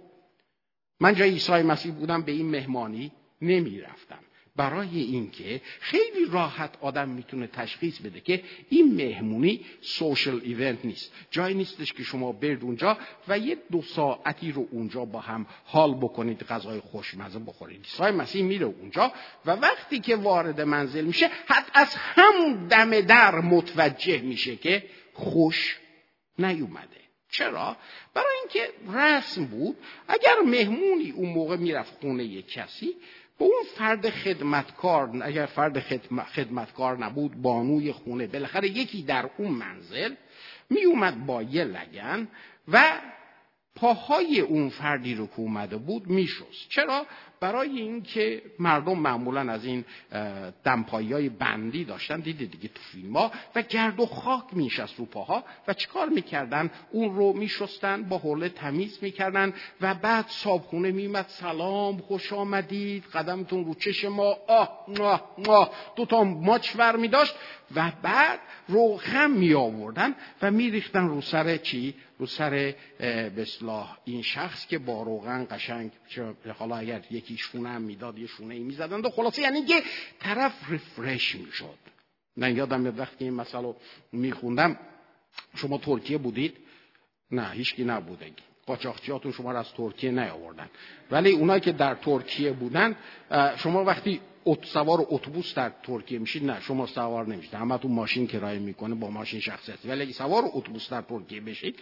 من 1.00 1.14
جای 1.14 1.30
عیسی 1.30 1.52
مسیح 1.52 1.92
بودم 1.92 2.22
به 2.22 2.32
این 2.32 2.50
مهمانی 2.50 3.12
نمی‌رفتم. 3.42 4.18
برای 4.56 4.98
اینکه 5.00 5.60
خیلی 5.80 6.26
راحت 6.30 6.70
آدم 6.80 7.08
می‌تونه 7.08 7.46
تشخیص 7.46 7.98
بده 7.98 8.20
که 8.20 8.42
این 8.68 8.94
مهمونی 8.94 9.60
سوشل 9.80 10.40
ایونت 10.42 10.84
نیست. 10.84 11.12
جایی 11.30 11.54
نیستش 11.54 11.92
که 11.92 12.02
شما 12.02 12.32
برید 12.32 12.62
اونجا 12.62 12.98
و 13.28 13.38
یه 13.38 13.58
دو 13.72 13.82
ساعتی 13.82 14.52
رو 14.52 14.68
اونجا 14.70 15.04
با 15.04 15.20
هم 15.20 15.46
حال 15.64 15.94
بکنید 15.94 16.42
غذای 16.42 16.80
خوشمزه 16.80 17.38
بخورید. 17.38 17.84
عیسی 17.84 18.16
مسیح 18.16 18.42
میره 18.44 18.66
اونجا 18.66 19.12
و 19.46 19.50
وقتی 19.50 20.00
که 20.00 20.16
وارد 20.16 20.60
منزل 20.60 21.04
میشه 21.04 21.30
حتی 21.46 21.70
از 21.74 21.94
هم 21.94 22.68
دم 22.68 23.00
در 23.00 23.40
متوجه 23.40 24.18
میشه 24.22 24.56
که 24.56 24.82
خوش 25.12 25.78
نیومده. 26.38 26.96
چرا؟ 27.30 27.76
برای 28.14 28.34
اینکه 28.42 28.72
رسم 28.98 29.44
بود 29.44 29.76
اگر 30.08 30.40
مهمونی 30.46 31.10
اون 31.10 31.28
موقع 31.28 31.56
می‌رفت 31.56 32.00
خونه 32.00 32.42
کسی 32.42 32.94
به 33.38 33.44
اون 33.44 33.64
فرد 33.76 34.10
خدمتکار 34.10 35.22
اگر 35.22 35.46
فرد 35.46 35.80
خدمتکار 36.34 36.98
نبود 36.98 37.42
بانوی 37.42 37.92
خونه 37.92 38.26
بالاخره 38.26 38.68
یکی 38.68 39.02
در 39.02 39.30
اون 39.36 39.50
منزل 39.50 40.14
می 40.70 40.84
اومد 40.84 41.26
با 41.26 41.42
یه 41.42 41.64
لگن 41.64 42.28
و 42.68 43.00
پاهای 43.76 44.40
اون 44.40 44.68
فردی 44.68 45.14
رو 45.14 45.26
که 45.26 45.40
اومده 45.40 45.76
بود 45.76 46.06
میشست. 46.06 46.68
چرا؟ 46.68 47.06
برای 47.40 47.80
اینکه 47.80 48.42
مردم 48.58 48.98
معمولا 48.98 49.52
از 49.52 49.64
این 49.64 49.84
دمپایی 50.64 51.12
های 51.12 51.28
بندی 51.28 51.84
داشتن 51.84 52.20
دیده 52.20 52.44
دیگه 52.44 52.68
تو 52.68 52.80
فیلم 52.92 53.16
ها 53.16 53.32
و 53.54 53.62
گرد 53.62 54.00
و 54.00 54.06
خاک 54.06 54.44
میشست 54.52 54.98
رو 54.98 55.04
پاها 55.04 55.44
و 55.68 55.74
چیکار 55.74 56.08
می‌کردن؟ 56.08 56.70
اون 56.90 57.16
رو 57.16 57.32
میشستن 57.32 58.02
با 58.02 58.18
حوله 58.18 58.48
تمیز 58.48 58.98
می‌کردن 59.02 59.54
و 59.80 59.94
بعد 59.94 60.24
صابخونه 60.28 60.92
میمد 60.92 61.26
سلام 61.28 61.98
خوش 61.98 62.32
آمدید 62.32 63.04
قدمتون 63.04 63.64
رو 63.64 63.74
چش 63.74 64.04
ما. 64.04 64.36
آه 64.48 64.86
آه 65.00 65.36
آه 65.48 65.70
دو 65.96 66.04
تا 66.04 66.24
ماچ 66.24 66.76
ور 66.76 66.96
میداشت 66.96 67.34
و 67.74 67.92
بعد 68.02 68.38
روغم 68.68 69.30
می 69.30 69.54
آوردن 69.54 70.14
و 70.42 70.50
می 70.50 70.70
ریختن 70.70 71.08
رو 71.08 71.20
سر 71.20 71.56
چی؟ 71.56 71.94
رو 72.18 72.26
سر 72.26 72.74
به 72.98 73.46
این 74.04 74.22
شخص 74.22 74.66
که 74.66 74.78
با 74.78 75.02
روغن 75.02 75.46
قشنگ 75.50 75.90
حالا 76.58 76.76
اگر 76.76 77.02
یکی 77.10 77.36
شونه 77.36 77.68
هم 77.68 77.82
می‌داد 77.82 78.18
یه 78.18 78.26
شونه 78.26 78.54
ای 78.54 78.62
می‌زدند 78.62 79.06
و 79.06 79.10
خلاصه 79.10 79.42
یعنی 79.42 79.64
که 79.64 79.82
طرف 80.20 80.70
ریفرش 80.70 81.34
می‌شد. 81.34 81.78
من 82.36 82.56
یادم 82.56 82.80
میاد 82.80 82.98
وقتی 82.98 83.24
این 83.24 83.34
مسئله 83.34 83.74
میخوندم 84.12 84.78
شما 85.54 85.78
ترکیه 85.78 86.18
بودید؟ 86.18 86.56
نه 87.30 87.50
هیچکی 87.50 87.84
نبوده. 87.84 88.32
قاچاقچیاتون 88.66 89.32
شما 89.32 89.52
رو 89.52 89.58
از 89.58 89.72
ترکیه 89.72 90.10
نیاوردن. 90.10 90.70
ولی 91.10 91.30
اونایی 91.30 91.60
که 91.60 91.72
در 91.72 91.94
ترکیه 91.94 92.52
بودن 92.52 92.96
شما 93.56 93.84
وقتی 93.84 94.20
سوار 94.62 95.06
اتوبوس 95.08 95.54
در 95.54 95.72
ترکیه 95.82 96.18
میشید؟ 96.18 96.44
نه 96.44 96.60
شما 96.60 96.86
سوار 96.86 97.26
نمیشید. 97.26 97.54
همه 97.54 97.78
تو 97.78 97.88
ماشین 97.88 98.26
کرایه 98.26 98.58
می‌کنه 98.58 98.94
با 98.94 99.10
ماشین 99.10 99.40
شخصی 99.40 99.72
ولی 99.88 100.12
سوار 100.12 100.42
اتوبوس 100.52 100.90
در 100.90 101.02
ترکیه 101.02 101.40
بشید 101.40 101.78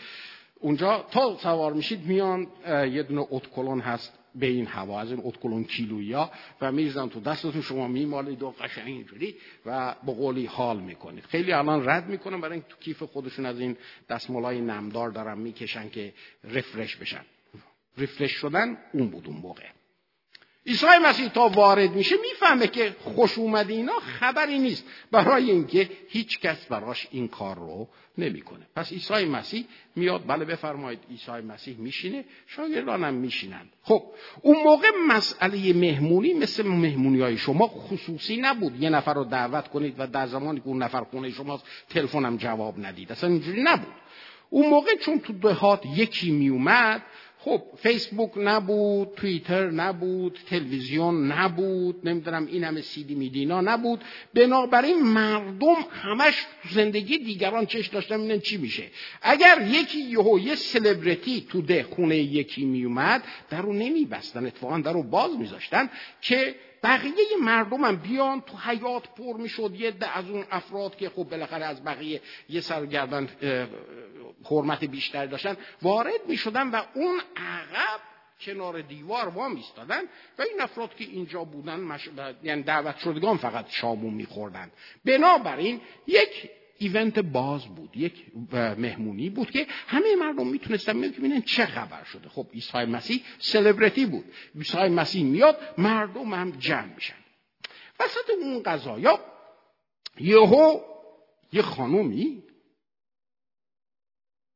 اونجا 0.60 1.06
تا 1.10 1.36
سوار 1.36 1.72
میشید 1.72 2.06
میان 2.06 2.46
یه 2.66 3.02
دونه 3.02 3.26
اتکلون 3.30 3.80
هست 3.80 4.18
به 4.34 4.46
این 4.46 4.66
هوا 4.66 5.00
از 5.00 5.10
این 5.10 5.20
اتکلون 5.24 5.64
کیلویا 5.64 6.30
و 6.60 6.72
میریزن 6.72 7.08
تو 7.08 7.20
دستتون. 7.20 7.62
شما 7.62 7.88
میمالید 7.88 8.42
و 8.42 8.50
قشنگ 8.50 8.86
اینجوری 8.86 9.34
و 9.66 9.94
به 10.06 10.12
قولی 10.12 10.46
حال 10.46 10.80
می‌کنید. 10.80 11.24
خیلی 11.24 11.52
الان 11.52 11.88
رد 11.88 12.08
می‌کنن 12.08 12.40
برای 12.40 12.62
تو 12.68 12.76
کیف 12.80 13.02
خودشون 13.02 13.46
از 13.46 13.60
این 13.60 13.76
دستمالای 14.08 14.60
نمدار 14.60 15.10
دارن 15.10 15.38
می‌کشن 15.38 15.88
که 15.88 16.12
رفرش 16.44 16.96
بشن. 16.96 17.24
رفرش 17.98 18.30
شدن 18.30 18.76
اون 18.92 19.08
بود 19.08 19.26
اون 19.26 19.36
موقع. 19.36 19.64
عیسی 20.66 20.86
مسیح 21.04 21.28
تا 21.28 21.48
وارد 21.48 21.90
میشه 21.90 22.16
می‌فهمه 22.16 22.66
که 22.66 22.96
خوش 22.98 23.38
اومده 23.38 23.72
اینا 23.72 23.92
خبری 23.92 24.58
نیست. 24.58 24.84
برای 25.10 25.50
اینکه 25.50 25.90
هیچ 26.08 26.40
کس 26.40 26.66
براش 26.66 27.08
این 27.10 27.28
کار 27.28 27.56
رو 27.56 27.88
نمی‌کنه. 28.18 28.66
پس 28.76 28.92
عیسی 28.92 29.24
مسیح 29.24 29.64
میاد 29.96 30.26
بله 30.26 30.44
بفرمایید 30.44 31.00
عیسی 31.10 31.30
مسیح 31.30 31.76
میشینه 31.76 32.24
شاگردانم 32.46 33.14
میشینن. 33.14 33.68
خب 33.82 34.02
اون 34.42 34.62
موقع 34.62 34.88
مسئله 35.08 35.72
مهمونی 35.72 36.34
مثل 36.34 36.66
مهمونی 36.66 37.20
های 37.20 37.36
شما 37.36 37.66
خصوصی 37.66 38.36
نبود. 38.36 38.82
یه 38.82 38.90
نفر 38.90 39.14
رو 39.14 39.24
دعوت 39.24 39.68
کنید 39.68 39.94
و 39.98 40.06
در 40.06 40.26
زمانی 40.26 40.60
که 40.60 40.66
اون 40.66 40.82
نفر 40.82 41.04
خونه 41.04 41.30
شماست 41.30 41.64
تلفنم 41.88 42.36
جواب 42.36 42.86
ندید. 42.86 43.12
اصلا 43.12 43.30
اینجوری 43.30 43.62
نبود. 43.62 43.94
اون 44.50 44.70
موقع 44.70 44.96
چون 44.96 45.20
تو 45.20 45.32
دهات 45.32 45.82
یکی 45.96 46.30
میومد 46.30 47.02
خب 47.44 47.62
فیسبوک 47.76 48.30
نبود 48.36 49.08
توییتر 49.16 49.70
نبود 49.70 50.38
تلویزیون 50.50 51.32
نبود 51.32 52.08
نمی‌دونم 52.08 52.46
این 52.46 52.64
همه 52.64 52.80
سیدی 52.80 53.14
میدینا 53.14 53.60
نبود. 53.60 54.00
بنابراین 54.34 55.02
مردم 55.02 55.76
همش 55.90 56.46
زندگی 56.70 57.18
دیگران 57.18 57.66
چش 57.66 57.86
داشتن 57.86 58.18
ببینن 58.18 58.40
چی 58.40 58.56
میشه. 58.56 58.84
اگر 59.22 59.68
یکی 59.70 60.00
یهو 60.00 60.38
یه 60.38 60.54
سلبریتی 60.54 61.46
تو 61.48 61.62
ده 61.62 61.82
خونه 61.82 62.16
یکی 62.16 62.64
میومد 62.64 63.22
در 63.50 63.62
رو 63.62 63.72
نمیبستن 63.72 64.46
اتفاقا 64.46 64.78
در 64.78 64.92
رو 64.92 65.02
باز 65.02 65.38
میذاشتن 65.38 65.90
که 66.20 66.54
بقیه 66.84 67.36
مردم 67.42 67.84
هم 67.84 67.96
بیان 67.96 68.40
تو 68.40 68.56
حیات 68.56 69.08
پر 69.14 69.36
می‌شد. 69.36 69.74
یه 69.74 69.90
ده 69.90 70.18
از 70.18 70.30
اون 70.30 70.44
افراد 70.50 70.96
که 70.96 71.08
خب 71.08 71.24
بالاخره 71.24 71.64
از 71.64 71.84
بقیه 71.84 72.20
یه 72.48 72.60
سرگردن 72.60 73.28
حرمت 74.50 74.84
بیشتر 74.84 75.26
داشتن 75.26 75.56
وارد 75.82 76.20
می‌شدن 76.28 76.70
و 76.70 76.82
اون 76.94 77.20
عقب 77.36 78.00
کنار 78.40 78.80
دیوار 78.80 79.28
وا 79.28 79.48
میستادن 79.48 80.02
و 80.38 80.42
این 80.42 80.60
افراد 80.60 80.94
که 80.94 81.04
اینجا 81.04 81.44
بودن 81.44 81.80
مش... 81.80 82.08
یعنی 82.42 82.62
دعوت 82.62 82.98
شدگان 82.98 83.36
فقط 83.36 83.70
شامون 83.70 84.14
میخوردن. 84.14 84.70
بنابراین 85.04 85.80
یک 86.06 86.50
ایونت 86.78 87.18
باز 87.18 87.66
بود 87.66 87.96
یک 87.96 88.24
مهمونی 88.52 89.30
بود 89.30 89.50
که 89.50 89.66
همه 89.68 90.16
مردم 90.16 90.46
می‌تونستن 90.46 91.00
ببینن 91.00 91.42
چه 91.42 91.66
خبر 91.66 92.04
شده. 92.04 92.28
خب 92.28 92.46
عیسی 92.52 92.78
مسیح 92.78 93.22
سلبریتی 93.38 94.06
بود. 94.06 94.24
عیسی 94.56 94.78
مسیح 94.78 95.24
میاد 95.24 95.74
مردم 95.78 96.34
هم 96.34 96.50
جمع 96.50 96.94
میشن. 96.94 97.24
وسط 98.00 98.30
اون 98.40 98.62
قضایا 98.62 99.20
یهو 100.20 100.80
یه 101.52 101.62
خانومی 101.62 102.42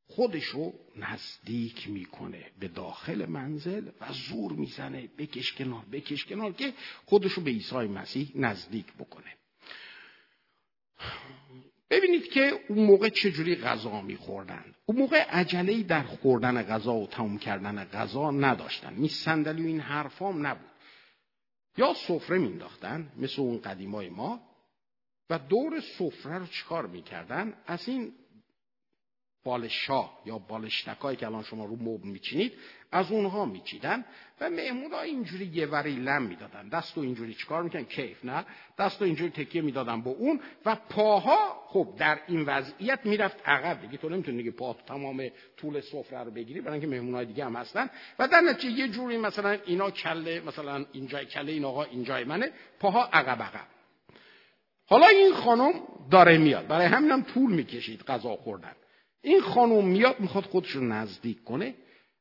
خودشو 0.07 0.73
نزدیک 0.97 1.89
می‌کنه 1.89 2.51
به 2.61 2.69
داخل 2.69 3.27
منزل 3.27 3.91
و 4.01 4.13
زور 4.13 4.53
می‌زنه 4.53 5.09
بکش 5.19 5.53
کنار 5.53 5.85
بکش 5.93 6.25
کنار 6.25 6.53
که 6.53 6.73
خودشو 7.07 7.41
به 7.41 7.51
عیسی 7.51 7.77
مسیح 7.77 8.33
نزدیک 8.35 8.93
بکنه. 8.93 9.37
ببینید 11.91 12.31
که 12.31 12.61
اون 12.69 12.85
موقع 12.85 13.09
چجوری 13.09 13.57
غذا 13.57 14.01
میخوردن. 14.01 14.75
اون 14.87 14.99
موقع 14.99 15.23
عجله 15.23 15.83
در 15.83 16.03
خوردن 16.03 16.63
غذا 16.63 16.95
و 16.95 17.07
تموم 17.07 17.39
کردن 17.39 17.85
غذا 17.85 18.31
نداشتن. 18.31 18.95
می 18.95 19.09
صندلی 19.09 19.63
و 19.63 19.67
این 19.67 19.81
حرفام 19.81 20.47
نبود. 20.47 20.71
یا 21.77 21.95
سفره 21.95 22.39
مینداختن 22.39 23.13
مثل 23.17 23.43
اون 23.43 23.61
قدیمای 23.61 24.09
ما 24.09 24.41
و 25.31 25.39
دور 25.39 25.81
سفره 25.81 26.39
رو 26.39 26.47
چکار 26.47 26.87
می‌کردن؟ 26.87 27.55
از 27.67 27.89
این 27.89 28.13
بالشا 29.45 30.11
یا 30.27 30.39
بالشتکایی 30.39 31.17
که 31.17 31.27
الان 31.27 31.43
شما 31.43 31.65
رو 31.65 31.77
مبل 31.77 32.09
میچینید 32.09 32.53
از 32.93 33.13
اونها 33.13 33.45
میچیدن 33.45 34.05
و 34.41 34.51
ها 34.93 35.01
اینجوری 35.01 35.51
یه 35.55 35.67
وری 35.67 35.97
لم 35.97 36.23
می‌دادن. 36.23 36.69
دست 36.69 36.97
رو 36.97 37.03
اینجوری 37.03 37.35
چیکار 37.35 37.63
می‌کنن 37.63 37.85
کیف 37.85 38.25
نه. 38.25 38.45
دست 38.79 39.01
رو 39.01 39.07
اینجوری 39.07 39.31
تکیه 39.31 39.63
می‌دادن 39.63 40.03
با 40.03 40.11
اون 40.11 40.41
و 40.67 40.75
پاها 40.75 41.63
خب 41.67 41.89
در 41.99 42.19
این 42.29 42.43
وضعیت 42.43 43.01
می‌رفت 43.05 43.49
عقب. 43.49 43.81
دیگه 43.81 43.97
تو 43.97 44.09
نمی‌تونی 44.09 44.45
که 44.45 44.51
پا 44.51 44.77
تمام 44.87 45.29
طول 45.57 45.81
سفره 45.81 46.25
رو 46.25 46.31
بگیری 46.31 46.61
برای 46.61 46.81
اینکه 46.81 47.13
های 47.13 47.27
دیگه 47.27 47.45
هم 47.45 47.57
هستن. 47.57 47.91
و 48.19 48.29
در 48.29 48.41
نتیجه 48.41 48.71
یه 48.71 48.89
جوری 48.89 49.19
مثلا 49.19 49.59
اینا 49.67 49.91
کله 49.91 50.41
مثلا 50.41 50.85
اینجای 50.93 51.27
کله 51.27 51.53
این 51.53 51.65
آقا 51.65 51.85
اینجای 51.85 52.25
منه 52.25 52.51
پاها 52.81 53.05
عقب 53.05 53.43
عقب. 53.43 53.67
حالا 54.87 55.07
این 55.07 55.35
خانم 55.35 55.73
داره 56.11 56.39
میاد. 56.39 56.67
برای 56.67 56.87
همینم 56.87 57.23
طول 57.23 57.53
می‌کشید 57.53 58.03
غذا 58.03 58.37
خوردن. 58.37 58.73
این 59.23 59.41
خانم 59.41 59.85
میاد 59.85 60.21
می‌خواد 60.21 60.45
خودش 60.45 60.71
رو 60.71 60.85
نزدیک 60.85 61.45
کنه. 61.45 61.75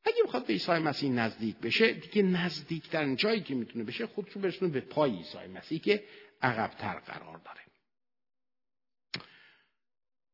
اگه 0.04 0.22
می‌خواد 0.22 0.46
به 0.46 0.52
عیسی 0.52 0.72
مسیح 0.72 1.10
نزدیک 1.10 1.56
بشه 1.56 1.92
دیگه 1.92 2.22
نزدیکترین 2.22 3.16
جایی 3.16 3.40
که 3.40 3.54
می‌تونه 3.54 3.84
بشه 3.84 4.06
خودش 4.06 4.32
رو 4.32 4.40
برسونه 4.40 4.72
به 4.72 4.80
پای 4.80 5.16
عیسی 5.16 5.38
مسیح 5.38 5.78
که 5.78 6.04
عقبتر 6.42 6.98
قرار 6.98 7.38
داره. 7.38 7.60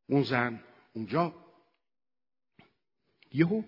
اون 0.08 0.22
زن 0.22 0.64
اونجا 0.92 1.44
یهو 3.32 3.62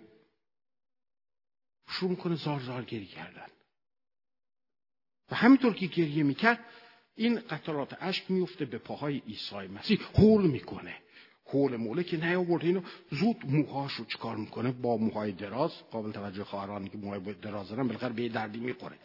شروع 1.88 2.11
می‌کنه 2.11 2.35
زار 2.37 2.61
زار 2.61 2.85
گری 2.85 3.06
کردن. 3.06 3.46
و 5.30 5.35
همینطور 5.35 5.74
که 5.74 5.87
گریه 5.87 6.22
می‌کرد 6.22 6.64
این 7.14 7.40
قطرات 7.40 7.96
اشک 8.00 8.30
میفته 8.30 8.64
به 8.64 8.78
پاهای 8.78 9.18
عیسی 9.18 9.56
مسیح 9.56 9.98
خول 9.98 10.46
می‌کنه. 10.46 11.02
حول 11.46 11.76
موله 11.76 12.04
که 12.04 12.16
نیاورد 12.16 12.64
اینو 12.64 12.80
زود 13.11 13.37
موهاش 13.48 13.92
رو 13.92 14.04
چکار 14.04 14.37
می‌کنه؟ 14.37 14.72
با 14.72 14.96
موهای 14.96 15.32
دراز. 15.32 15.72
قابل 15.90 16.12
توجه 16.12 16.44
خواهرانی 16.44 16.88
که 16.88 16.98
موهای 16.98 17.20
دراز 17.42 17.68
دارن 17.68 17.87
بالاخره 17.87 18.12
به 18.12 18.28
دردی 18.28 18.59
می‌خوره. 18.59 18.96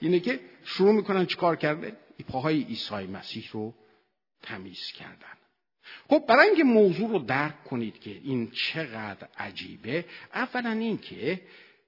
اینه 0.00 0.20
که 0.20 0.40
شروع 0.64 0.92
می‌کنن 0.92 1.26
چکار 1.26 1.56
کرده؟ 1.56 1.96
پاهای 2.28 2.62
عیسی 2.62 2.94
مسیح 2.94 3.48
رو 3.52 3.74
تمیز 4.42 4.92
کردن. 4.92 5.36
خب 6.08 6.24
برای 6.28 6.46
اینکه 6.46 6.64
موضوع 6.64 7.10
رو 7.10 7.18
درک 7.18 7.64
کنید 7.64 8.00
که 8.00 8.10
این 8.10 8.50
چقدر 8.50 9.28
عجیبه 9.38 10.04
اولا 10.34 10.70
این 10.70 10.98
که 10.98 11.40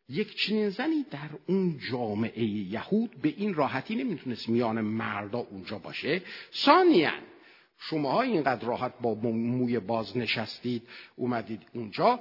یک 0.08 0.36
چنین 0.36 0.68
زنی 0.68 1.04
در 1.10 1.30
اون 1.46 1.78
جامعه 1.90 2.44
یهود 2.44 3.10
به 3.22 3.34
این 3.36 3.54
راحتی 3.54 3.94
نمی‌تونست 3.94 4.48
میان 4.48 4.80
مردا 4.80 5.38
اونجا 5.38 5.78
باشه. 5.78 6.22
ثانیاً 6.54 7.12
شما 7.88 8.22
اینقدر 8.22 8.66
راحت 8.66 8.92
با 9.00 9.14
موی 9.14 9.78
باز 9.78 10.16
نشستید 10.16 10.88
اومدید 11.16 11.62
اونجا. 11.74 12.20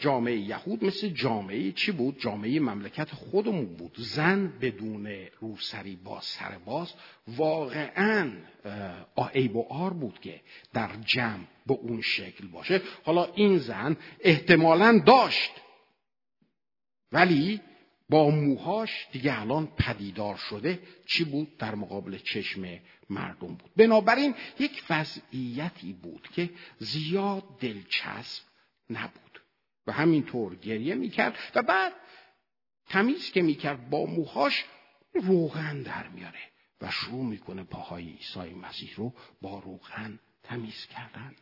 جامعه 0.00 0.36
یهود 0.36 0.84
مثل 0.84 1.08
جامعه 1.08 1.72
چی 1.72 1.92
بود؟ 1.92 2.18
جامعه 2.18 2.60
مملکت 2.60 3.10
خودمون 3.10 3.76
بود. 3.76 3.94
زن 3.98 4.52
بدون 4.60 5.06
روسری 5.40 5.96
با 5.96 6.20
سر 6.20 6.58
باز 6.64 6.92
واقعا 7.28 8.32
عیب 9.34 9.56
و 9.56 9.66
آر 9.70 9.92
بود 9.92 10.20
که 10.20 10.40
در 10.72 10.90
جمع 11.04 11.44
به 11.66 11.74
اون 11.74 12.00
شکل 12.00 12.46
باشه. 12.46 12.82
حالا 13.04 13.24
این 13.34 13.58
زن 13.58 13.96
احتمالا 14.20 15.02
داشت 15.06 15.50
ولی 17.12 17.60
با 18.08 18.30
موهاش 18.30 19.08
دیگه 19.12 19.40
الان 19.40 19.66
پدیدار 19.66 20.36
شده 20.36 20.82
چی 21.06 21.24
بود 21.24 21.56
در 21.56 21.74
مقابل 21.74 22.18
چشم 22.18 22.80
مردم 23.10 23.54
بود. 23.54 23.70
بنابراین 23.76 24.34
یک 24.58 24.84
وضعیتی 24.90 25.92
بود 25.92 26.28
که 26.28 26.50
زیاد 26.78 27.58
دلچسب 27.58 28.42
نبود 28.90 29.42
و 29.86 29.92
همینطور 29.92 30.56
گریه 30.56 30.94
می‌کرد 30.94 31.38
و 31.54 31.62
بعد 31.62 31.92
تمیز 32.86 33.30
که 33.30 33.42
می‌کرد 33.42 33.90
با 33.90 34.06
موهاش 34.06 34.64
روغن 35.14 35.82
در 35.82 36.08
میاره 36.08 36.40
و 36.80 36.90
شروع 36.90 37.24
می‌کنه 37.24 37.64
پاهای 37.64 38.08
عیسی 38.08 38.54
مسیح 38.54 38.94
رو 38.96 39.14
با 39.42 39.58
روغن 39.58 40.18
تمیز 40.42 40.86
کردن. 40.86 41.36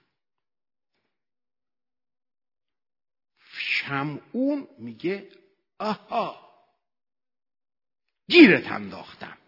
شمعون 3.58 4.68
میگه 4.78 5.28
آها 5.78 6.45
گیرت 8.28 8.72
انداختم. 8.72 9.38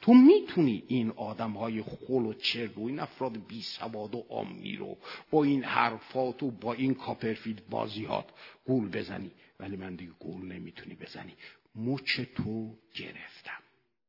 تو 0.00 0.14
می‌تونی 0.14 0.84
این 0.88 1.10
آدم 1.10 1.50
های 1.50 1.82
خل 1.82 2.12
و 2.12 2.32
چرگ 2.32 2.78
و 2.78 2.86
این 2.86 3.00
افراد 3.00 3.46
بی 3.46 3.62
سواد 3.62 4.14
و 4.14 4.24
آمی 4.30 4.76
رو 4.76 4.98
با 5.30 5.44
این 5.44 5.64
حرفات 5.64 6.42
و 6.42 6.50
با 6.50 6.72
این 6.72 6.94
کاپرفید 6.94 7.68
بازیات 7.68 8.30
گول 8.64 8.88
بزنی. 8.88 9.30
ولی 9.60 9.76
من 9.76 9.94
دیگه 9.94 10.12
گول 10.12 10.52
نمی‌تونی 10.52 10.94
بزنی. 10.94 11.34
مچ 11.74 12.20
تو 12.20 12.76
گرفتم. 12.94 13.63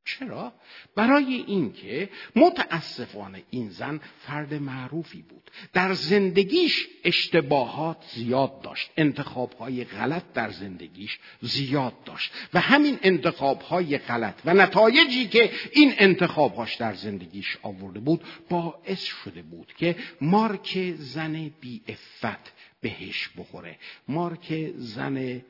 چرا؟ 0.05 0.53
برای 0.95 1.33
اینکه 1.33 2.09
متاسفانه 2.35 3.43
این 3.49 3.69
زن 3.69 3.99
فرد 4.19 4.53
معروفی 4.53 5.21
بود. 5.21 5.51
در 5.73 5.93
زندگیش 5.93 6.87
اشتباهات 7.03 8.05
زیاد 8.15 8.61
داشت. 8.61 8.91
انتخابهای 8.97 9.83
غلط 9.83 10.23
در 10.33 10.49
زندگیش 10.49 11.19
زیاد 11.41 12.03
داشت. 12.03 12.31
و 12.53 12.59
همین 12.59 12.99
انتخابهای 13.03 13.97
غلط 13.97 14.41
و 14.45 14.53
نتایجی 14.53 15.27
که 15.27 15.51
این 15.71 15.93
انتخابهاش 15.97 16.75
در 16.75 16.93
زندگیش 16.93 17.57
آورده 17.61 17.99
بود 17.99 18.23
باعث 18.49 19.03
شده 19.03 19.41
بود 19.41 19.73
که 19.77 19.95
مارک 20.21 20.93
زن 20.97 21.51
بی 21.61 21.81
افت 21.87 22.53
بهش 22.81 23.29
بخوره. 23.37 23.77
مارک 24.07 24.71
زن 24.75 25.41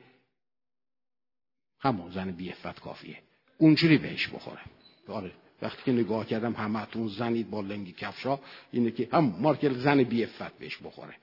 همون 1.78 2.10
زن 2.10 2.30
بی 2.30 2.50
افت 2.50 2.80
کافیه. 2.80 3.25
اونجوری 3.58 3.98
بهش 3.98 4.28
بخوره 4.28 4.60
آره 5.08 5.32
وقتی 5.62 5.82
که 5.84 5.92
نگاه 5.92 6.26
کردم 6.26 6.52
همتون 6.52 7.08
زنید 7.08 7.50
با 7.50 7.60
لنگی 7.60 7.92
کفشا 7.92 8.38
اینه 8.72 8.90
که 8.90 9.08
هم 9.12 9.36
مارکل 9.38 9.74
زن 9.74 10.02
بی 10.02 10.24
افت 10.24 10.58
بهش 10.58 10.78
بخوره. 10.84 11.16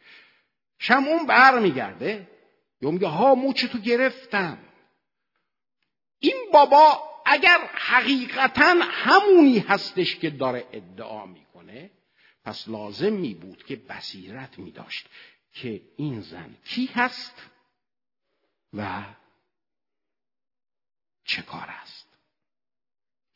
شمعون 0.79 1.25
بر 1.25 1.59
میگرده 1.59 2.27
یا 2.81 2.91
میگه 2.91 3.07
ها 3.07 3.35
موچ 3.35 3.65
تو 3.65 3.77
گرفتم؟ 3.77 4.57
این 6.19 6.35
بابا 6.53 7.03
اگر 7.25 7.69
حقیقتا 7.73 8.75
همونی 8.81 9.59
هستش 9.59 10.15
که 10.15 10.29
داره 10.29 10.67
ادعا 10.71 11.25
می‌کنه 11.25 11.91
پس 12.45 12.67
لازم 12.67 13.13
می 13.13 13.33
بود 13.33 13.63
که 13.63 13.75
بصیرت 13.75 14.59
می 14.59 14.71
داشت 14.71 15.09
که 15.53 15.81
این 15.97 16.21
زن 16.21 16.55
کی 16.65 16.85
هست 16.85 17.35
و 18.73 19.03
چه 21.25 21.41
کار 21.41 21.67
است. 21.69 22.02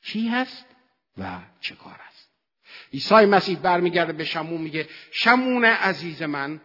کی 0.08 0.28
هست 0.28 0.66
و 1.18 1.40
چه 1.62 1.76
کار 1.76 2.00
است. 2.08 2.30
عیسی 2.94 3.26
مسیح 3.26 3.60
برمیگرده 3.60 4.14
به 4.14 4.24
شمون 4.24 4.62
میگه 4.62 4.88
شمون 5.12 5.66
عزیز 5.66 6.22
من 6.22 6.62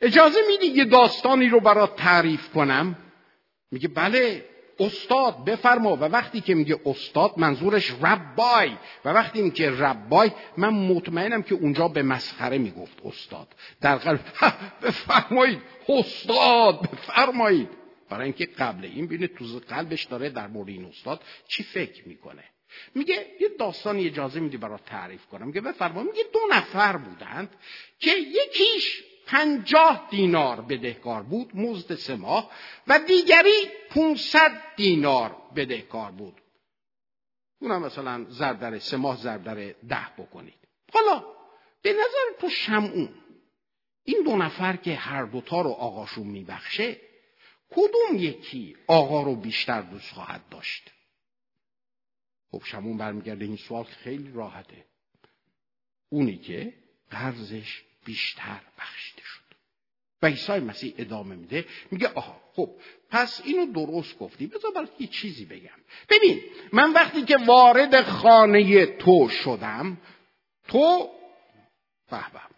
اجازه 0.00 0.38
میدی 0.48 0.66
یه 0.66 0.84
داستانی 0.84 1.48
رو 1.48 1.60
برات 1.60 1.96
تعریف 1.96 2.48
کنم؟ 2.48 2.96
میگه 3.70 3.88
بله 3.88 4.44
استاد 4.80 5.44
بفرما. 5.44 5.96
و 5.96 6.00
وقتی 6.00 6.40
که 6.40 6.54
میگه 6.54 6.80
استاد 6.86 7.32
منظورش 7.36 7.92
ربای. 8.02 8.76
و 9.04 9.08
وقتی 9.08 9.42
میگه 9.42 9.70
ربای 9.70 10.30
من 10.56 10.68
مطمئنم 10.68 11.42
که 11.42 11.54
اونجا 11.54 11.88
به 11.88 12.02
مسخره 12.02 12.58
می‌گفت 12.58 12.98
استاد. 13.04 13.48
در 13.80 13.96
قلب 13.96 14.20
بفرمایید 14.82 15.62
استاد 15.88 16.90
بفرمایید. 16.90 17.79
برای 18.10 18.24
اینکه 18.24 18.46
قبل 18.46 18.84
این 18.84 19.06
بینه 19.06 19.26
تو 19.26 19.44
قلبش 19.68 20.04
داره 20.04 20.30
در 20.30 20.46
مورد 20.46 20.68
این 20.68 20.84
استاد 20.84 21.22
چی 21.48 21.62
فکر 21.62 22.08
می‌کنه. 22.08 22.44
میگه 22.94 23.26
یه 23.40 23.48
داستان 23.58 23.96
اجازه 23.96 24.40
میدی 24.40 24.56
برای 24.56 24.78
تعریف 24.86 25.26
کنم. 25.26 25.46
میگه 25.46 25.60
بفرما. 25.60 26.02
میگه 26.02 26.24
دو 26.32 26.40
نفر 26.50 26.96
بودند 26.96 27.56
که 27.98 28.10
یکیش 28.10 29.02
پنجاه 29.26 30.08
دینار 30.10 30.60
بدهکار 30.60 31.22
بود 31.22 31.56
مزد 31.56 31.94
سه 31.94 32.16
ماه 32.16 32.50
و 32.86 32.98
دیگری 32.98 33.70
500 33.90 34.62
دینار 34.76 35.36
بدهکار 35.56 36.10
بود. 36.10 36.34
اونم 37.60 37.82
مثلا 37.82 38.26
ضرب 38.30 38.60
در 38.60 38.78
سه 38.78 38.96
ماه 38.96 39.16
ضرب 39.16 39.44
در 39.44 39.54
ده 39.88 40.08
بکنید. 40.18 40.58
حالا 40.92 41.24
به 41.82 41.92
نظر 41.92 42.40
تو 42.40 42.48
شمعون 42.48 43.08
این 44.04 44.22
دو 44.24 44.36
نفر 44.36 44.76
که 44.76 44.94
هر 44.94 45.24
دوتا 45.24 45.60
رو 45.60 45.70
آقاشون 45.70 46.26
میبخشه 46.26 46.96
کدوم 47.70 48.18
یکی 48.18 48.76
آقا 48.86 49.22
رو 49.22 49.36
بیشتر 49.36 49.80
دوست 49.80 50.12
خواهد 50.12 50.48
داشت؟ 50.50 50.90
خب 52.50 52.62
شمون 52.64 52.96
برمیگرده 52.96 53.44
این 53.44 53.56
سوال 53.56 53.84
خیلی 53.84 54.32
راحته. 54.32 54.84
اونی 56.08 56.36
که 56.36 56.74
قرضش 57.10 57.82
بیشتر 58.04 58.60
بخشیده 58.78 59.22
شد. 59.22 59.40
و 60.22 60.26
عیسی 60.26 60.52
مسیح 60.52 60.94
ادامه 60.98 61.36
میده. 61.36 61.66
میگه 61.90 62.08
آها 62.08 62.40
خب 62.52 62.80
پس 63.10 63.40
اینو 63.44 63.72
درست 63.72 64.18
گفتی. 64.18 64.46
بذار 64.46 64.70
برات 64.70 65.00
یه 65.00 65.06
چیزی 65.06 65.44
بگم. 65.44 65.80
ببین 66.08 66.42
من 66.72 66.92
وقتی 66.92 67.22
که 67.22 67.36
وارد 67.36 68.02
خانه 68.02 68.86
تو 68.86 69.28
شدم 69.28 70.00
تو 70.68 71.10
فهمم 72.06 72.50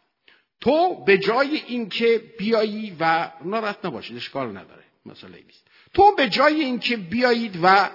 تو 0.61 1.05
به 1.05 1.19
جای 1.19 1.57
اینکه 1.67 2.35
بیایی 2.39 2.97
و 3.01 3.31
ناراحت 3.45 3.85
نباشید 3.85 4.17
اشکال 4.17 4.57
نداره. 4.57 4.82
مسئله 5.07 5.43
نیست. 5.43 5.69
تو 5.95 6.15
به 6.17 6.29
جای 6.29 6.61
اینکه 6.61 6.97
بیایید 6.97 7.59
و 7.63 7.91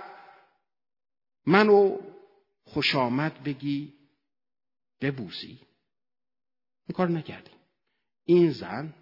منو 1.45 1.97
خوش 2.63 2.95
آمد 2.95 3.43
بگی 3.43 3.93
ببوسی. 5.01 5.59
این 6.87 6.95
کار 6.95 7.09
نکردی. 7.09 7.51
این 8.25 8.51
زن 8.51 8.93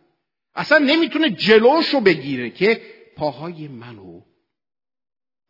اصلا 0.56 0.78
نمی‌تونه 0.78 1.30
جلوشو 1.30 2.00
بگیره 2.00 2.50
که 2.50 2.82
پاهای 3.16 3.68
منو 3.68 4.22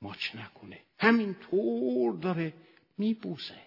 ماچ 0.02 0.36
نکنه. 0.36 0.80
همینطور 1.00 2.16
داره 2.16 2.54
میبوسه. 2.98 3.62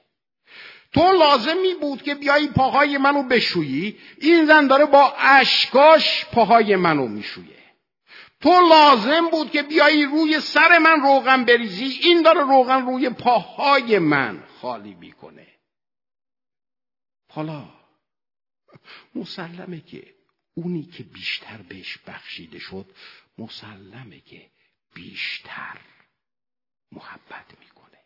تو 0.92 1.12
لازمی 1.12 1.74
بود 1.80 2.02
که 2.02 2.14
بیایی 2.14 2.48
پاهای 2.48 2.98
منو 2.98 3.22
بشویی. 3.22 3.98
این 4.20 4.46
زن 4.46 4.66
داره 4.66 4.86
با 4.86 5.14
اشکاش 5.18 6.26
پاهای 6.26 6.76
منو 6.76 7.08
میشویه. 7.08 7.57
تو 8.40 8.60
لازم 8.70 9.30
بود 9.30 9.50
که 9.50 9.62
بیایی 9.62 10.04
روی 10.04 10.40
سر 10.40 10.78
من 10.78 11.00
روغن 11.00 11.44
بریزی. 11.44 11.84
این 11.84 12.22
داره 12.22 12.40
روغن 12.40 12.86
روی 12.86 13.10
پاهای 13.10 13.98
من 13.98 14.44
خالی 14.60 14.94
می‌کنه. 14.94 15.46
حالا 17.30 17.68
مسلمه 19.14 19.80
که 19.80 20.14
اونی 20.54 20.82
که 20.82 21.02
بیشتر 21.02 21.56
بهش 21.56 21.98
بخشیده 21.98 22.58
شد 22.58 22.86
مسلمه 23.38 24.20
که 24.20 24.50
بیشتر 24.94 25.80
محبت 26.92 27.58
می‌کنه. 27.60 27.98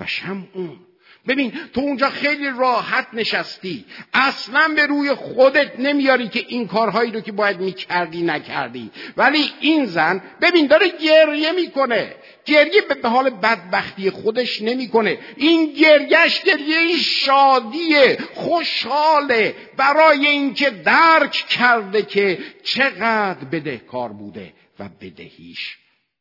و 0.00 0.06
شم 0.06 0.48
اون 0.52 0.86
ببین 1.28 1.52
تو 1.74 1.80
اونجا 1.80 2.10
خیلی 2.10 2.50
راحت 2.58 3.06
نشستی. 3.12 3.84
اصلا 4.12 4.68
به 4.76 4.86
روی 4.86 5.14
خودت 5.14 5.80
نمیاری 5.80 6.28
که 6.28 6.44
این 6.48 6.66
کارهایی 6.66 7.12
رو 7.12 7.20
که 7.20 7.32
باید 7.32 7.60
می‌کردی 7.60 8.22
نکردی. 8.22 8.90
ولی 9.16 9.52
این 9.60 9.86
زن 9.86 10.22
ببین 10.40 10.66
داره 10.66 10.88
گریه 10.88 11.52
می‌کنه. 11.52 12.14
گریه 12.44 12.82
به 12.82 13.08
حال 13.08 13.30
بدبختی 13.30 14.10
خودش 14.10 14.62
نمی‌کنه. 14.62 15.18
این 15.36 15.72
گریهش 15.72 16.42
گریه 16.42 16.96
شادیه 16.96 18.18
خوشحاله. 18.34 19.54
برای 19.76 20.26
اینکه 20.26 20.70
درک 20.70 21.32
کرده 21.32 22.02
که 22.02 22.38
چقدر 22.62 23.44
بدهکار 23.44 24.12
بوده 24.12 24.52
و 24.78 24.88
بدهیش 25.00 25.76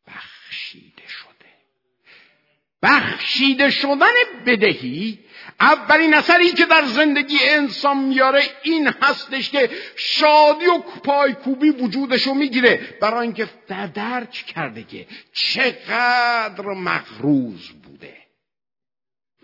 بخشیده 0.08 1.04
شده. 1.08 1.33
بخشیده 2.84 3.70
شدن 3.70 4.14
بدهی 4.46 5.20
اولین 5.60 6.14
اثری 6.14 6.52
که 6.52 6.66
در 6.66 6.86
زندگی 6.86 7.38
انسان 7.42 7.98
میاره 7.98 8.44
این 8.64 8.88
هستش 8.88 9.50
که 9.50 9.70
شادی 9.96 10.66
و 10.66 10.78
پایکوبی 10.80 11.70
وجودشو 11.70 12.34
می‌گیره 12.34 12.98
برای 13.02 13.22
اینکه 13.22 13.50
درک 13.94 14.32
کرده 14.32 14.84
که 14.84 15.08
چقدر 15.34 16.66
مغروز 16.66 17.70
بوده. 17.70 18.18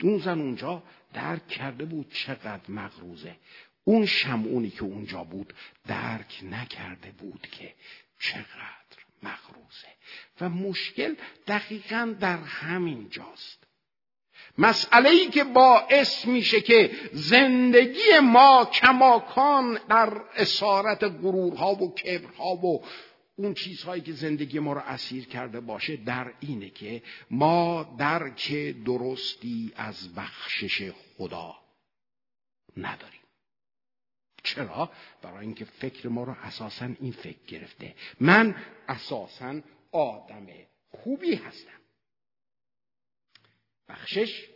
اون 0.01 0.19
زن 0.19 0.39
اونجا 0.39 0.83
درک 1.13 1.47
کرده 1.47 1.85
بود 1.85 2.13
چقدر 2.13 2.69
مغروزه. 2.69 3.35
اون 3.83 4.05
شمعونی 4.05 4.69
که 4.69 4.83
اونجا 4.83 5.23
بود 5.23 5.53
درک 5.87 6.39
نکرده 6.43 7.11
بود 7.11 7.47
که 7.51 7.73
چقدر 8.19 8.99
مغروزه. 9.23 9.98
و 10.41 10.49
مشکل 10.49 11.16
دقیقا 11.47 12.16
در 12.20 12.38
همین 12.38 13.10
جاست. 13.10 13.64
مسئله 14.57 15.10
ای 15.10 15.30
که 15.30 15.43
باعث 15.43 16.26
میشه 16.26 16.62
که 16.62 16.91
زندگی 17.14 18.20
ما 18.24 18.70
کماکان 18.74 19.80
در 19.89 20.22
اسارت 20.36 21.03
غرورها 21.03 21.76
و 21.76 21.95
کبرها 21.95 22.55
و 22.55 22.84
اون 23.36 23.53
چیزهایی 23.53 24.01
که 24.01 24.12
زندگی 24.12 24.60
ما 24.60 24.74
رو 24.74 24.82
اسیر 24.86 25.26
کرده 25.26 25.60
باشه 25.60 25.95
در 25.95 26.34
اینه 26.39 26.70
که 26.70 27.03
ما 27.32 27.95
درک 27.99 28.53
درستی 28.86 29.72
از 29.76 30.16
بخشش 30.16 30.91
خدا 31.18 31.55
نداریم. 32.78 33.20
چرا؟ 34.43 34.91
برای 35.22 35.45
اینکه 35.45 35.66
فکر 35.66 36.10
ما 36.10 36.24
رو 36.24 36.36
اساسا 36.43 36.89
این 36.99 37.12
فکر 37.12 37.45
گرفته. 37.47 37.95
من 38.20 38.55
اساسا 38.88 39.62
آدم 39.91 40.47
خوبی 40.91 41.35
هستم. 41.35 41.79
بخشش 43.89 44.49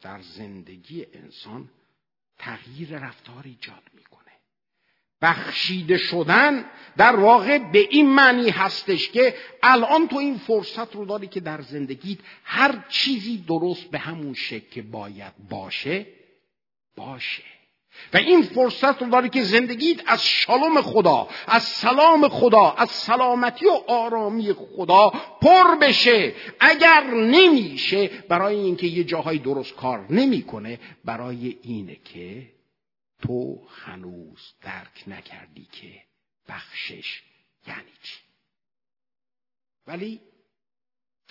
در 0.00 0.20
زندگی 0.20 1.06
انسان 1.12 1.70
تغییر 2.38 2.98
رفتار 2.98 3.42
ایجاد 3.44 3.82
می‌کنه. 3.94 4.32
بخشیده 5.22 5.98
شدن 5.98 6.70
در 6.96 7.16
واقع 7.16 7.58
به 7.58 7.78
این 7.78 8.10
معنی 8.14 8.50
هستش 8.50 9.08
که 9.08 9.36
الان 9.62 10.08
تو 10.08 10.16
این 10.16 10.38
فرصت 10.38 10.94
رو 10.94 11.04
داری 11.04 11.26
که 11.26 11.40
در 11.40 11.60
زندگیت 11.60 12.18
هر 12.44 12.84
چیزی 12.88 13.38
درست 13.38 13.84
به 13.84 13.98
همون 13.98 14.34
شکل 14.34 14.68
که 14.70 14.82
باید 14.82 15.32
باشه 15.48 16.06
باشه. 16.96 17.55
و 18.12 18.16
این 18.16 18.42
فرصت 18.42 19.02
رو 19.02 19.10
داری 19.10 19.28
که 19.28 19.42
زندگیت 19.42 20.00
از 20.06 20.24
شالوم 20.24 20.82
خدا 20.82 21.28
از 21.46 21.62
سلام 21.62 22.28
خدا 22.28 22.70
از 22.70 22.90
سلامتی 22.90 23.66
و 23.66 23.80
آرامی 23.88 24.52
خدا 24.52 25.12
پر 25.40 25.74
بشه. 25.80 26.34
اگر 26.60 27.04
نمیشه 27.14 28.06
برای 28.28 28.56
اینکه 28.56 28.86
یه 28.86 29.04
جاهای 29.04 29.38
درست 29.38 29.74
کار 29.74 30.06
نمی‌کنه 30.10 30.80
برای 31.04 31.58
اینه 31.62 31.96
که 32.04 32.56
تو 33.22 33.68
هنوز 33.68 34.54
درک 34.62 35.04
نکردی 35.06 35.68
که 35.72 36.02
بخشش 36.48 37.22
یعنی 37.66 37.92
چی. 38.02 38.18
ولی 39.86 40.20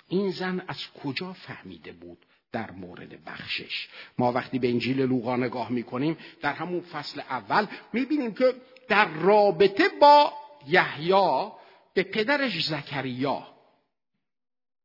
این 0.07 0.31
زن 0.31 0.65
از 0.67 0.77
کجا 1.03 1.33
فهمیده 1.33 1.91
بود 1.91 2.25
در 2.55 2.71
مورد 2.71 3.23
بخشش. 3.25 3.87
ما 4.17 4.31
وقتی 4.31 4.59
به 4.59 4.69
انجیل 4.69 5.01
لوقا 5.01 5.35
نگاه 5.35 5.71
می‌کنیم 5.71 6.17
در 6.41 6.53
همون 6.53 6.81
فصل 6.81 7.19
اول 7.19 7.65
می‌بینیم 7.93 8.33
که 8.33 8.53
در 8.87 9.05
رابطه 9.05 9.83
با 10.01 10.33
یحیی 10.67 11.51
به 11.93 12.03
پدرش 12.03 12.65
زکریا 12.65 13.47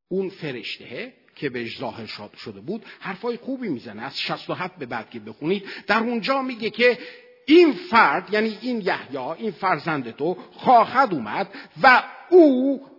اون 0.09 0.29
فرشته 0.29 1.13
که 1.37 1.51
بهش 1.51 1.79
ظاهر 1.79 2.07
شده 2.37 2.61
بود 2.61 2.85
حرفای 3.01 3.37
خوبی 3.37 3.69
می‌زنه. 3.69 4.03
از 4.03 4.21
67 4.21 4.77
به 4.77 4.87
بعد 4.87 5.11
که 5.11 5.21
بخونید 5.21 5.69
در 5.87 5.99
اونجا 5.99 6.43
میگه 6.43 6.71
که 6.71 6.99
این 7.47 7.73
فرد 7.73 8.33
یعنی 8.35 8.59
این 8.61 8.81
یحیی 8.81 9.17
این 9.17 9.51
فرزند 9.51 10.11
تو 10.11 10.37
خواهد 10.53 11.15
اومد 11.15 11.49
و 11.83 12.03
او 12.31 12.90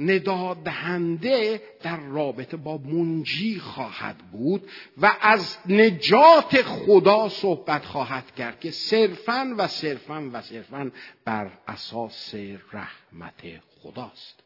ندادهنده 0.00 1.62
در 1.82 1.96
رابطه 1.96 2.56
با 2.56 2.78
منجی 2.78 3.60
خواهد 3.60 4.18
بود 4.18 4.70
و 4.96 5.16
از 5.20 5.58
نجات 5.68 6.62
خدا 6.62 7.28
صحبت 7.28 7.84
خواهد 7.84 8.34
کرد 8.34 8.60
که 8.60 8.70
صرفا 8.70 9.54
و 9.58 9.68
صرفا 9.68 10.30
و 10.32 10.42
صرفا 10.42 10.90
بر 11.24 11.50
اساس 11.68 12.34
رحمت 12.72 13.42
خداست. 13.82 14.42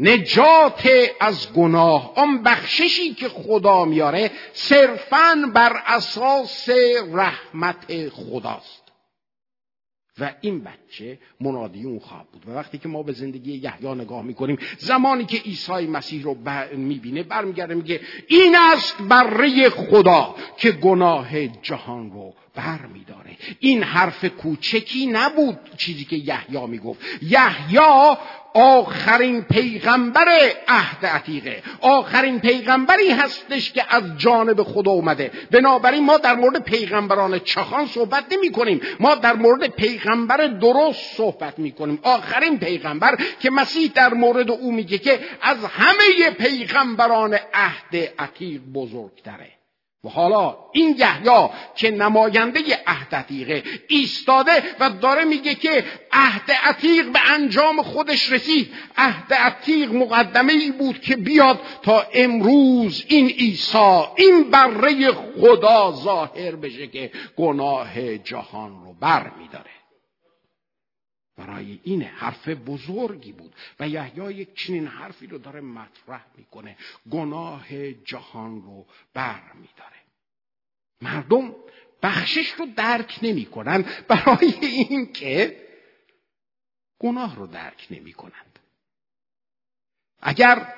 نجات 0.00 0.88
از 1.20 1.52
گناه 1.52 2.14
آن 2.16 2.42
بخششی 2.42 3.14
که 3.14 3.28
خدا 3.28 3.84
میاره 3.84 4.30
صرفا 4.52 5.50
بر 5.54 5.82
اساس 5.86 6.68
رحمت 7.12 8.08
خداست. 8.08 8.87
و 10.20 10.32
این 10.40 10.64
بچه 10.64 11.18
منادی 11.40 11.84
اون 11.84 11.98
خواهد 11.98 12.26
بود. 12.32 12.48
و 12.48 12.50
وقتی 12.50 12.78
که 12.78 12.88
ما 12.88 13.02
به 13.02 13.12
زندگی 13.12 13.52
یحیی 13.52 13.94
نگاه 13.94 14.22
می‌کنیم 14.22 14.58
زمانی 14.78 15.24
که 15.24 15.38
عیسی 15.38 15.86
مسیح 15.86 16.22
رو 16.22 16.36
می‌بینه 16.76 17.22
برمیگرده 17.22 17.74
میگه 17.74 18.00
این 18.26 18.56
است 18.72 19.02
بره 19.02 19.68
خدا 19.68 20.34
که 20.56 20.70
گناه 20.70 21.46
جهان 21.46 22.10
رو 22.12 22.34
بر 22.58 22.86
میداره. 22.94 23.36
این 23.60 23.82
حرف 23.82 24.24
کوچکی 24.24 25.06
نبود 25.06 25.58
چیزی 25.76 26.04
که 26.04 26.16
یحیی 26.16 26.66
می‌گفت. 26.66 27.00
یحیی 27.22 27.78
آخرین 28.54 29.42
پیغمبر 29.42 30.28
عهد 30.68 31.06
عتیقه. 31.06 31.62
آخرین 31.80 32.40
پیغمبری 32.40 33.10
هستش 33.10 33.72
که 33.72 33.84
از 33.88 34.02
جانب 34.18 34.62
خدا 34.62 34.90
اومده. 34.90 35.30
بنابراین 35.50 36.04
ما 36.04 36.18
در 36.18 36.34
مورد 36.34 36.64
پیغمبران 36.64 37.38
چخان 37.38 37.86
صحبت 37.86 38.24
نمی 38.30 38.52
کنیم 38.52 38.80
ما 39.00 39.14
در 39.14 39.34
مورد 39.34 39.66
پیغمبر 39.66 40.46
درست 40.46 41.16
صحبت 41.16 41.58
می 41.58 41.72
کنیم 41.72 41.98
آخرین 42.02 42.58
پیغمبر 42.58 43.18
که 43.40 43.50
مسیح 43.50 43.90
در 43.94 44.14
مورد 44.14 44.50
او 44.50 44.72
میگه 44.72 44.98
که 44.98 45.20
از 45.42 45.64
همه 45.64 46.30
پیغمبران 46.30 47.38
عهد 47.54 47.96
عتیق 48.18 48.60
بزرگتره. 48.74 49.57
و 50.04 50.08
حالا 50.08 50.56
این 50.72 50.96
یحیی 50.98 51.48
که 51.76 51.90
نماینده 51.90 52.60
عهد 52.86 53.14
عتیقه 53.14 53.62
ایستاده 53.88 54.62
و 54.80 54.90
داره 54.90 55.24
میگه 55.24 55.54
که 55.54 55.84
عهد 56.12 56.50
عتیق 56.50 57.12
به 57.12 57.20
انجام 57.30 57.82
خودش 57.82 58.32
رسید. 58.32 58.72
عهد 58.96 59.34
عتیق 59.34 59.92
مقدمه 59.92 60.52
ای 60.52 60.70
بود 60.70 61.00
که 61.00 61.16
بیاد 61.16 61.60
تا 61.82 62.06
امروز 62.14 63.04
این 63.08 63.28
عیسی 63.28 64.02
این 64.16 64.50
بره 64.50 65.12
خدا 65.12 65.92
ظاهر 65.92 66.56
بشه 66.56 66.86
که 66.86 67.10
گناه 67.36 68.18
جهان 68.18 68.70
رو 68.70 68.94
بر 69.00 69.30
میداره 69.38 69.77
برای 71.38 71.80
این 71.82 72.02
حرف 72.02 72.48
بزرگی 72.48 73.32
بود 73.32 73.54
و 73.80 73.88
یحیی 73.88 74.34
یک 74.34 74.54
چنین 74.54 74.86
حرفی 74.86 75.26
رو 75.26 75.38
داره 75.38 75.60
مطرح 75.60 76.24
می‌کنه. 76.36 76.76
گناه 77.10 77.92
جهان 77.92 78.62
رو 78.62 78.86
بر 79.14 79.52
میداره 79.52 79.96
مردم 81.00 81.54
بخشش 82.02 82.48
رو 82.48 82.66
درک 82.76 83.18
نمی‌کنن 83.22 83.84
برای 84.08 84.54
اینکه 84.62 85.68
گناه 86.98 87.36
رو 87.36 87.46
درک 87.46 87.86
نمی 87.90 88.12
کنند. 88.12 88.58
اگر 90.20 90.74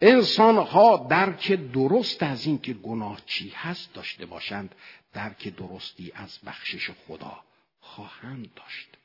انسان 0.00 0.56
ها 0.56 1.06
درک 1.10 1.52
درست 1.52 2.22
از 2.22 2.46
اینکه 2.46 2.74
گناه 2.74 3.20
چی 3.26 3.48
هست 3.48 3.94
داشته 3.94 4.26
باشند 4.26 4.74
درک 5.12 5.48
درستی 5.48 6.12
از 6.14 6.38
بخشش 6.46 6.90
خدا 6.90 7.44
خواهند 7.80 8.54
داشت. 8.54 8.99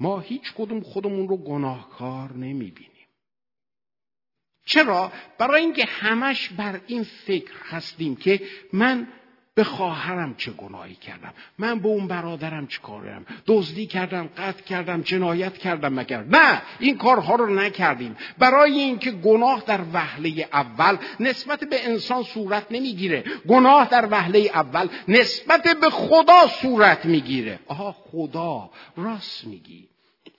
ما 0.00 0.20
هیچ 0.20 0.52
کدوم 0.56 0.80
خودمون 0.80 1.28
رو 1.28 1.36
گناهکار 1.36 2.32
نمی 2.32 2.70
بینیم. 2.70 3.06
چرا؟ 4.64 5.12
برای 5.38 5.60
اینکه 5.62 5.84
همش 5.84 6.48
بر 6.48 6.80
این 6.86 7.02
فکر 7.02 7.54
هستیم 7.62 8.16
که 8.16 8.40
من 8.72 9.08
به 9.58 9.64
خواهرم 9.64 10.34
چه 10.34 10.50
گناهی 10.50 10.94
کردم؟ 10.94 11.34
من 11.58 11.78
به 11.78 11.88
اون 11.88 12.08
برادرم 12.08 12.66
چه 12.66 12.80
کارم 12.80 13.26
دزدی 13.46 13.86
کردم 13.86 14.28
قتل 14.36 14.62
کردم 14.62 15.02
جنایت 15.02 15.58
کردم 15.58 15.92
مگر؟ 15.92 16.24
نه 16.24 16.62
این 16.78 16.98
کارها 16.98 17.34
رو 17.34 17.54
نکردیم. 17.54 18.16
برای 18.38 18.72
اینکه 18.72 19.10
گناه 19.10 19.62
در 19.66 19.80
وهله 19.92 20.48
اول 20.52 20.96
نسبت 21.20 21.64
به 21.64 21.86
انسان 21.88 22.22
صورت 22.22 22.66
نمی‌گیره. 22.70 23.24
گناه 23.48 23.88
در 23.88 24.08
وهله 24.10 24.38
اول 24.38 24.88
نسبت 25.08 25.62
به 25.80 25.90
خدا 25.90 26.46
صورت 26.46 27.04
می‌گیره. 27.04 27.58
آها 27.66 27.92
خدا 27.92 28.70
راست 28.96 29.46
میگی. 29.46 29.88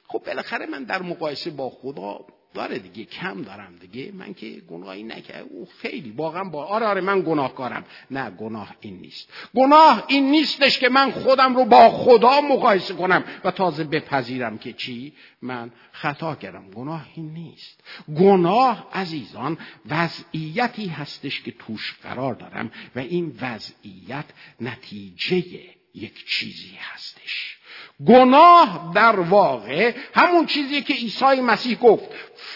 خب 0.08 0.24
بالاخره 0.26 0.66
من 0.66 0.84
در 0.84 1.02
مقایسه 1.02 1.52
با 1.52 1.70
خدا 1.70 2.20
داره 2.54 2.80
دیگه 2.80 3.06
کم 3.06 3.42
دارم 3.42 3.76
دیگه. 3.76 4.12
من 4.12 4.34
که 4.34 4.62
گناهی 4.70 5.04
نکرد 5.04 5.46
او 5.50 5.68
خیلی 5.78 6.12
واقعا 6.12 6.44
با 6.44 6.66
آره 6.66 6.86
آره 6.86 7.02
من 7.02 7.22
گناهکارم. 7.22 7.86
نه 8.12 8.30
گناه 8.30 8.76
این 8.80 8.98
نیست. 8.98 9.30
گناه 9.56 10.04
این 10.08 10.32
نیستش 10.32 10.80
که 10.80 10.90
من 10.90 11.12
خودم 11.12 11.56
رو 11.56 11.66
با 11.66 11.90
خدا 11.90 12.42
مقایسه 12.42 12.94
کنم 12.94 13.24
و 13.44 13.52
تازه 13.52 13.84
بپذیرم 13.84 14.58
که 14.58 14.74
چی؟ 14.74 15.14
من 15.42 15.72
خطا 15.92 16.36
کردم. 16.36 16.72
گناه 16.72 17.06
این 17.16 17.34
نیست. 17.34 17.84
گناه 18.20 18.90
عزیزان 18.94 19.58
وضعیتی 19.90 20.88
هستش 20.88 21.42
که 21.42 21.52
توش 21.52 21.98
قرار 22.04 22.34
دارم 22.34 22.72
و 22.96 23.00
این 23.00 23.38
وضعیت 23.42 24.26
نتیجه 24.62 25.79
یک 25.94 26.26
چیزی 26.26 26.78
هستش. 26.80 27.58
گناه 28.08 28.92
در 28.96 29.20
واقع 29.20 29.96
همون 30.14 30.46
چیزی 30.46 30.82
که 30.82 30.94
عیسی 30.94 31.26
مسیح 31.26 31.80
گفت 31.80 32.06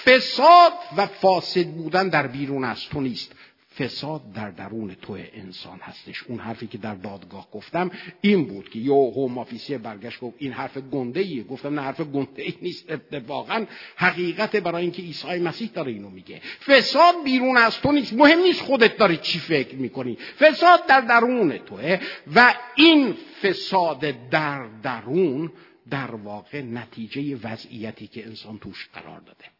فساد 0.05 0.73
و 0.97 1.05
فاسد 1.05 1.65
بودن 1.65 2.09
در 2.09 2.27
بیرون 2.27 2.63
از 2.63 2.85
تو 2.89 3.01
نیست. 3.01 3.31
فساد 3.79 4.33
در 4.33 4.49
درون 4.49 4.95
تو 5.01 5.17
انسان 5.33 5.79
هستش. 5.81 6.23
اون 6.23 6.39
حرفی 6.39 6.67
که 6.67 6.77
در 6.77 6.95
دادگاه 6.95 7.47
گفتم 7.51 7.91
این 8.21 8.45
بود 8.45 8.69
که 8.69 8.79
یو 8.79 9.11
هوم 9.11 9.37
آفیسیه 9.37 9.77
برگشت 9.77 10.19
گفت 10.19 10.35
این 10.37 10.51
حرف 10.51 10.77
گنده 10.77 11.19
ایه 11.19 11.43
گفتم 11.43 11.79
نه 11.79 11.81
حرف 11.81 12.01
گنده 12.01 12.41
ای 12.41 12.53
نیست 12.61 12.91
اتفاقا 12.91 13.65
حقیقت 13.95 14.55
برای 14.55 14.81
اینکه 14.81 15.01
عیسی 15.01 15.39
مسیح 15.39 15.69
داره 15.73 15.91
اینو 15.91 16.09
میگه. 16.09 16.41
فساد 16.65 17.23
بیرون 17.23 17.57
از 17.57 17.79
تو 17.79 17.91
نیست. 17.91 18.13
مهم 18.13 18.39
نیست 18.39 18.61
خودت 18.61 18.97
داری 18.97 19.17
چی 19.17 19.39
فکر 19.39 19.75
می‌کنی. 19.75 20.17
فساد 20.39 20.85
در 20.87 21.01
درون 21.01 21.57
توه 21.57 21.99
و 22.35 22.55
این 22.75 23.13
فساد 23.41 24.29
در 24.29 24.67
درون 24.83 25.51
در 25.89 26.15
واقع 26.15 26.61
نتیجه 26.61 27.39
وضعیتی 27.43 28.07
که 28.07 28.25
انسان 28.25 28.59
توش 28.59 28.89
قرار 28.93 29.19
داده. 29.19 29.52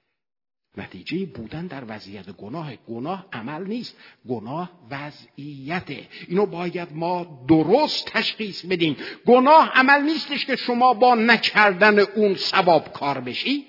نتیجه 0.78 1.26
بودن 1.26 1.68
در 1.68 1.84
وضعیت 1.88 2.32
گناه. 2.32 2.76
گناه 2.76 3.28
عمل 3.34 3.68
نیست. 3.68 3.98
گناه 4.30 4.72
وضعیته 4.92 6.08
اینو 6.28 6.46
باید 6.46 6.88
ما 6.92 7.46
درست 7.48 8.06
تشخیص 8.06 8.66
بدیم. 8.66 8.98
گناه 9.26 9.70
عمل 9.74 10.02
نیستش 10.02 10.46
که 10.46 10.56
شما 10.56 10.94
با 10.94 11.16
نکردن 11.16 12.00
اون 12.00 12.36
ثواب 12.36 12.94
کار 12.94 13.20
بشی. 13.20 13.68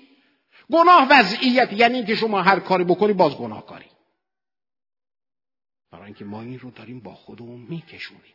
گناه 0.71 1.07
وضعیت 1.11 1.73
یعنی 1.73 2.05
که 2.05 2.15
شما 2.15 2.41
هر 2.41 2.59
کاری 2.59 2.83
بکنی 2.83 3.13
باز 3.13 3.37
گناه 3.37 3.65
کاری 3.65 3.85
برای 5.91 6.05
اینکه 6.05 6.25
ما 6.25 6.41
این 6.41 6.59
رو 6.59 6.71
داریم 6.71 6.99
با 6.99 7.13
خودمون 7.15 7.61
میکشونیم. 7.69 8.33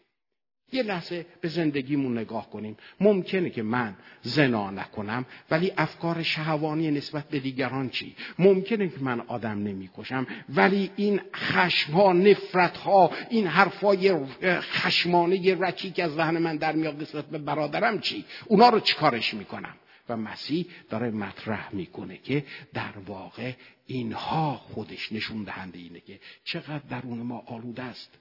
یه 0.72 0.82
لحظه 0.82 1.26
به 1.40 1.48
زندگیمون 1.48 2.18
نگاه 2.18 2.50
کنیم. 2.50 2.76
ممکنه 3.00 3.50
که 3.50 3.62
من 3.62 3.96
زنا 4.22 4.70
نکنم 4.70 5.26
ولی 5.50 5.72
افکار 5.76 6.22
شهوانی 6.22 6.90
نسبت 6.90 7.28
به 7.28 7.38
دیگران 7.38 7.88
چی؟ 7.88 8.16
ممکنه 8.38 8.88
که 8.88 9.00
من 9.00 9.20
آدم 9.20 9.58
نمی‌کشم 9.58 10.26
ولی 10.48 10.90
این 10.96 11.20
خشمها 11.34 12.12
نفرتها 12.12 13.10
این 13.30 13.46
حرفای 13.46 14.26
خشمانه 14.44 15.54
رکی 15.60 15.90
که 15.90 16.04
از 16.04 16.14
ذهن 16.14 16.38
من 16.38 16.56
در 16.56 16.72
میاد 16.72 17.02
نسبت 17.02 17.26
به 17.26 17.38
برادرم 17.38 18.00
چی؟ 18.00 18.24
اونا 18.46 18.68
رو 18.68 18.80
چیکارش 18.80 19.34
می‌کنم؟ 19.34 19.74
و 20.08 20.16
مسیح 20.16 20.66
داره 20.90 21.10
مطرح 21.10 21.74
می‌کنه 21.74 22.16
که 22.16 22.44
در 22.74 22.98
واقع 23.06 23.52
اینها 23.86 24.56
خودش 24.56 25.12
نشون 25.12 25.44
دهنده 25.44 25.78
اینه 25.78 26.00
که 26.00 26.20
چقدر 26.44 26.82
درون 26.90 27.18
ما 27.18 27.42
آلوده 27.46 27.82
است. 27.82 28.18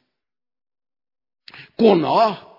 گناه 1.77 2.49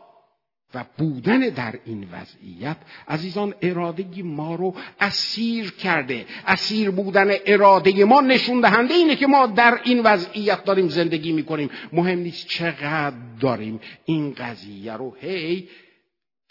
و 0.75 0.85
بودن 0.99 1.39
در 1.41 1.79
این 1.85 2.09
وضعیت 2.13 2.77
عزیزان 3.09 3.55
ارادگی 3.63 4.23
ما 4.23 4.55
رو 4.55 4.75
اسیر 5.01 5.71
کرده. 5.71 6.27
اسیر 6.47 6.91
بودن 6.91 7.31
اراده 7.47 8.05
ما 8.05 8.21
نشون 8.21 8.61
دهنده 8.61 8.95
اینه 8.95 9.17
که 9.17 9.27
ما 9.27 9.47
در 9.47 9.81
این 9.85 10.03
وضعیت 10.03 10.65
داریم 10.65 10.89
زندگی 10.89 11.33
می‌کنیم. 11.33 11.71
مهم 11.93 12.19
نیست 12.19 12.47
چقدر 12.47 13.17
داریم. 13.41 13.81
این 14.05 14.35
قضیه 14.35 14.93
رو 14.93 15.17
هی 15.21 15.69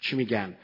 چی 0.00 0.16
میگن؟ 0.16 0.56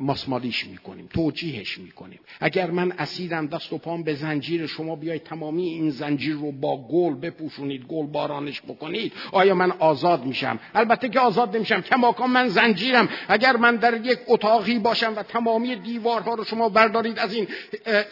ماسمالیش 0.00 0.66
می‌کنیم 0.66 1.08
توجیهش 1.14 1.78
می‌کنیم. 1.78 2.20
اگر 2.40 2.70
من 2.70 2.92
اسیرم 2.92 3.46
دست 3.46 3.72
و 3.72 3.78
پام 3.78 4.02
به 4.02 4.14
زنجیر 4.14 4.66
شما 4.66 4.96
بیاید 4.96 5.22
تمامی 5.22 5.68
این 5.68 5.90
زنجیر 5.90 6.34
رو 6.34 6.52
با 6.52 6.88
گل 6.88 7.14
بپوشونید 7.14 7.82
گل 7.86 8.06
بارانش 8.06 8.62
بکنید 8.62 9.12
آیا 9.32 9.54
من 9.54 9.70
آزاد 9.70 10.24
میشم؟ 10.24 10.60
البته 10.74 11.08
که 11.08 11.20
آزاد 11.20 11.56
نمیشم 11.56 11.80
کماکان 11.80 12.30
من 12.30 12.48
زنجیرم. 12.48 13.08
اگر 13.28 13.56
من 13.56 13.76
در 13.76 14.00
یک 14.06 14.18
اتاقی 14.26 14.78
باشم 14.78 15.12
و 15.16 15.22
تمامی 15.22 15.76
دیوارها 15.76 16.34
رو 16.34 16.44
شما 16.44 16.68
بردارید 16.68 17.18
از 17.18 17.34
این 17.34 17.48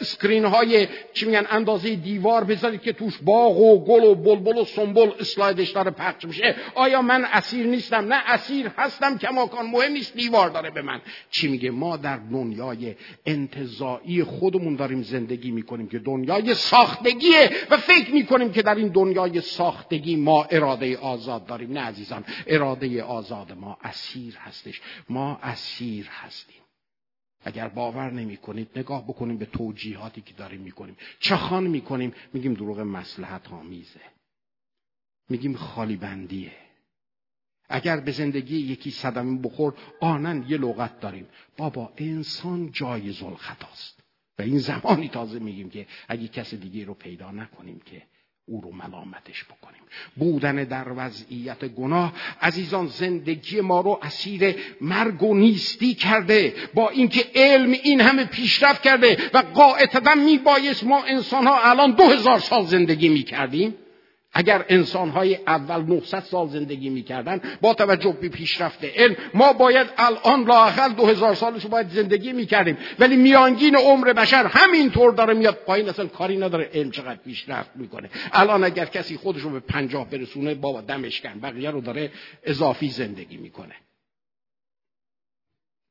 screen 0.01 0.45
های 0.45 0.87
چی 1.13 1.25
میگن 1.25 1.45
اندازه 1.49 1.95
دیوار 1.95 2.43
بذارید 2.43 2.81
که 2.81 2.93
توش 2.93 3.17
باغ 3.17 3.57
و 3.57 3.85
گل 3.85 4.03
و 4.03 4.15
بلبل 4.15 4.57
و 4.57 4.65
سنبل 4.65 5.11
اسلایدش 5.19 5.71
داره 5.71 5.91
پخش 5.91 6.25
میشه 6.25 6.55
آیا 6.75 7.01
من 7.01 7.25
اسیر 7.25 7.65
نیستم؟ 7.65 8.13
نه 8.13 8.21
اسیر 8.25 8.71
هستم 8.77 9.17
کماکان 9.17 9.65
مهم 9.65 9.91
نیست 9.91 10.13
دیوار 10.15 10.49
داره 10.49 10.69
به 10.69 10.81
من. 10.81 11.01
چی 11.29 11.47
میگه؟ 11.47 11.71
ما 11.71 11.97
در 11.97 12.17
دنیای 12.17 12.95
انتظایی 13.25 14.23
خودمون 14.23 14.75
داریم 14.75 15.01
زندگی 15.01 15.51
می‌کنیم 15.51 15.87
که 15.87 15.99
دنیای 15.99 16.53
ساختگیه 16.53 17.49
و 17.69 17.77
فکر 17.77 18.11
می‌کنیم 18.11 18.51
که 18.51 18.61
در 18.61 18.75
این 18.75 18.87
دنیای 18.87 19.41
ساختگی 19.41 20.15
ما 20.15 20.43
اراده 20.43 20.97
آزاد 20.97 21.45
داریم. 21.45 21.71
نه 21.71 21.79
عزیزان 21.79 22.23
اراده 22.47 23.03
آزاد 23.03 23.51
ما 23.51 23.77
اسیر 23.83 24.35
هستش. 24.35 24.81
ما 25.09 25.39
اسیر 25.43 26.07
هستیم. 26.11 26.61
اگر 27.45 27.67
باور 27.67 28.11
نمی 28.11 28.37
کنید 28.37 28.69
نگاه 28.75 29.03
بکنیم 29.03 29.37
به 29.37 29.45
توجیهاتی 29.45 30.21
که 30.21 30.33
داریم 30.33 30.61
می‌کنیم. 30.61 30.97
چخان 31.19 31.63
می‌کنیم؟ 31.63 32.13
میگیم 32.33 32.53
دروغ 32.53 32.79
مسلحت 32.79 33.53
آمیزه 33.53 34.01
میگیم 35.29 35.55
خالی 35.55 35.95
بندیه 35.95 36.51
اگر 37.69 37.99
به 37.99 38.11
زندگی 38.11 38.57
یکی 38.57 38.91
صدمه 38.91 39.39
بخور 39.41 39.73
آنن 39.99 40.45
یه 40.47 40.57
لغت 40.57 40.99
داریم. 40.99 41.27
بابا 41.57 41.93
انسان 41.97 42.71
جای 42.71 43.13
خطاست 43.37 44.03
و 44.39 44.41
این 44.41 44.59
زمانی 44.59 45.07
تازه 45.09 45.39
میگیم 45.39 45.69
که 45.69 45.87
اگه 46.07 46.27
کس 46.27 46.53
دیگه 46.53 46.85
رو 46.85 46.93
پیدا 46.93 47.31
نکنیم 47.31 47.81
که 47.85 48.01
او 48.45 48.61
رو 48.61 48.71
ملامتش 48.71 49.43
بکنیم. 49.43 49.81
بودن 50.15 50.55
در 50.55 50.87
وضعیت 50.95 51.65
گناه 51.65 52.13
عزیزان 52.41 52.87
زندگی 52.87 53.61
ما 53.61 53.81
رو 53.81 53.99
اسیر 54.01 54.55
مرگ 54.81 55.23
و 55.23 55.35
نیستی 55.35 55.93
کرده. 55.93 56.53
با 56.73 56.89
اینکه 56.89 57.25
علم 57.35 57.71
این 57.71 58.01
همه 58.01 58.25
پیشرفت 58.25 58.81
کرده 58.81 59.17
و 59.33 59.37
قاعدتا 59.37 60.15
میبایست 60.15 60.83
ما 60.83 61.03
انسان 61.03 61.47
ها 61.47 61.69
الان 61.69 61.91
دو 61.91 62.03
هزار 62.03 62.39
سال 62.39 62.65
زندگی 62.65 63.09
می‌کردیم. 63.09 63.75
اگر 64.33 64.65
انسانهای 64.69 65.39
اول 65.47 65.81
900 65.81 66.19
سال 66.19 66.47
زندگی 66.47 66.89
می‌کردن 66.89 67.41
با 67.61 67.73
توجه 67.73 68.17
به 68.21 68.29
پیشرفت 68.29 68.83
علم 68.83 69.15
ما 69.33 69.53
باید 69.53 69.87
الان 69.97 70.43
لااقل 70.43 70.93
2000 70.93 71.35
سالش 71.35 71.65
باید 71.65 71.89
زندگی 71.89 72.33
می‌کردیم. 72.33 72.77
ولی 72.99 73.15
میانگین 73.15 73.75
عمر 73.75 74.13
بشر 74.13 74.45
همینطور 74.45 75.13
داره 75.13 75.33
میاد 75.33 75.55
پایین 75.55 75.89
اصلا 75.89 76.07
کاری 76.07 76.37
نداره. 76.37 76.69
علم 76.73 76.91
چقدر 76.91 77.19
پیشرفت 77.25 77.71
می‌کنه. 77.75 78.09
الان 78.31 78.63
اگر 78.63 78.85
کسی 78.85 79.17
خودش 79.17 79.41
رو 79.41 79.49
به 79.49 79.59
پنجاه 79.59 80.09
برسونه 80.09 80.55
بابا 80.55 80.81
دمش 80.81 81.21
کن 81.21 81.39
بقیه 81.39 81.71
رو 81.71 81.81
داره 81.81 82.11
اضافی 82.43 82.89
زندگی 82.89 83.37
می‌کنه. 83.37 83.75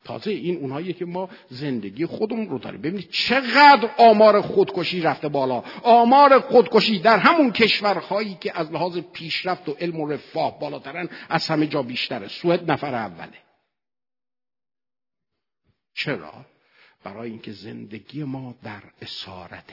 تازه 0.05 0.31
این 0.31 0.57
اونهایی 0.57 0.93
که 0.93 1.05
ما 1.05 1.29
زندگی 1.49 2.07
خودمون 2.07 2.49
رو 2.49 2.59
داریم. 2.59 2.81
ببینید 2.81 3.11
چقدر 3.11 3.91
آمار 3.99 4.41
خودکشی 4.41 5.01
رفته 5.01 5.29
بالا. 5.29 5.65
آمار 5.83 6.41
خودکشی 6.41 6.99
در 6.99 7.19
همون 7.19 7.53
کشورهایی 7.53 8.35
که 8.35 8.59
از 8.59 8.73
لحاظ 8.73 8.99
پیشرفت 8.99 9.69
و 9.69 9.73
علم 9.73 10.01
و 10.01 10.09
رفاه 10.09 10.61
بالاترن 10.61 11.09
از 11.29 11.49
همه 11.49 11.67
جا 11.67 11.83
بیشتره. 11.83 12.29
سوئد 12.29 12.71
نفر 12.71 12.95
اوله. 12.95 13.39
چرا؟ 15.95 16.47
برای 17.05 17.31
اینکه 17.31 17.53
زندگی 17.53 18.25
ما 18.25 18.55
در 18.63 18.83
اسارت 19.03 19.73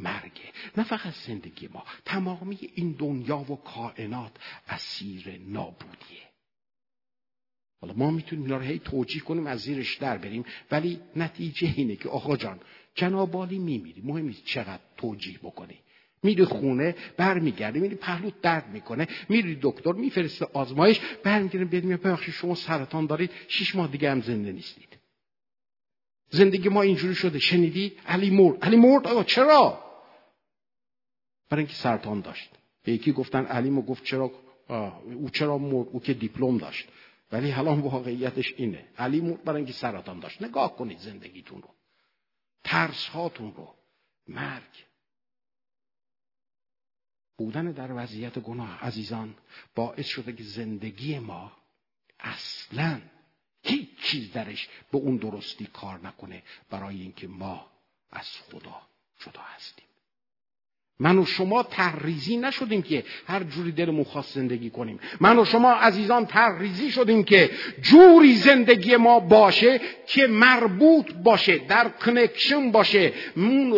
مرگه. 0.00 0.52
نه 0.76 0.84
فقط 0.84 1.14
زندگی 1.14 1.68
ما 1.68 1.84
تمامی 2.04 2.58
این 2.74 2.96
دنیا 2.98 3.38
و 3.38 3.56
کائنات 3.56 4.32
اسیر 4.68 5.40
نابودیه. 5.46 6.31
حالا 7.82 7.94
ما 7.94 8.10
می‌تونیم 8.10 8.44
اینا 8.44 8.56
رو 8.56 8.62
هی 8.62 8.78
توجیه 8.78 9.22
کنیم 9.22 9.46
از 9.46 9.60
زیرش 9.60 9.96
در 9.96 10.18
بریم 10.18 10.44
ولی 10.70 11.00
نتیجه 11.16 11.74
اینه 11.76 11.96
که 11.96 12.08
آقا 12.08 12.36
جان 12.36 12.60
جنابالی 12.94 13.58
میمیری. 13.58 14.02
مهم 14.04 14.26
نیست 14.26 14.44
چقدر 14.44 14.80
توجیه 14.96 15.38
بکنی. 15.38 15.78
میری 16.22 16.44
خونه 16.44 16.94
برمیگردی 17.16 17.80
میری 17.80 17.94
پهلوت 17.94 18.40
درد 18.40 18.68
می‌کنه. 18.68 19.08
میری 19.28 19.58
دکتر 19.62 19.92
میفرسته 19.92 20.46
آزمایش 20.52 21.00
برمیگردیم 21.24 21.68
بیاد 21.68 21.84
میگه 21.84 21.96
ببخشید 21.96 22.34
شما 22.34 22.54
سرطان 22.54 23.06
دارید 23.06 23.30
شش 23.48 23.74
ماه 23.74 23.88
دیگه 23.88 24.10
هم 24.10 24.20
زنده 24.20 24.52
نیستید. 24.52 24.98
زندگی 26.30 26.68
ما 26.68 26.82
اینجوری 26.82 27.14
شده. 27.14 27.38
شنیدی؟ 27.38 27.92
علی 28.06 28.30
مرد. 28.30 28.64
علی 28.64 28.76
مرد؟ 28.76 29.06
آقا 29.06 29.24
چرا؟ 29.24 29.84
برای 31.50 31.64
اینکه 31.64 31.76
سرطان 31.76 32.20
داشت. 32.20 32.50
یکی 32.86 33.12
گفتن 33.12 33.44
علی 33.44 33.70
مو 33.70 33.82
گفت 33.82 34.04
چرا؟ 34.04 34.30
او 35.04 35.30
چرا 35.30 35.58
مرد؟ 35.58 35.88
او 35.88 36.00
که 36.00 36.14
دیپلم 36.14 36.58
داشت. 36.58 36.88
ولی 37.32 37.50
حالا 37.50 37.76
واقعیتش 37.76 38.54
اینه. 38.56 38.88
علی 38.98 39.20
مرد 39.20 39.44
برای 39.44 39.56
اینکه 39.56 39.72
سرطان 39.72 40.20
داشت. 40.20 40.42
نگاه 40.42 40.76
کنید 40.76 40.98
زندگیتون 40.98 41.62
رو. 41.62 41.74
ترس 42.64 43.06
هاتون 43.06 43.54
رو. 43.54 43.74
مرگ. 44.28 44.84
بودن 47.36 47.72
در 47.72 47.92
وضعیت 47.92 48.38
گناه 48.38 48.78
عزیزان 48.80 49.34
باعث 49.74 50.06
شده 50.06 50.32
که 50.32 50.44
زندگی 50.44 51.18
ما 51.18 51.52
اصلا 52.20 53.00
هیچ 53.62 53.88
چیز 54.02 54.32
درش 54.32 54.68
به 54.92 54.98
اون 54.98 55.16
درستی 55.16 55.66
کار 55.66 56.06
نکنه 56.06 56.42
برای 56.70 57.00
اینکه 57.00 57.28
ما 57.28 57.70
از 58.10 58.26
خدا 58.26 58.82
جدا 59.18 59.40
هستیم. 59.40 59.91
من 61.00 61.18
و 61.18 61.24
شما 61.24 61.62
تحریزی 61.62 62.36
نشدیم 62.36 62.82
که 62.82 63.04
هر 63.26 63.42
جوری 63.42 63.72
دلمون 63.72 64.04
خواست 64.04 64.34
زندگی 64.34 64.70
کنیم. 64.70 65.00
من 65.20 65.38
و 65.38 65.44
شما 65.44 65.72
عزیزان 65.72 66.26
تحریزی 66.26 66.90
شدیم 66.90 67.24
که 67.24 67.50
جوری 67.82 68.34
زندگی 68.34 68.96
ما 68.96 69.20
باشه 69.20 69.80
که 70.06 70.26
مربوط 70.26 71.12
باشه 71.12 71.58
در 71.58 71.88
کنکشن 71.88 72.70
باشه. 72.70 73.12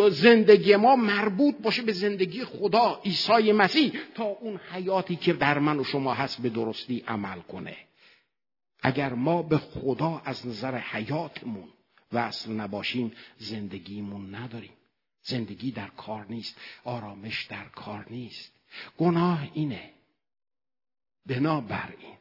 زندگی 0.09 0.75
ما 0.75 0.95
مربوط 0.95 1.55
باشه 1.61 1.81
به 1.81 1.91
زندگی 1.91 2.43
خدا 2.43 3.01
عیسی 3.05 3.51
مسیح 3.51 3.91
تا 4.15 4.23
اون 4.23 4.59
حیاتی 4.71 5.15
که 5.15 5.33
در 5.33 5.59
من 5.59 5.79
و 5.79 5.83
شما 5.83 6.13
هست 6.13 6.41
به 6.41 6.49
درستی 6.49 7.03
عمل 7.07 7.39
کنه. 7.39 7.77
اگر 8.81 9.13
ما 9.13 9.41
به 9.41 9.57
خدا 9.57 10.21
از 10.25 10.47
نظر 10.47 10.77
حیاتمون 10.77 11.67
وصل 12.13 12.51
نباشیم 12.51 13.11
زندگیمون 13.37 14.35
نداریم. 14.35 14.73
زندگی 15.25 15.71
در 15.71 15.87
کار 15.87 16.25
نیست 16.25 16.55
آرامش 16.83 17.45
در 17.45 17.65
کار 17.65 18.05
نیست. 18.09 18.51
گناه 18.97 19.49
اینه. 19.53 19.93
بنابراین 21.25 22.17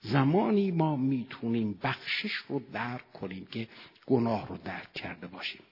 زمانی 0.00 0.70
ما 0.70 0.96
می‌تونیم 0.96 1.80
بخشش 1.82 2.32
رو 2.32 2.58
درک 2.72 3.12
کنیم 3.12 3.46
که 3.46 3.68
گناه 4.06 4.48
رو 4.48 4.56
درک 4.56 4.92
کرده 4.92 5.26
باشیم. 5.26 5.62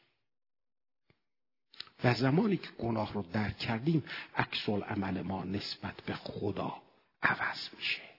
و 2.04 2.14
زمانی 2.14 2.56
که 2.56 2.68
گناه 2.68 3.12
رو 3.12 3.22
درک 3.22 3.58
کردیم 3.58 4.04
عکس 4.36 4.68
عمل 4.68 5.22
ما 5.22 5.44
نسبت 5.44 6.00
به 6.00 6.14
خدا 6.14 6.82
عوض 7.22 7.68
میشه. 7.76 8.11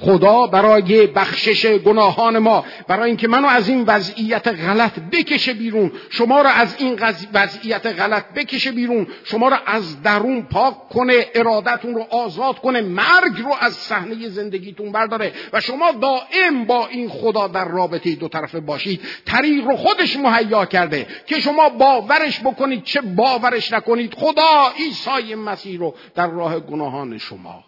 خدا 0.00 0.46
برای 0.46 1.06
بخشش 1.06 1.66
گناهان 1.66 2.38
ما 2.38 2.64
برای 2.88 3.08
اینکه 3.08 3.28
منو 3.28 3.46
از 3.46 3.68
این 3.68 3.84
وضعیت 3.86 4.48
غلط 4.48 4.92
بکشه 5.12 5.52
بیرون 5.52 5.92
شما 6.10 6.42
را 6.42 6.50
از 6.50 6.76
این 6.78 6.98
وضعیت 7.32 7.86
غلط 7.86 8.24
بکشه 8.34 8.72
بیرون 8.72 9.06
شما 9.24 9.48
را 9.48 9.56
از 9.66 10.02
درون 10.02 10.42
پاک 10.42 10.88
کنه 10.88 11.26
ارادتون 11.34 11.94
رو 11.94 12.06
آزاد 12.10 12.58
کنه 12.58 12.80
مرگ 12.80 13.40
رو 13.44 13.54
از 13.60 13.72
صحنه 13.72 14.28
زندگیتون 14.28 14.92
برداره 14.92 15.32
و 15.52 15.60
شما 15.60 15.92
دائم 15.92 16.64
با 16.64 16.86
این 16.86 17.08
خدا 17.08 17.48
در 17.48 17.68
رابطه 17.68 18.14
دو 18.14 18.28
طرفه 18.28 18.60
باشید. 18.60 19.00
طریق 19.26 19.64
رو 19.64 19.76
خودش 19.76 20.16
مهیا 20.16 20.64
کرده 20.66 21.06
که 21.26 21.40
شما 21.40 21.68
باورش 21.68 22.40
بکنید 22.40 22.84
چه 22.84 23.00
باورش 23.00 23.72
نکنید. 23.72 24.14
خدا 24.14 24.72
عیسی 24.78 25.34
مسیح 25.34 25.78
رو 25.78 25.94
در 26.14 26.26
راه 26.26 26.60
گناهان 26.60 27.18
شما 27.18 27.64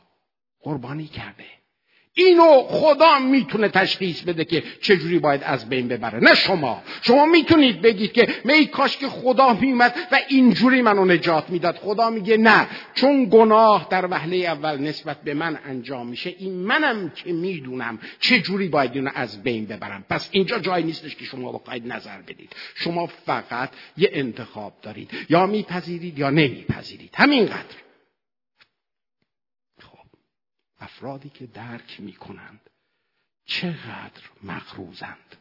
قربانی 0.63 1.07
کرده. 1.07 1.62
اینو 2.15 2.63
خدا 2.63 3.19
می‌تونه 3.19 3.69
تشخیص 3.69 4.23
بده 4.23 4.45
که 4.45 4.63
چجوری 4.83 5.19
باید 5.19 5.43
از 5.45 5.69
بین 5.69 5.89
ببره. 5.89 6.21
نه 6.21 6.35
شما. 6.35 6.83
شما 7.03 7.27
می‌تونید 7.27 7.83
بگید 7.83 8.13
که 8.13 8.29
می 8.45 8.67
کاش 8.67 8.97
که 8.97 9.09
خدا 9.09 9.53
میومد 9.53 9.95
و 10.13 10.19
اینجوری 10.29 10.83
منو 10.83 11.05
نجات 11.05 11.51
می‌داد. 11.51 11.77
خدا 11.77 12.11
میگه 12.11 12.37
نه. 12.37 12.67
چون 12.95 13.25
گناه 13.25 13.87
در 13.91 14.07
وهله 14.11 14.37
اول 14.37 14.79
نسبت 14.79 15.23
به 15.23 15.35
من 15.35 15.59
انجام 15.67 16.07
میشه 16.07 16.35
این 16.39 16.55
منم 16.55 17.11
که 17.11 17.33
می‌دونم 17.33 17.99
چجوری 18.21 18.69
باید 18.69 18.91
اینو 18.95 19.11
از 19.15 19.43
بین 19.43 19.67
ببرم. 19.67 20.05
پس 20.11 20.29
اینجا 20.33 20.59
جایی 20.59 20.85
نیستش 20.85 21.17
که 21.17 21.25
شما 21.25 21.53
بخواید 21.53 21.93
نظر 21.93 22.19
بدید. 22.29 22.53
شما 22.75 23.07
فقط 23.07 23.71
یه 23.97 24.11
انتخاب 24.13 24.73
دارید. 24.83 25.11
یا 25.29 25.47
میپذیرید 25.47 26.19
یا 26.19 26.31
نمیپذیرید. 26.31 27.11
همینقدر. 27.15 27.92
افرادی 30.83 31.31
که 31.31 31.47
درک 31.47 32.01
می 32.01 32.13
کنند 32.13 32.71
چقدر 33.45 34.23
مغروزند 34.43 35.37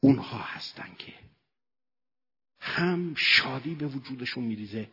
اونها 0.00 0.38
هستند 0.38 0.98
که 0.98 1.14
هم 2.60 3.14
شادی 3.14 3.74
به 3.74 3.86
وجودشون 3.86 4.44
میریزه 4.44 4.90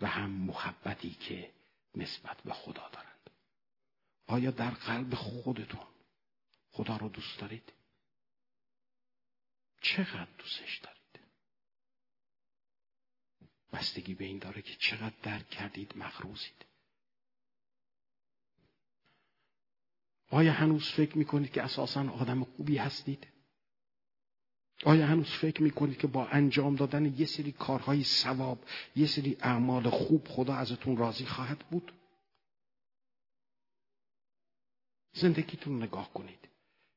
و 0.00 0.06
هم 0.06 0.30
محبتی 0.30 1.10
که 1.10 1.52
نسبت 1.94 2.42
به 2.42 2.52
خدا 2.52 2.88
دارند 2.88 3.30
آیا 4.26 4.50
در 4.50 4.70
قلب 4.70 5.14
خودتون 5.14 5.86
خدا 6.70 6.96
رو 6.96 7.08
دوست 7.08 7.40
دارید؟ 7.40 7.72
چقدر 9.80 10.28
دوستش 10.38 10.78
دارید؟ 10.78 11.20
بستگی 13.72 14.14
به 14.14 14.24
این 14.24 14.38
داره 14.38 14.62
که 14.62 14.76
چقدر 14.76 15.16
درک 15.22 15.50
کردید 15.50 15.96
مغروزید 15.96 16.67
آیا 20.30 20.52
هنوز 20.52 20.88
فکر 20.88 21.18
می‌کنید 21.18 21.52
که 21.52 21.62
اساسا 21.62 22.10
آدم 22.10 22.44
خوبی 22.44 22.76
هستید؟ 22.76 23.26
آیا 24.84 25.06
هنوز 25.06 25.30
فکر 25.30 25.62
می‌کنید 25.62 25.98
که 25.98 26.06
با 26.06 26.26
انجام 26.26 26.76
دادن 26.76 27.14
یه 27.18 27.26
سری 27.26 27.52
کارهای 27.52 28.04
ثواب 28.04 28.64
یه 28.96 29.06
سری 29.06 29.36
اعمال 29.40 29.90
خوب 29.90 30.28
خدا 30.28 30.54
ازتون 30.54 30.96
راضی 30.96 31.24
خواهد 31.24 31.58
بود؟ 31.58 31.92
زندگیتون 35.12 35.82
نگاه 35.82 36.12
کنید 36.12 36.48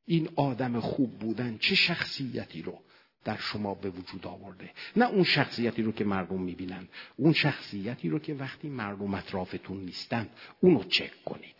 این 0.05 0.29
آدم 0.35 0.79
خوب 0.79 1.19
بودن 1.19 1.57
چه 1.57 1.75
شخصیتی 1.75 2.61
رو 2.61 2.81
در 3.23 3.37
شما 3.37 3.75
به 3.75 3.89
وجود 3.89 4.27
آورده 4.27 4.73
نه 4.95 5.05
اون 5.05 5.23
شخصیتی 5.23 5.81
رو 5.81 5.91
که 5.91 6.03
مردم 6.03 6.41
می‌بینن 6.41 6.87
اون 7.17 7.33
شخصیتی 7.33 8.09
رو 8.09 8.19
که 8.19 8.33
وقتی 8.33 8.69
مردم 8.69 9.13
اطرافتون 9.13 9.77
نیستند 9.77 10.29
اونو 10.59 10.83
چک 10.83 11.23
کنید 11.23 11.55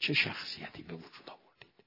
چه 0.00 0.14
شخصیتی 0.14 0.82
به 0.82 0.94
وجود 0.94 1.30
آوردید؟ 1.30 1.84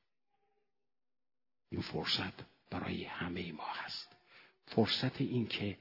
این 1.69 1.81
فرصت 1.81 2.33
برای 2.69 3.03
همه 3.03 3.51
ما 3.51 3.67
هست. 3.67 4.15
فرصت 4.65 5.21
این 5.21 5.47
که 5.47 5.77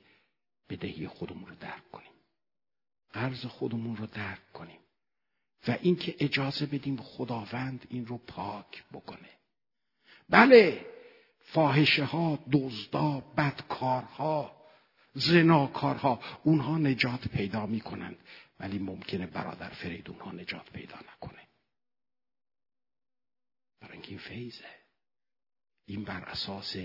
بدهی 0.68 1.08
خودمون 1.08 1.46
رو 1.46 1.54
درک 1.54 1.90
کنیم. 1.90 2.12
قرض 3.12 3.46
خودمون 3.46 3.96
رو 3.96 4.06
درک 4.06 4.52
کنیم. 4.52 4.78
و 5.68 5.78
اینکه 5.82 6.16
اجازه 6.20 6.66
بدیم 6.66 6.96
خداوند 6.96 7.86
این 7.90 8.06
رو 8.06 8.18
پاک 8.18 8.84
بکنه. 8.92 9.28
بله 10.28 10.86
فاحشه 11.40 12.04
ها 12.04 12.38
دزدا 12.52 13.20
بدکارها 13.36 14.62
زناکارها 15.14 16.20
اونها 16.42 16.78
نجات 16.78 17.28
پیدا 17.28 17.66
می‌کنند. 17.66 18.18
ولی 18.60 18.78
ممکنه 18.78 19.26
برادر 19.26 19.68
فریدون 19.68 20.20
ها 20.20 20.32
نجات 20.32 20.70
پیدا 20.70 20.96
نکنه. 20.96 21.51
برای 23.82 23.92
اینکه 23.92 24.08
این 24.08 24.18
فیضه. 24.18 24.64
این 25.86 26.04
بر 26.04 26.20
اساس 26.20 26.76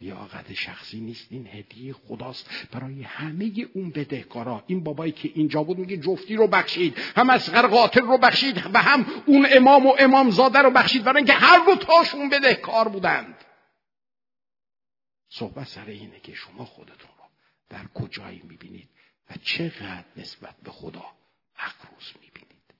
لیاقت 0.00 0.52
شخصی 0.52 1.00
نیست. 1.00 1.26
این 1.30 1.46
هدیه 1.46 1.92
خداست. 1.92 2.68
برای 2.72 3.02
همه 3.02 3.52
اون 3.74 3.90
بدهکارا. 3.90 4.64
این 4.66 4.84
بابایی 4.84 5.12
که 5.12 5.30
اینجا 5.34 5.62
بود 5.62 5.78
میگه 5.78 5.96
جفتی 5.96 6.36
رو 6.36 6.46
بخشید. 6.46 6.98
هم 7.16 7.30
از 7.30 7.52
قاتل 7.52 8.00
رو 8.00 8.18
بخشید 8.18 8.62
و 8.74 8.82
هم 8.82 9.06
اون 9.26 9.46
امام 9.50 9.86
و 9.86 9.96
امام 9.98 10.30
زاده 10.30 10.58
رو 10.58 10.70
بخشید. 10.70 11.04
برای 11.04 11.16
اینکه 11.16 11.32
هر 11.32 11.64
دو 11.66 11.76
تاشون 11.76 12.28
بدهکار 12.28 12.88
بودند. 12.88 13.44
صحبت 15.28 15.68
سر 15.68 15.86
اینه 15.86 16.20
که 16.20 16.34
شما 16.34 16.64
خودتون 16.64 17.10
رو 17.18 17.24
در 17.68 17.86
کجایی 17.86 18.40
می‌بینید 18.44 18.88
و 19.30 19.34
چقدر 19.42 20.04
نسبت 20.16 20.56
به 20.56 20.70
خدا 20.70 21.04
مقروض 21.58 22.12
می‌بینید. 22.22 22.74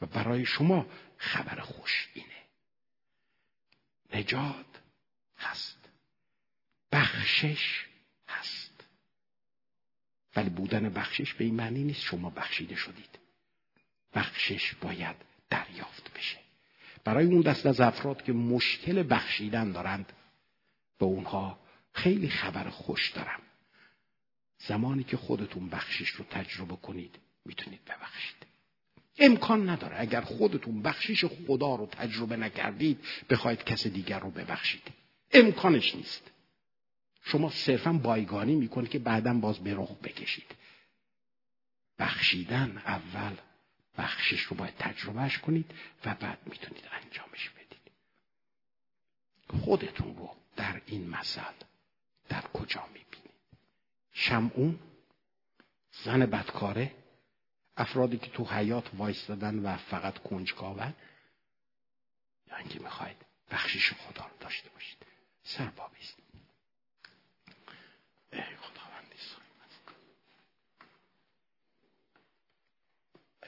و 0.00 0.06
برای 0.06 0.46
شما 0.46 0.86
خبر 1.16 1.60
خوش 1.60 2.08
اینه. 2.14 2.33
نجات 4.14 4.80
هست. 5.38 5.88
بخشش 6.92 7.84
هست. 8.28 8.84
ولی 10.36 10.50
بودن 10.50 10.88
بخشش 10.88 11.34
به 11.34 11.44
این 11.44 11.54
معنی 11.54 11.84
نیست 11.84 12.00
شما 12.00 12.30
بخشیده 12.30 12.74
شدید. 12.76 13.18
بخشش 14.14 14.74
باید 14.74 15.16
دریافت 15.50 16.12
بشه. 16.14 16.38
برای 17.04 17.26
اون 17.26 17.40
دست 17.40 17.66
از 17.66 17.80
افراد 17.80 18.24
که 18.24 18.32
مشکل 18.32 19.02
بخشیدن 19.10 19.72
دارند 19.72 20.12
به 20.98 21.06
اونها 21.06 21.58
خیلی 21.92 22.28
خبر 22.28 22.70
خوش 22.70 23.10
دارم. 23.10 23.42
زمانی 24.58 25.04
که 25.04 25.16
خودتون 25.16 25.68
بخشش 25.68 26.08
رو 26.08 26.24
تجربه 26.24 26.76
کنید 26.76 27.18
می‌تونید 27.44 27.84
ببخشید. 27.84 28.46
امکان 29.18 29.68
نداره. 29.68 30.00
اگر 30.00 30.20
خودتون 30.20 30.82
بخشش 30.82 31.24
خدا 31.24 31.74
رو 31.74 31.86
تجربه 31.86 32.36
نکردید 32.36 33.00
بخواید 33.30 33.64
کس 33.64 33.86
دیگر 33.86 34.18
رو 34.18 34.30
ببخشید. 34.30 34.82
امکانش 35.32 35.94
نیست. 35.94 36.30
شما 37.24 37.50
صرفا 37.50 37.92
بایگانی 37.92 38.54
می‌کنید 38.54 38.90
که 38.90 38.98
بعدا 38.98 39.34
باز 39.34 39.58
به 39.58 39.74
رخ 39.74 39.90
بکشید. 39.90 40.54
بخشیدن 41.98 42.82
اول 42.86 43.36
بخشش 43.98 44.40
رو 44.40 44.56
باید 44.56 44.74
تجربهش 44.78 45.38
کنید 45.38 45.70
و 46.04 46.14
بعد 46.14 46.38
می‌تونید 46.46 46.84
انجامش 47.02 47.50
بدید. 47.50 47.92
خودتون 49.64 50.16
رو 50.16 50.30
در 50.56 50.80
این 50.86 51.08
مثل 51.08 51.40
در 52.28 52.40
کجا 52.40 52.84
می‌بینید؟ 52.86 53.34
شمعون 54.12 54.78
زن 56.04 56.26
بدکاره 56.26 56.92
افرادی 57.76 58.18
که 58.18 58.30
تو 58.30 58.44
حیات 58.44 58.90
وایستادن 58.94 59.58
و 59.58 59.76
فقط 59.76 60.18
کنجکاون 60.18 60.94
یا 62.46 62.56
اینکه 62.56 62.80
می‌خواید 62.80 63.16
بخشش 63.50 63.92
خدا 63.92 64.26
رو 64.26 64.36
داشته 64.40 64.70
باشید. 64.70 64.98
سر 65.42 65.66
بابیست 65.66 66.18
ای 68.32 68.40
خداوندی 68.40 69.16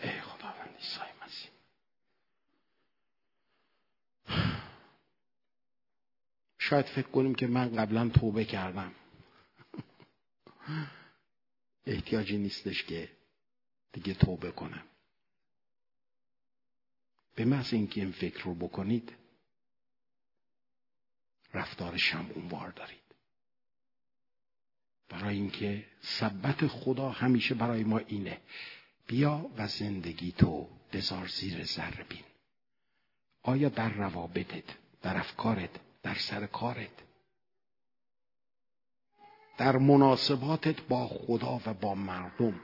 ای 0.03 0.21
خداوندی 0.21 0.83
سای 0.83 1.09
مسیح 1.27 1.51
شاید 6.59 6.87
فکر 6.87 7.09
کنیم 7.09 7.35
که 7.35 7.47
من 7.47 7.77
قبلا 7.77 8.09
توبه 8.09 8.45
کردم. 8.45 8.93
احتیاجی 11.87 12.39
نیستش 12.39 12.85
که 12.85 13.16
دیگه 13.97 14.15
توبه 14.15 14.51
کنم 14.51 14.85
به 17.35 17.45
محض 17.45 17.75
اینکه 17.75 18.01
این 18.01 18.13
فکر 18.13 18.45
رو 18.45 18.55
بکنید 18.55 19.13
رفتار 21.55 21.97
شمعونوار 21.97 22.71
دارید. 22.71 23.03
برای 25.09 25.37
اینکه 25.37 25.87
سبت 26.01 26.67
خدا 26.67 27.11
همیشه 27.11 27.55
برای 27.55 27.85
ما 27.85 27.99
اینه. 27.99 28.41
بیا 29.07 29.51
و 29.59 29.69
زندگی 29.69 30.33
تو 30.33 30.69
بذار 30.93 31.27
زیر 31.27 31.65
ذره 31.65 32.05
بین. 32.05 32.25
آیا 33.43 33.69
در 33.69 33.89
روابطت 33.89 34.65
در 35.03 35.17
افکارت 35.17 35.71
در 36.03 36.15
سر 36.15 36.47
کارت 36.47 37.03
در 39.59 39.77
مناسباتت 39.77 40.81
با 40.81 41.09
خدا 41.09 41.61
و 41.67 41.75
با 41.75 41.95
مردم 41.95 42.61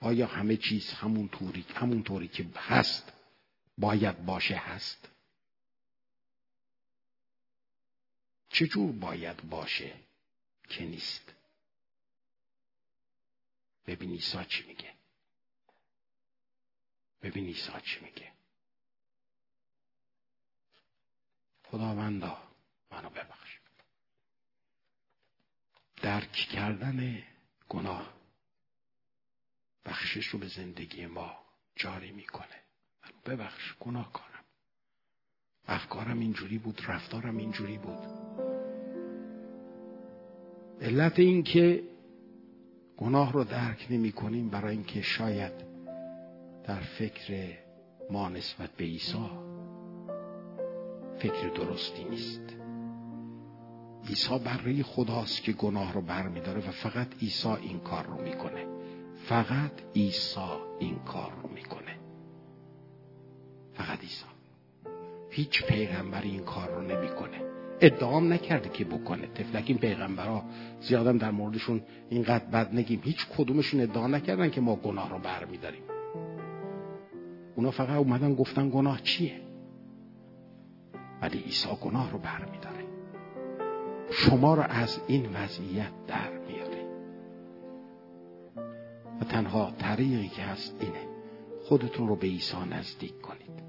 آیا 0.00 0.26
همه 0.26 0.56
چیز 0.56 0.90
همون 0.90 1.28
طوری 1.28 1.66
همون 1.74 2.02
طوری 2.02 2.28
که 2.28 2.46
هست 2.56 3.12
باید 3.78 4.24
باشه 4.26 4.54
هست؟ 4.56 5.08
چجور 8.48 8.92
باید 8.92 9.48
باشه 9.50 9.94
که 10.68 10.84
نیست؟ 10.84 11.34
ببین 13.86 14.10
ایسا 14.10 14.44
چی 14.44 14.66
میگه. 14.66 14.94
ببین 17.22 17.46
ایسا 17.46 17.80
چی 17.80 18.00
میگه. 18.00 18.32
خداوندا 21.64 22.42
منو 22.90 23.10
ببخش. 23.10 23.58
درک 25.96 26.32
کردن 26.32 27.22
گناه 27.68 28.15
بخشش 29.86 30.26
رو 30.26 30.38
به 30.38 30.46
زندگی 30.46 31.06
ما 31.06 31.32
جاری 31.76 32.12
می‌کنه. 32.12 32.46
منو 33.02 33.36
ببخش 33.36 33.74
گناه 33.80 34.12
کارم 34.12 34.44
افکارم 35.68 36.20
اینجوری 36.20 36.58
بود 36.58 36.80
رفتارم 36.88 37.36
اینجوری 37.36 37.78
بود. 37.78 37.98
علت 40.80 41.18
این 41.18 41.42
که 41.42 41.82
گناه 42.96 43.32
رو 43.32 43.44
درک 43.44 43.86
نمی 43.90 44.12
کنیم 44.12 44.50
برای 44.50 44.74
اینکه 44.74 45.02
شاید 45.02 45.52
در 46.64 46.80
فکر 46.80 47.58
ما 48.10 48.28
نسبت 48.28 48.70
به 48.70 48.84
عیسی 48.84 49.30
فکر 51.18 51.48
درستی 51.48 52.04
نیست. 52.04 52.56
عیسی 54.08 54.38
برای 54.38 54.82
خداست 54.82 55.42
که 55.42 55.52
گناه 55.52 55.92
رو 55.92 56.00
برمیداره 56.00 56.68
و 56.68 56.70
فقط 56.70 57.14
عیسی 57.20 57.48
این 57.48 57.80
کار 57.80 58.06
رو 58.06 58.22
می‌کنه. 58.22 58.75
فقط 59.28 59.72
عیسی 59.94 60.40
این 60.78 60.98
کار 60.98 61.32
رو 61.42 61.48
می‌کنه. 61.54 61.96
فقط 63.74 64.00
عیسی. 64.00 64.24
هیچ 65.30 65.64
پیغمبری 65.64 66.30
این 66.30 66.44
کار 66.44 66.68
رو 66.68 66.82
نمی‌کنه. 66.82 67.40
ادعام 67.80 68.32
نکرده 68.32 68.68
که 68.68 68.84
بکنه. 68.84 69.26
تفلک 69.26 69.64
این 69.66 69.78
پیغمبرها 69.78 70.44
زیادم 70.80 71.18
در 71.18 71.30
موردشون 71.30 71.82
اینقدر 72.08 72.44
بد 72.44 72.74
نگیم. 72.74 73.00
هیچ 73.04 73.26
کدومشون 73.36 73.80
ادعا 73.80 74.06
نکردن 74.06 74.50
که 74.50 74.60
ما 74.60 74.76
گناه 74.76 75.10
رو 75.10 75.18
برمیداریم. 75.18 75.82
اونا 77.56 77.70
فقط 77.70 77.96
اومدن 77.96 78.34
گفتن 78.34 78.70
گناه 78.70 79.02
چیه؟ 79.02 79.40
ولی 81.22 81.38
عیسی 81.38 81.68
گناه 81.80 82.10
رو 82.10 82.18
برمیداره. 82.18 82.84
شما 84.10 84.54
رو 84.54 84.62
از 84.62 85.00
این 85.06 85.26
وضعیت 85.34 85.92
در 86.06 86.35
و 89.20 89.24
تنها 89.24 89.70
طریقی 89.78 90.28
که 90.28 90.42
هست 90.42 90.76
اینه. 90.80 91.06
خودتون 91.64 92.08
رو 92.08 92.16
به 92.16 92.26
عیسی 92.26 92.56
نزدیک 92.70 93.20
کنید. 93.20 93.62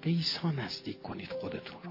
به 0.00 0.10
عیسی 0.10 0.48
نزدیک 0.56 1.02
کنید 1.02 1.28
خودتون 1.28 1.78
رو. 1.82 1.90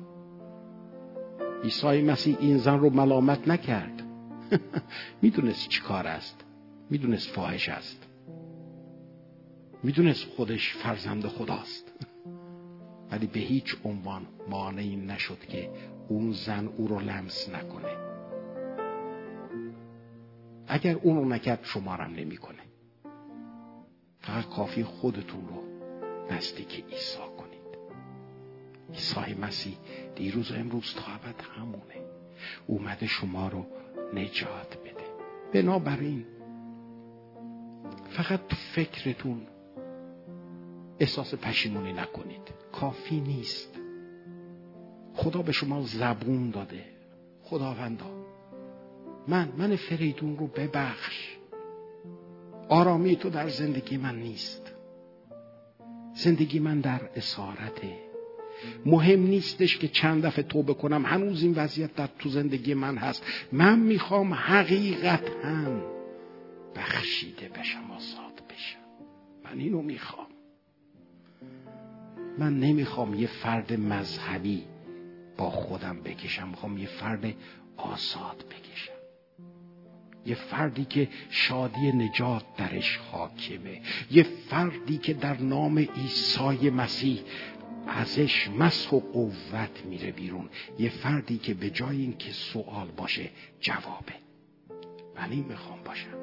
عیسی 1.64 2.01
مسیح 2.01 2.38
این 2.39 2.58
زن 2.58 2.80
رو 2.80 2.89
ملامت 2.89 3.47
نکرد. 3.47 4.03
می‌دونست 5.22 5.70
چی 5.70 5.82
کار 5.82 6.08
است. 6.08 6.45
می‌دونست 6.89 7.30
فاحش 7.30 7.70
است. 7.70 8.08
می‌دونست 9.84 10.26
خودش 10.26 10.74
فرزند 10.74 11.28
خداست. 11.28 11.93
ولی 13.12 13.28
به 13.28 13.39
هیچ 13.39 13.76
عنوان 13.86 14.28
مانعی 14.49 14.95
نشد 14.95 15.39
که 15.39 15.70
اون 16.08 16.32
زن 16.32 16.68
او 16.68 16.88
رو 16.88 16.99
لمس 16.99 17.49
نکنه. 17.49 18.07
اگر 20.68 20.95
اون 20.95 21.15
رو 21.15 21.26
نکرد 21.26 21.59
شمارم 21.63 22.11
نمی‌کنه. 22.11 22.63
فقط 24.20 24.49
کافی 24.49 24.84
خودتون 24.84 25.47
رو 25.47 25.63
نزدیک 26.36 26.86
عیسی 26.91 27.18
عیسی 28.93 29.34
مسیح 29.41 29.78
دیروز 30.15 30.51
و 30.51 30.55
امروز 30.55 30.93
تا 30.95 31.11
ابد 31.11 31.41
همونه. 31.41 32.07
اومده 32.68 33.07
شما 33.07 33.47
رو 33.47 33.65
نجات 34.13 34.78
بده. 34.78 35.05
بنابراین 35.53 36.26
فقط 38.09 38.47
تو 38.47 38.55
فکرتون 38.55 39.41
احساس 40.99 41.36
پشیمونی 41.36 41.93
نکنید. 41.93 42.53
کافی 42.72 43.20
نیست. 43.22 43.80
خدا 45.13 45.41
به 45.41 45.51
شما 45.51 45.82
زبون 45.82 46.49
داده. 46.49 46.86
خداوندا. 47.43 48.16
من 49.28 49.49
من 49.57 49.75
فریدون 49.75 50.38
رو 50.38 50.47
ببخش. 50.47 51.36
آرامی 52.69 53.15
تو 53.15 53.30
در 53.30 53.49
زندگی 53.49 53.97
من 53.97 54.15
نیست. 54.19 54.73
زندگی 56.15 56.59
من 56.59 56.80
در 56.80 57.01
اسارته. 57.15 58.07
مهم 58.86 59.19
نیستش 59.19 59.78
که 59.78 59.88
چند 59.88 60.25
دفعه 60.25 60.43
توبه 60.43 60.73
کنم. 60.73 61.05
هنوز 61.05 61.43
این 61.43 61.53
وضعیت 61.55 61.95
در 61.95 62.09
تو 62.19 62.30
زندگی 62.30 62.73
من 62.73 62.97
هست. 62.97 63.23
من 63.51 63.80
می‌خوام 63.80 64.34
حقیقتا 64.34 65.82
بخشیده 66.75 67.49
بشم 67.49 67.91
آزاد 67.91 68.41
بشم. 68.49 68.80
من 69.45 69.59
اینو 69.59 69.82
می‌خوام. 69.82 70.28
من 72.38 72.59
نمی‌خوام 72.59 73.13
یه 73.13 73.28
فرد 73.28 73.73
مذهبی 73.73 74.63
با 75.38 75.49
خودم 75.49 76.01
بکشم. 76.01 76.47
می‌خوام 76.47 76.78
یه 76.78 76.88
فرد 76.88 77.34
آزاد 77.78 78.45
بکشم. 78.49 78.97
یه 80.28 80.36
فردی 80.36 80.86
که 80.86 81.07
شادی 81.30 81.91
نجات 81.91 82.43
درش 82.57 82.97
حاکمه. 82.97 83.82
یه 84.11 84.23
فردی 84.23 84.97
که 84.97 85.13
در 85.13 85.38
نام 85.38 85.80
عیسی 85.80 86.69
مسیح 86.69 87.21
ازش 87.88 88.49
مسح 88.49 88.89
و 88.95 88.99
قوت 88.99 89.86
میره 89.86 90.11
بیرون. 90.11 90.49
یه 90.80 90.89
فردی 90.89 91.38
که 91.38 91.53
به 91.53 91.69
جای 91.69 92.01
اینکه 92.01 92.32
سوال 92.32 92.88
باشه 92.97 93.30
جوابه. 93.59 94.13
من 95.15 95.32
این 95.32 95.45
می‌خوام 95.49 95.80
باشم. 95.86 96.17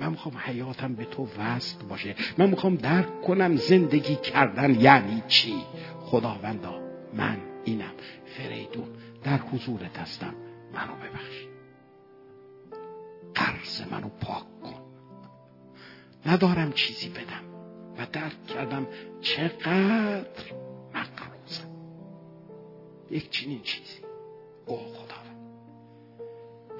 من 0.00 0.08
می‌خوام 0.08 0.34
حیاتم 0.38 0.94
به 0.94 1.04
تو 1.04 1.28
وصل 1.38 1.86
باشه. 1.86 2.14
من 2.38 2.50
می‌خوام 2.50 2.76
درک 2.76 3.22
کنم 3.22 3.56
زندگی 3.56 4.16
کردن 4.16 4.80
یعنی 4.80 5.22
چی. 5.28 5.54
خداوندا 6.00 6.80
من 7.14 7.38
اینم. 7.64 7.92
فریدون 8.26 8.88
در 9.22 9.38
حضورت 9.38 9.98
هستم. 9.98 10.34
منو 10.74 10.94
ببخش 10.94 11.49
قرض 13.60 13.82
منو 13.92 14.08
پاک 14.08 14.44
کن. 14.62 14.80
ندارم 16.26 16.72
چیزی 16.72 17.08
بدم 17.08 17.44
و 17.98 18.06
درک 18.12 18.46
کردم 18.46 18.86
چقدر 19.20 20.26
مقروزم 20.94 21.70
یک 23.10 23.30
چنین 23.30 23.62
چیزی. 23.62 24.00
او 24.66 24.76
خداوند. 24.76 25.60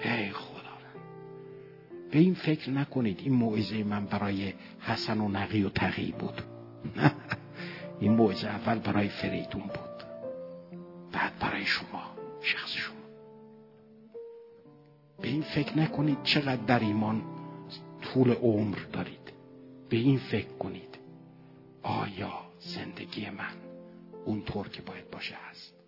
ای 0.04 0.30
خداوند. 0.30 0.70
به 2.10 2.18
این 2.18 2.34
فکر 2.34 2.70
نکنید 2.70 3.20
این 3.20 3.32
موعظه 3.32 3.84
من 3.84 4.06
برای 4.06 4.52
حسن 4.80 5.20
و 5.20 5.28
نقی 5.28 5.62
و 5.62 5.68
تقی 5.68 6.12
بود. 6.12 6.42
نه. 6.96 7.12
این 8.00 8.12
موعظه 8.12 8.48
اول 8.48 8.78
برای 8.78 9.08
فریدون 9.08 9.62
بود. 9.62 10.04
بعد 11.12 11.38
برای 11.38 11.64
شما 11.64 12.02
شخص 12.42 12.70
شما. 12.70 12.99
به 15.22 15.28
این 15.28 15.42
فکر 15.42 15.78
نکنید 15.78 16.22
چقدر 16.22 16.64
در 16.66 16.80
ایمان 16.80 17.22
طول 18.02 18.30
عمر 18.30 18.78
دارید. 18.92 19.32
به 19.88 19.96
این 19.96 20.18
فکر 20.18 20.52
کنید. 20.58 20.98
آیا 21.82 22.32
زندگی 22.58 23.30
من 23.30 23.54
اونطور 24.24 24.68
که 24.68 24.82
باید 24.82 25.10
باشه 25.10 25.36
هست 25.50 25.79